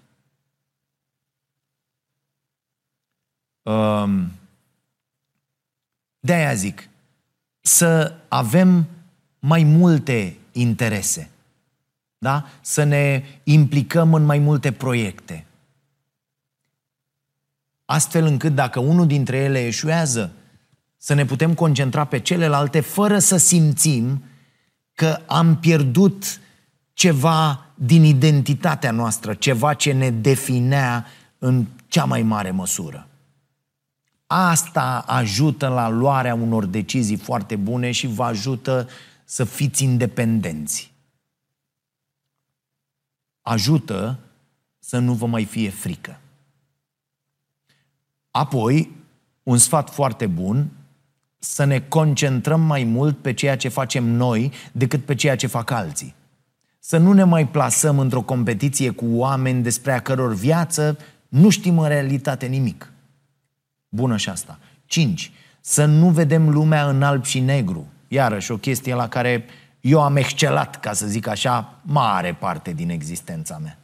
Um, 3.64 4.32
de-aia 6.20 6.53
zic, 6.53 6.89
să 7.61 8.16
avem 8.28 8.88
mai 9.39 9.64
multe 9.64 10.38
interese. 10.51 11.30
Da? 12.18 12.45
Să 12.61 12.84
ne 12.84 13.24
implicăm 13.43 14.14
în 14.14 14.26
mai 14.26 14.39
multe 14.39 14.72
proiecte. 14.72 15.45
Astfel 17.86 18.26
încât 18.26 18.55
dacă 18.55 18.80
unul 18.80 19.07
dintre 19.07 19.38
ele 19.38 19.66
eșuează, 19.66 20.32
să 20.97 21.14
ne 21.14 21.26
putem 21.26 21.53
concentra 21.53 22.05
pe 22.05 22.20
celelalte 22.20 22.80
fără 22.80 23.20
să 23.20 23.38
simțim 23.38 24.24
că 24.93 25.20
am 25.26 25.57
pierdut 25.57 26.39
ceva 26.93 27.66
din 27.76 28.03
identitatea 28.03 28.91
noastră, 28.91 29.34
ceva 29.34 29.74
ce 29.74 29.91
ne 29.91 30.09
definea 30.09 31.05
în 31.38 31.66
cea 31.88 32.05
mai 32.05 32.22
mare 32.22 32.51
măsură. 32.51 33.07
Asta 34.28 35.03
ajută 35.07 35.67
la 35.67 35.89
luarea 35.89 36.34
unor 36.34 36.65
decizii 36.65 37.17
foarte 37.17 37.55
bune 37.55 37.91
și 37.91 38.07
vă 38.07 38.24
ajută 38.24 38.89
să 39.26 39.43
fiți 39.43 39.84
independenți. 39.84 40.93
Ajută 43.41 44.19
să 44.80 44.97
nu 44.97 45.13
vă 45.13 45.26
mai 45.26 45.45
fie 45.45 45.69
frică. 45.69 46.19
Apoi, 48.32 48.91
un 49.43 49.57
sfat 49.57 49.89
foarte 49.89 50.28
bun, 50.28 50.69
să 51.39 51.63
ne 51.63 51.80
concentrăm 51.80 52.61
mai 52.61 52.84
mult 52.84 53.17
pe 53.17 53.34
ceea 53.34 53.57
ce 53.57 53.67
facem 53.67 54.03
noi 54.03 54.51
decât 54.71 55.05
pe 55.05 55.15
ceea 55.15 55.36
ce 55.36 55.47
fac 55.47 55.71
alții. 55.71 56.15
Să 56.80 56.97
nu 56.97 57.13
ne 57.13 57.24
mai 57.24 57.47
plasăm 57.47 57.99
într-o 57.99 58.21
competiție 58.21 58.89
cu 58.89 59.05
oameni 59.05 59.63
despre 59.63 59.91
a 59.91 60.01
căror 60.01 60.34
viață 60.34 60.97
nu 61.28 61.49
știm 61.49 61.80
în 61.80 61.88
realitate 61.88 62.45
nimic. 62.45 62.92
Bună 63.95 64.17
și 64.17 64.29
asta. 64.29 64.59
5. 64.85 65.31
Să 65.61 65.85
nu 65.85 66.09
vedem 66.09 66.49
lumea 66.49 66.89
în 66.89 67.03
alb 67.03 67.23
și 67.23 67.39
negru. 67.39 67.87
Iarăși 68.07 68.51
o 68.51 68.57
chestie 68.57 68.93
la 68.93 69.07
care 69.07 69.45
eu 69.81 70.01
am 70.01 70.15
excelat, 70.15 70.79
ca 70.79 70.93
să 70.93 71.07
zic 71.07 71.27
așa, 71.27 71.79
mare 71.81 72.33
parte 72.33 72.71
din 72.71 72.89
existența 72.89 73.57
mea. 73.57 73.77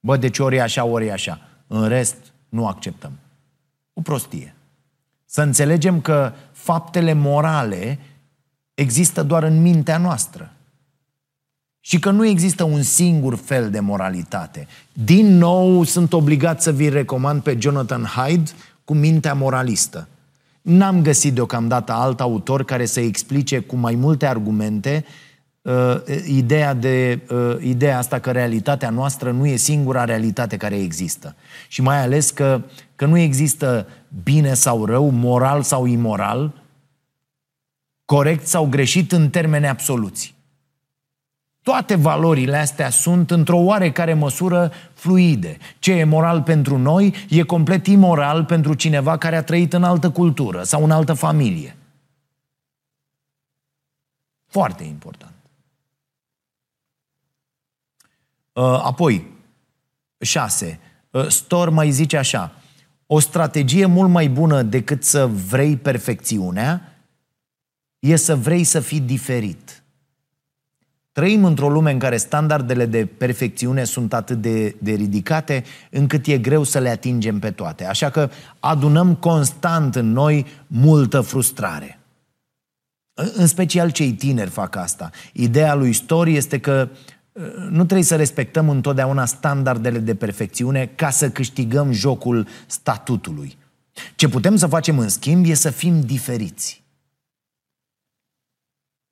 Bă, 0.00 0.16
deci 0.16 0.38
ori 0.38 0.56
e 0.56 0.62
așa, 0.62 0.84
ori 0.84 1.06
e 1.06 1.12
așa. 1.12 1.40
În 1.66 1.88
rest, 1.88 2.16
nu 2.48 2.66
acceptăm. 2.66 3.12
O 3.92 4.00
prostie. 4.00 4.54
Să 5.24 5.42
înțelegem 5.42 6.00
că 6.00 6.32
faptele 6.52 7.12
morale 7.12 7.98
există 8.74 9.22
doar 9.22 9.42
în 9.42 9.62
mintea 9.62 9.98
noastră. 9.98 10.52
Și 11.80 11.98
că 11.98 12.10
nu 12.10 12.26
există 12.26 12.64
un 12.64 12.82
singur 12.82 13.36
fel 13.36 13.70
de 13.70 13.80
moralitate. 13.80 14.66
Din 14.92 15.36
nou, 15.36 15.84
sunt 15.84 16.12
obligat 16.12 16.62
să 16.62 16.72
vi 16.72 16.88
recomand 16.88 17.42
pe 17.42 17.56
Jonathan 17.60 18.04
Hyde, 18.04 18.50
cu 18.92 18.98
mintea 18.98 19.34
moralistă. 19.34 20.08
N-am 20.62 21.02
găsit 21.02 21.34
deocamdată 21.34 21.92
alt 21.92 22.20
autor 22.20 22.64
care 22.64 22.84
să 22.84 23.00
explice 23.00 23.58
cu 23.58 23.76
mai 23.76 23.94
multe 23.94 24.26
argumente 24.26 25.04
uh, 25.62 25.96
ideea, 26.26 26.74
de, 26.74 27.20
uh, 27.30 27.56
ideea 27.60 27.98
asta 27.98 28.18
că 28.18 28.30
realitatea 28.30 28.90
noastră 28.90 29.30
nu 29.30 29.46
e 29.46 29.56
singura 29.56 30.04
realitate 30.04 30.56
care 30.56 30.78
există. 30.78 31.34
Și 31.68 31.82
mai 31.82 32.02
ales 32.02 32.30
că, 32.30 32.62
că 32.96 33.06
nu 33.06 33.18
există 33.18 33.86
bine 34.22 34.54
sau 34.54 34.84
rău, 34.84 35.10
moral 35.10 35.62
sau 35.62 35.86
imoral, 35.86 36.62
corect 38.04 38.46
sau 38.46 38.66
greșit 38.66 39.12
în 39.12 39.30
termeni 39.30 39.68
absoluți. 39.68 40.34
Toate 41.62 41.94
valorile 41.94 42.56
astea 42.56 42.90
sunt 42.90 43.30
într-o 43.30 43.56
oarecare 43.56 44.14
măsură 44.14 44.72
fluide. 44.94 45.58
Ce 45.78 45.92
e 45.92 46.04
moral 46.04 46.42
pentru 46.42 46.78
noi 46.78 47.14
e 47.28 47.42
complet 47.42 47.86
imoral 47.86 48.44
pentru 48.44 48.74
cineva 48.74 49.18
care 49.18 49.36
a 49.36 49.42
trăit 49.42 49.72
în 49.72 49.84
altă 49.84 50.10
cultură 50.10 50.62
sau 50.62 50.84
în 50.84 50.90
altă 50.90 51.12
familie. 51.12 51.76
Foarte 54.46 54.84
important. 54.84 55.34
Uh, 58.52 58.62
apoi, 58.62 59.26
șase. 60.18 60.80
Uh, 61.10 61.26
Stor 61.28 61.68
mai 61.68 61.90
zice 61.90 62.16
așa. 62.16 62.52
O 63.06 63.18
strategie 63.18 63.86
mult 63.86 64.10
mai 64.10 64.28
bună 64.28 64.62
decât 64.62 65.04
să 65.04 65.26
vrei 65.26 65.76
perfecțiunea 65.76 66.96
e 67.98 68.16
să 68.16 68.36
vrei 68.36 68.64
să 68.64 68.80
fii 68.80 69.00
diferit. 69.00 69.81
Trăim 71.12 71.44
într-o 71.44 71.68
lume 71.68 71.90
în 71.90 71.98
care 71.98 72.16
standardele 72.16 72.86
de 72.86 73.06
perfecțiune 73.06 73.84
sunt 73.84 74.12
atât 74.12 74.40
de, 74.40 74.76
de 74.78 74.92
ridicate 74.92 75.64
încât 75.90 76.26
e 76.26 76.38
greu 76.38 76.62
să 76.62 76.78
le 76.78 76.88
atingem 76.88 77.38
pe 77.38 77.50
toate. 77.50 77.86
Așa 77.86 78.10
că 78.10 78.30
adunăm 78.60 79.14
constant 79.14 79.94
în 79.94 80.12
noi 80.12 80.46
multă 80.66 81.20
frustrare. 81.20 81.98
În 83.14 83.46
special 83.46 83.90
cei 83.90 84.12
tineri 84.12 84.50
fac 84.50 84.76
asta. 84.76 85.10
Ideea 85.32 85.74
lui 85.74 85.92
Story 85.92 86.36
este 86.36 86.60
că 86.60 86.88
uh, 87.32 87.42
nu 87.70 87.84
trebuie 87.84 88.02
să 88.02 88.16
respectăm 88.16 88.68
întotdeauna 88.68 89.24
standardele 89.24 89.98
de 89.98 90.14
perfecțiune 90.14 90.90
ca 90.94 91.10
să 91.10 91.30
câștigăm 91.30 91.92
jocul 91.92 92.46
statutului. 92.66 93.56
Ce 94.14 94.28
putem 94.28 94.56
să 94.56 94.66
facem 94.66 94.98
în 94.98 95.08
schimb 95.08 95.44
e 95.46 95.54
să 95.54 95.70
fim 95.70 96.00
diferiți. 96.00 96.81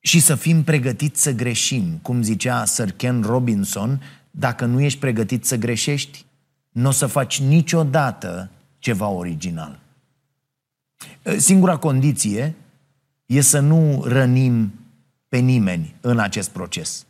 Și 0.01 0.21
să 0.21 0.35
fim 0.35 0.63
pregătiți 0.63 1.23
să 1.23 1.33
greșim. 1.33 1.99
Cum 2.03 2.23
zicea 2.23 2.65
Sir 2.65 2.93
Ken 2.93 3.23
Robinson, 3.23 4.03
dacă 4.31 4.65
nu 4.65 4.81
ești 4.81 4.99
pregătit 4.99 5.45
să 5.45 5.57
greșești, 5.57 6.25
nu 6.71 6.89
o 6.89 6.91
să 6.91 7.07
faci 7.07 7.41
niciodată 7.41 8.51
ceva 8.79 9.09
original. 9.09 9.79
Singura 11.37 11.77
condiție 11.77 12.55
e 13.27 13.41
să 13.41 13.61
nu 13.61 14.03
rănim 14.05 14.73
pe 15.29 15.39
nimeni 15.39 15.95
în 16.01 16.19
acest 16.19 16.51
proces. 16.51 17.07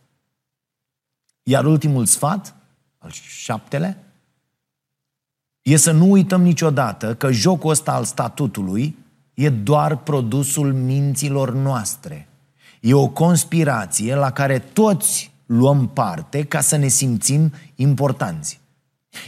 Iar 1.43 1.65
ultimul 1.65 2.07
sfat, 2.07 2.55
al 2.99 3.11
șaptele, 3.11 4.05
e 5.63 5.77
să 5.77 5.93
nu 5.93 6.11
uităm 6.11 6.43
niciodată 6.43 7.15
că 7.15 7.33
jocul 7.33 7.71
ăsta 7.71 7.93
al 7.93 8.05
statutului 8.05 8.97
e 9.35 9.49
doar 9.49 9.97
produsul 9.97 10.73
minților 10.73 11.53
noastre. 11.55 12.29
E 12.81 12.95
o 12.95 13.09
conspirație 13.09 14.15
la 14.15 14.31
care 14.31 14.59
toți 14.59 15.33
luăm 15.47 15.89
parte 15.89 16.45
ca 16.45 16.61
să 16.61 16.77
ne 16.77 16.89
simțim 16.89 17.53
importanți. 17.75 18.61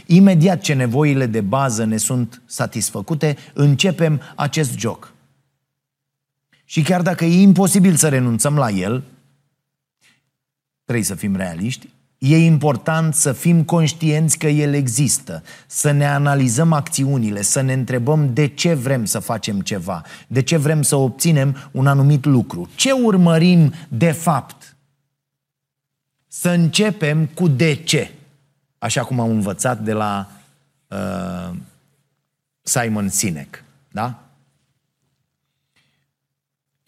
Imediat 0.05 0.61
ce 0.61 0.73
nevoile 0.73 1.25
de 1.25 1.41
bază 1.41 1.83
ne 1.83 1.97
sunt 1.97 2.41
satisfăcute, 2.45 3.37
începem 3.53 4.21
acest 4.35 4.77
joc. 4.77 5.13
Și 6.65 6.81
chiar 6.81 7.01
dacă 7.01 7.25
e 7.25 7.41
imposibil 7.41 7.95
să 7.95 8.09
renunțăm 8.09 8.57
la 8.57 8.69
el, 8.69 9.03
trebuie 10.83 11.05
să 11.05 11.15
fim 11.15 11.35
realiști, 11.35 11.89
e 12.25 12.37
important 12.37 13.15
să 13.15 13.31
fim 13.31 13.63
conștienți 13.63 14.37
că 14.37 14.47
el 14.47 14.73
există, 14.73 15.43
să 15.67 15.91
ne 15.91 16.07
analizăm 16.07 16.73
acțiunile, 16.73 17.41
să 17.41 17.61
ne 17.61 17.73
întrebăm 17.73 18.33
de 18.33 18.47
ce 18.47 18.73
vrem 18.73 19.05
să 19.05 19.19
facem 19.19 19.61
ceva, 19.61 20.01
de 20.27 20.41
ce 20.41 20.57
vrem 20.57 20.81
să 20.81 20.95
obținem 20.95 21.69
un 21.71 21.87
anumit 21.87 22.25
lucru, 22.25 22.69
ce 22.75 22.91
urmărim 22.91 23.73
de 23.89 24.11
fapt. 24.11 24.75
Să 26.27 26.49
începem 26.49 27.25
cu 27.25 27.47
de 27.47 27.73
ce, 27.73 28.11
așa 28.77 29.03
cum 29.03 29.19
am 29.19 29.29
învățat 29.29 29.79
de 29.79 29.93
la 29.93 30.31
uh, 30.87 31.55
Simon 32.61 33.09
Sinek. 33.09 33.63
Da? 33.91 34.19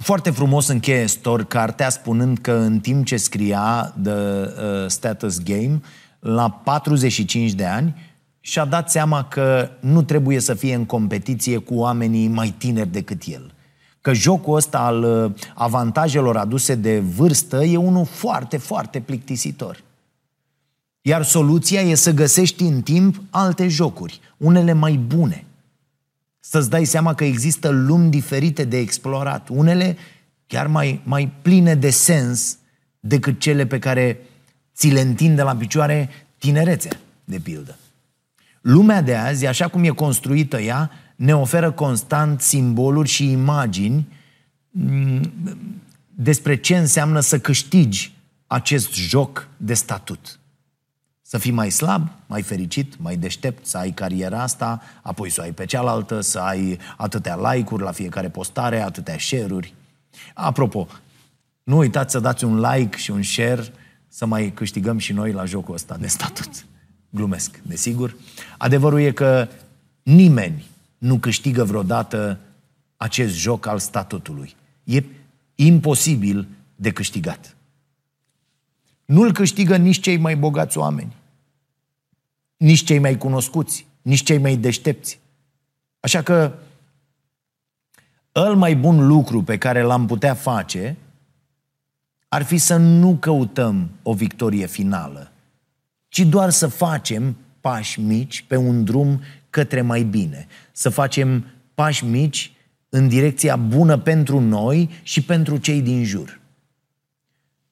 Foarte 0.06 0.30
frumos 0.30 0.68
încheie 0.68 1.06
Stor 1.08 1.44
cartea 1.44 1.90
spunând 1.90 2.38
că 2.38 2.52
în 2.52 2.80
timp 2.80 3.06
ce 3.06 3.18
scria 3.18 3.94
The 4.04 4.12
uh, 4.12 4.88
Status 4.88 5.44
Game, 5.44 5.82
la 6.20 6.50
45 6.50 7.52
de 7.52 7.66
ani, 7.66 7.96
și-a 8.40 8.66
dat 8.66 8.92
seama 8.92 9.24
că 9.24 9.70
nu 9.80 10.02
trebuie 10.02 10.40
să 10.40 10.54
fie 10.54 10.76
în 10.76 10.86
competiție 10.86 11.58
cu 11.58 11.76
oamenii 11.76 12.28
mai 12.28 12.54
tineri 12.58 12.92
decât 12.92 13.22
el. 13.26 13.54
Că 14.02 14.14
jocul 14.14 14.56
ăsta 14.56 14.78
al 14.78 15.04
uh, 15.04 15.32
avantajelor 15.54 16.38
aduse 16.38 16.76
de 16.76 17.00
vârstă 17.00 17.64
e 17.64 17.78
unul 17.78 18.06
foarte, 18.06 18.58
foarte 18.58 19.00
plictisitor. 19.00 19.84
Iar 21.02 21.24
soluția 21.24 21.82
e 21.82 21.96
să 21.96 22.12
găsești 22.12 22.64
în 22.64 22.82
timp 22.82 23.22
alte 23.30 23.68
jocuri, 23.68 24.20
unele 24.38 24.74
mai 24.74 24.94
bune– 24.94 25.46
să-ți 26.50 26.70
dai 26.70 26.86
seama 26.86 27.14
că 27.14 27.24
există 27.24 27.70
lumi 27.70 28.10
diferite 28.10 28.64
de 28.64 28.78
explorat, 28.78 29.50
unele 29.52 29.98
chiar 30.48 30.68
mai, 30.68 31.02
mai 31.04 31.32
pline 31.42 31.76
de 31.76 31.90
sens 31.90 32.58
decât 33.00 33.40
cele 33.40 33.66
pe 33.66 33.80
care 33.80 34.20
ți 34.76 34.88
le 34.88 35.00
întinde 35.00 35.42
la 35.42 35.56
picioare 35.56 36.10
tinerețea, 36.38 37.00
de 37.24 37.40
pildă. 37.40 37.78
Lumea 38.62 39.02
de 39.02 39.16
azi, 39.16 39.46
așa 39.46 39.68
cum 39.68 39.84
e 39.84 39.90
construită 39.90 40.60
ea, 40.60 40.92
ne 41.16 41.36
oferă 41.36 41.72
constant 41.72 42.42
simboluri 42.42 43.10
și 43.10 43.32
imagini 43.32 44.08
mm, 44.70 45.34
despre 46.16 46.56
ce 46.56 46.78
înseamnă 46.78 47.20
să 47.20 47.40
câștigi 47.40 48.14
acest 48.48 48.94
joc 48.94 49.48
de 49.58 49.74
statut. 49.74 50.40
Să 51.28 51.38
fii 51.38 51.52
mai 51.52 51.70
slab, 51.70 52.10
mai 52.28 52.42
fericit, 52.42 53.00
mai 53.00 53.18
deștept, 53.18 53.66
să 53.66 53.78
ai 53.78 53.92
cariera 53.92 54.42
asta, 54.42 54.82
apoi 55.02 55.30
să 55.30 55.40
o 55.42 55.44
ai 55.44 55.52
pe 55.52 55.66
cealaltă, 55.66 56.22
să 56.22 56.40
ai 56.40 56.80
atâtea 56.98 57.52
like-uri 57.52 57.84
la 57.84 57.92
fiecare 57.92 58.30
postare, 58.30 58.82
atâtea 58.82 59.18
share-uri. 59.18 59.74
Apropo, 60.34 60.88
nu 61.64 61.78
uitați 61.78 62.12
să 62.12 62.20
dați 62.20 62.44
un 62.44 62.60
like 62.60 62.98
și 62.98 63.12
un 63.12 63.24
share 63.24 63.64
să 64.08 64.26
mai 64.26 64.52
câștigăm 64.52 64.98
și 64.98 65.14
noi 65.14 65.32
la 65.32 65.46
jocul 65.46 65.74
ăsta 65.74 65.98
de 65.98 66.08
statut. 66.08 66.66
Glumesc, 67.10 67.60
desigur. 67.64 68.16
Adevărul 68.58 69.00
e 69.00 69.12
că 69.12 69.48
nimeni 70.04 70.66
nu 70.98 71.18
câștigă 71.18 71.64
vreodată 71.64 72.40
acest 72.98 73.36
joc 73.36 73.66
al 73.66 73.80
statutului. 73.80 74.56
E 74.84 75.04
imposibil 75.56 76.48
de 76.76 76.92
câștigat. 76.92 77.56
Nu-l 79.06 79.32
câștigă 79.32 79.78
nici 79.78 80.00
cei 80.00 80.18
mai 80.18 80.36
bogați 80.36 80.78
oameni, 80.78 81.16
nici 82.58 82.84
cei 82.84 83.00
mai 83.00 83.18
cunoscuți, 83.18 83.86
nici 84.02 84.24
cei 84.24 84.38
mai 84.38 84.58
deștepți. 84.58 85.20
Așa 86.00 86.22
că 86.22 86.54
îl 88.32 88.56
mai 88.56 88.76
bun 88.76 89.08
lucru 89.08 89.44
pe 89.44 89.58
care 89.58 89.82
l-am 89.82 90.06
putea 90.06 90.34
face 90.34 90.98
ar 92.28 92.44
fi 92.44 92.58
să 92.58 92.76
nu 92.76 93.18
căutăm 93.20 93.90
o 94.04 94.14
victorie 94.14 94.66
finală, 94.66 95.32
ci 96.08 96.20
doar 96.20 96.50
să 96.50 96.68
facem 96.68 97.36
pași 97.62 98.00
mici 98.00 98.46
pe 98.48 98.56
un 98.56 98.84
drum 98.84 99.22
către 99.50 99.82
mai 99.82 100.04
bine. 100.04 100.48
Să 100.72 100.90
facem 100.90 101.46
pași 101.74 102.06
mici 102.06 102.52
în 102.90 103.08
direcția 103.08 103.56
bună 103.56 103.98
pentru 103.98 104.40
noi 104.40 104.90
și 105.04 105.22
pentru 105.22 105.58
cei 105.58 105.82
din 105.82 106.04
jur. 106.04 106.40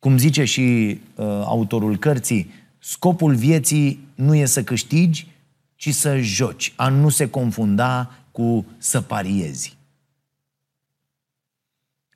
Cum 0.03 0.17
zice 0.17 0.43
și 0.43 0.99
uh, 1.15 1.25
autorul 1.25 1.97
cărții, 1.97 2.51
scopul 2.79 3.35
vieții 3.35 4.07
nu 4.15 4.35
e 4.35 4.45
să 4.45 4.63
câștigi, 4.63 5.27
ci 5.75 5.93
să 5.93 6.17
joci, 6.17 6.73
a 6.75 6.89
nu 6.89 7.09
se 7.09 7.29
confunda 7.29 8.11
cu 8.31 8.65
să 8.77 9.01
pariezi. 9.01 9.77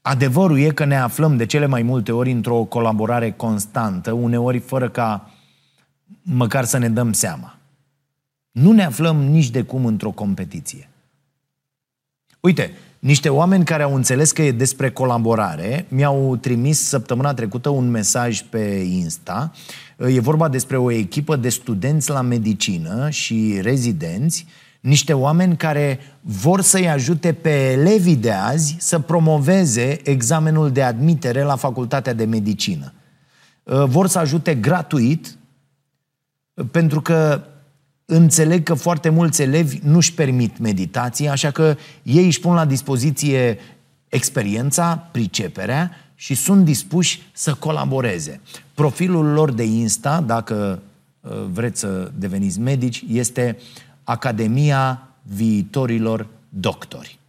Adevărul 0.02 0.60
e 0.60 0.70
că 0.70 0.86
ne 0.86 0.98
aflăm 0.98 1.38
de 1.38 1.46
cele 1.46 1.66
mai 1.66 1.82
multe 1.82 2.12
ori 2.12 2.32
într-o 2.32 2.64
colaborare 2.64 3.32
constantă, 3.32 4.12
uneori 4.12 4.60
fără 4.60 4.90
ca 4.90 5.32
măcar 6.22 6.66
să 6.66 6.78
ne 6.78 6.90
dăm 6.90 7.14
seama. 7.14 7.58
Nu 8.52 8.72
ne 8.72 8.84
aflăm 8.84 9.24
nici 9.24 9.50
de 9.50 9.62
cum 9.62 9.86
într-o 9.86 10.12
competiție. 10.12 10.90
Uite, 12.40 12.72
niște 13.08 13.30
oameni 13.30 13.66
care 13.66 13.84
au 13.84 13.96
înțeles 13.96 14.32
că 14.32 14.42
e 14.42 14.52
despre 14.52 14.92
colaborare 14.92 15.86
mi-au 15.90 16.36
trimis 16.36 16.88
săptămâna 16.88 17.34
trecută 17.34 17.70
un 17.70 17.90
mesaj 17.90 18.42
pe 18.42 18.60
Insta. 18.90 19.52
E 19.98 20.20
vorba 20.20 20.48
despre 20.48 20.78
o 20.78 20.92
echipă 20.92 21.36
de 21.36 21.50
studenți 21.50 22.10
la 22.10 22.22
medicină 22.22 23.10
și 23.10 23.60
rezidenți, 23.62 24.46
niște 24.80 25.14
oameni 25.14 25.58
care 25.58 26.00
vor 26.22 26.62
să-i 26.62 26.90
ajute 26.90 27.34
pe 27.34 27.72
elevii 27.72 28.16
de 28.16 28.32
azi 28.32 28.76
să 28.80 29.00
promoveze 29.00 30.10
examenul 30.10 30.72
de 30.72 30.84
admitere 30.84 31.42
la 31.42 31.56
facultatea 31.56 32.14
de 32.14 32.26
medicină. 32.26 32.94
Vor 33.86 34.08
să 34.08 34.20
ajute 34.20 34.56
gratuit, 34.56 35.38
pentru 36.72 37.02
că 37.02 37.44
înțeleg 38.10 38.64
că 38.64 38.74
foarte 38.74 39.10
mulți 39.10 39.42
elevi 39.42 39.80
nu-și 39.84 40.14
permit 40.14 40.58
meditație, 40.58 41.30
așa 41.30 41.52
că 41.52 41.76
ei 42.04 42.26
își 42.26 42.40
pun 42.40 42.54
la 42.54 42.66
dispoziție 42.66 43.60
experiența, 44.08 44.98
priceperea 44.98 45.92
și 46.16 46.36
sunt 46.36 46.66
dispuși 46.66 47.22
să 47.34 47.54
colaboreze. 47.54 48.42
Profilul 48.74 49.26
lor 49.26 49.52
de 49.52 49.64
Insta, 49.64 50.22
dacă 50.22 50.82
uh, 51.20 51.32
vreți 51.52 51.80
să 51.80 52.12
deveniți 52.16 52.60
medici, 52.60 53.04
este 53.08 53.58
Academia 54.04 55.08
Viitorilor 55.24 56.28
Doctori. 56.50 57.20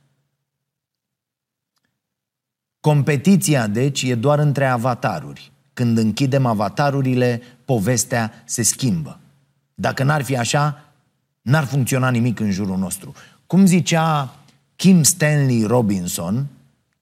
Competiția, 2.81 3.67
deci, 3.67 4.03
e 4.03 4.15
doar 4.15 4.39
între 4.39 4.67
avataruri. 4.67 5.53
Când 5.73 5.99
închidem 5.99 6.47
avatarurile, 6.47 7.43
povestea 7.65 8.43
se 8.45 8.63
schimbă. 8.63 9.21
Dacă 9.81 10.03
n-ar 10.03 10.23
fi 10.23 10.37
așa, 10.37 10.85
n-ar 11.43 11.65
funcționa 11.65 12.11
nimic 12.11 12.41
în 12.41 12.51
jurul 12.51 12.79
nostru. 12.79 13.13
Cum 13.47 13.67
zicea 13.67 14.35
Kim 14.77 15.03
Stanley 15.03 15.65
Robinson 15.65 16.47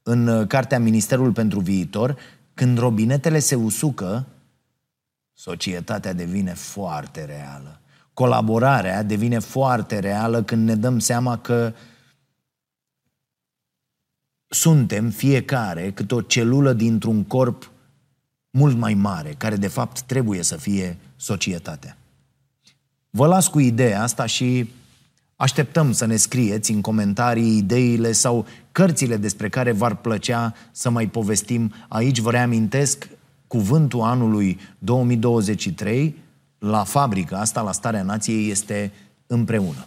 în 0.03 0.27
uh, 0.27 0.47
cartea 0.47 0.79
Ministerul 0.79 1.33
pentru 1.33 1.61
Viitor, 1.61 2.17
când 2.55 2.79
robinetele 2.79 3.39
se 3.39 3.55
usucă, 3.55 4.27
societatea 5.33 6.13
devine 6.13 6.55
foarte 6.55 7.25
reală. 7.25 7.81
Colaborarea 8.15 9.03
devine 9.03 9.39
foarte 9.39 9.99
reală 9.99 10.43
când 10.43 10.67
ne 10.67 10.75
dăm 10.75 10.99
seama 10.99 11.39
că 11.39 11.73
suntem 14.49 15.11
fiecare 15.11 15.93
cât 15.93 16.13
o 16.13 16.21
celulă 16.21 16.73
dintr-un 16.73 17.25
corp 17.25 17.71
mult 18.51 18.77
mai 18.77 18.95
mare, 18.95 19.35
care 19.39 19.57
de 19.57 19.69
fapt 19.69 20.01
trebuie 20.01 20.43
să 20.43 20.57
fie 20.57 20.99
societatea. 21.17 21.97
Vă 23.17 23.27
las 23.27 23.49
cu 23.49 23.59
ideea 23.59 24.03
asta 24.03 24.27
și 24.27 24.71
așteptăm 25.37 25.93
să 25.93 26.07
ne 26.07 26.17
scrieți 26.17 26.71
în 26.71 26.81
comentarii 26.81 27.57
ideile 27.57 28.13
sau 28.13 28.47
cărțile 28.73 29.17
despre 29.17 29.49
care 29.49 29.73
v-ar 29.73 29.97
plăcea 29.97 30.55
să 30.73 30.91
mai 30.91 31.07
povestim. 31.07 31.73
Aici 31.89 32.19
vă 32.19 32.31
reamintesc 32.31 33.09
cuvântul 33.47 34.01
anului 34.01 34.59
2023 34.79 36.17
la 36.59 36.85
fabrica 36.85 37.41
asta, 37.41 37.61
la 37.61 37.73
Starea 37.73 38.03
Nației, 38.03 38.51
este 38.51 38.93
împreună. 39.27 39.87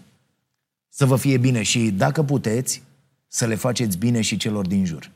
Să 0.89 1.05
vă 1.05 1.15
fie 1.15 1.37
bine 1.37 1.61
și, 1.61 1.91
dacă 1.91 2.23
puteți, 2.23 2.83
să 3.27 3.45
le 3.45 3.55
faceți 3.55 3.97
bine 3.97 4.21
și 4.21 4.37
celor 4.37 4.67
din 4.67 4.85
jur. 4.85 5.11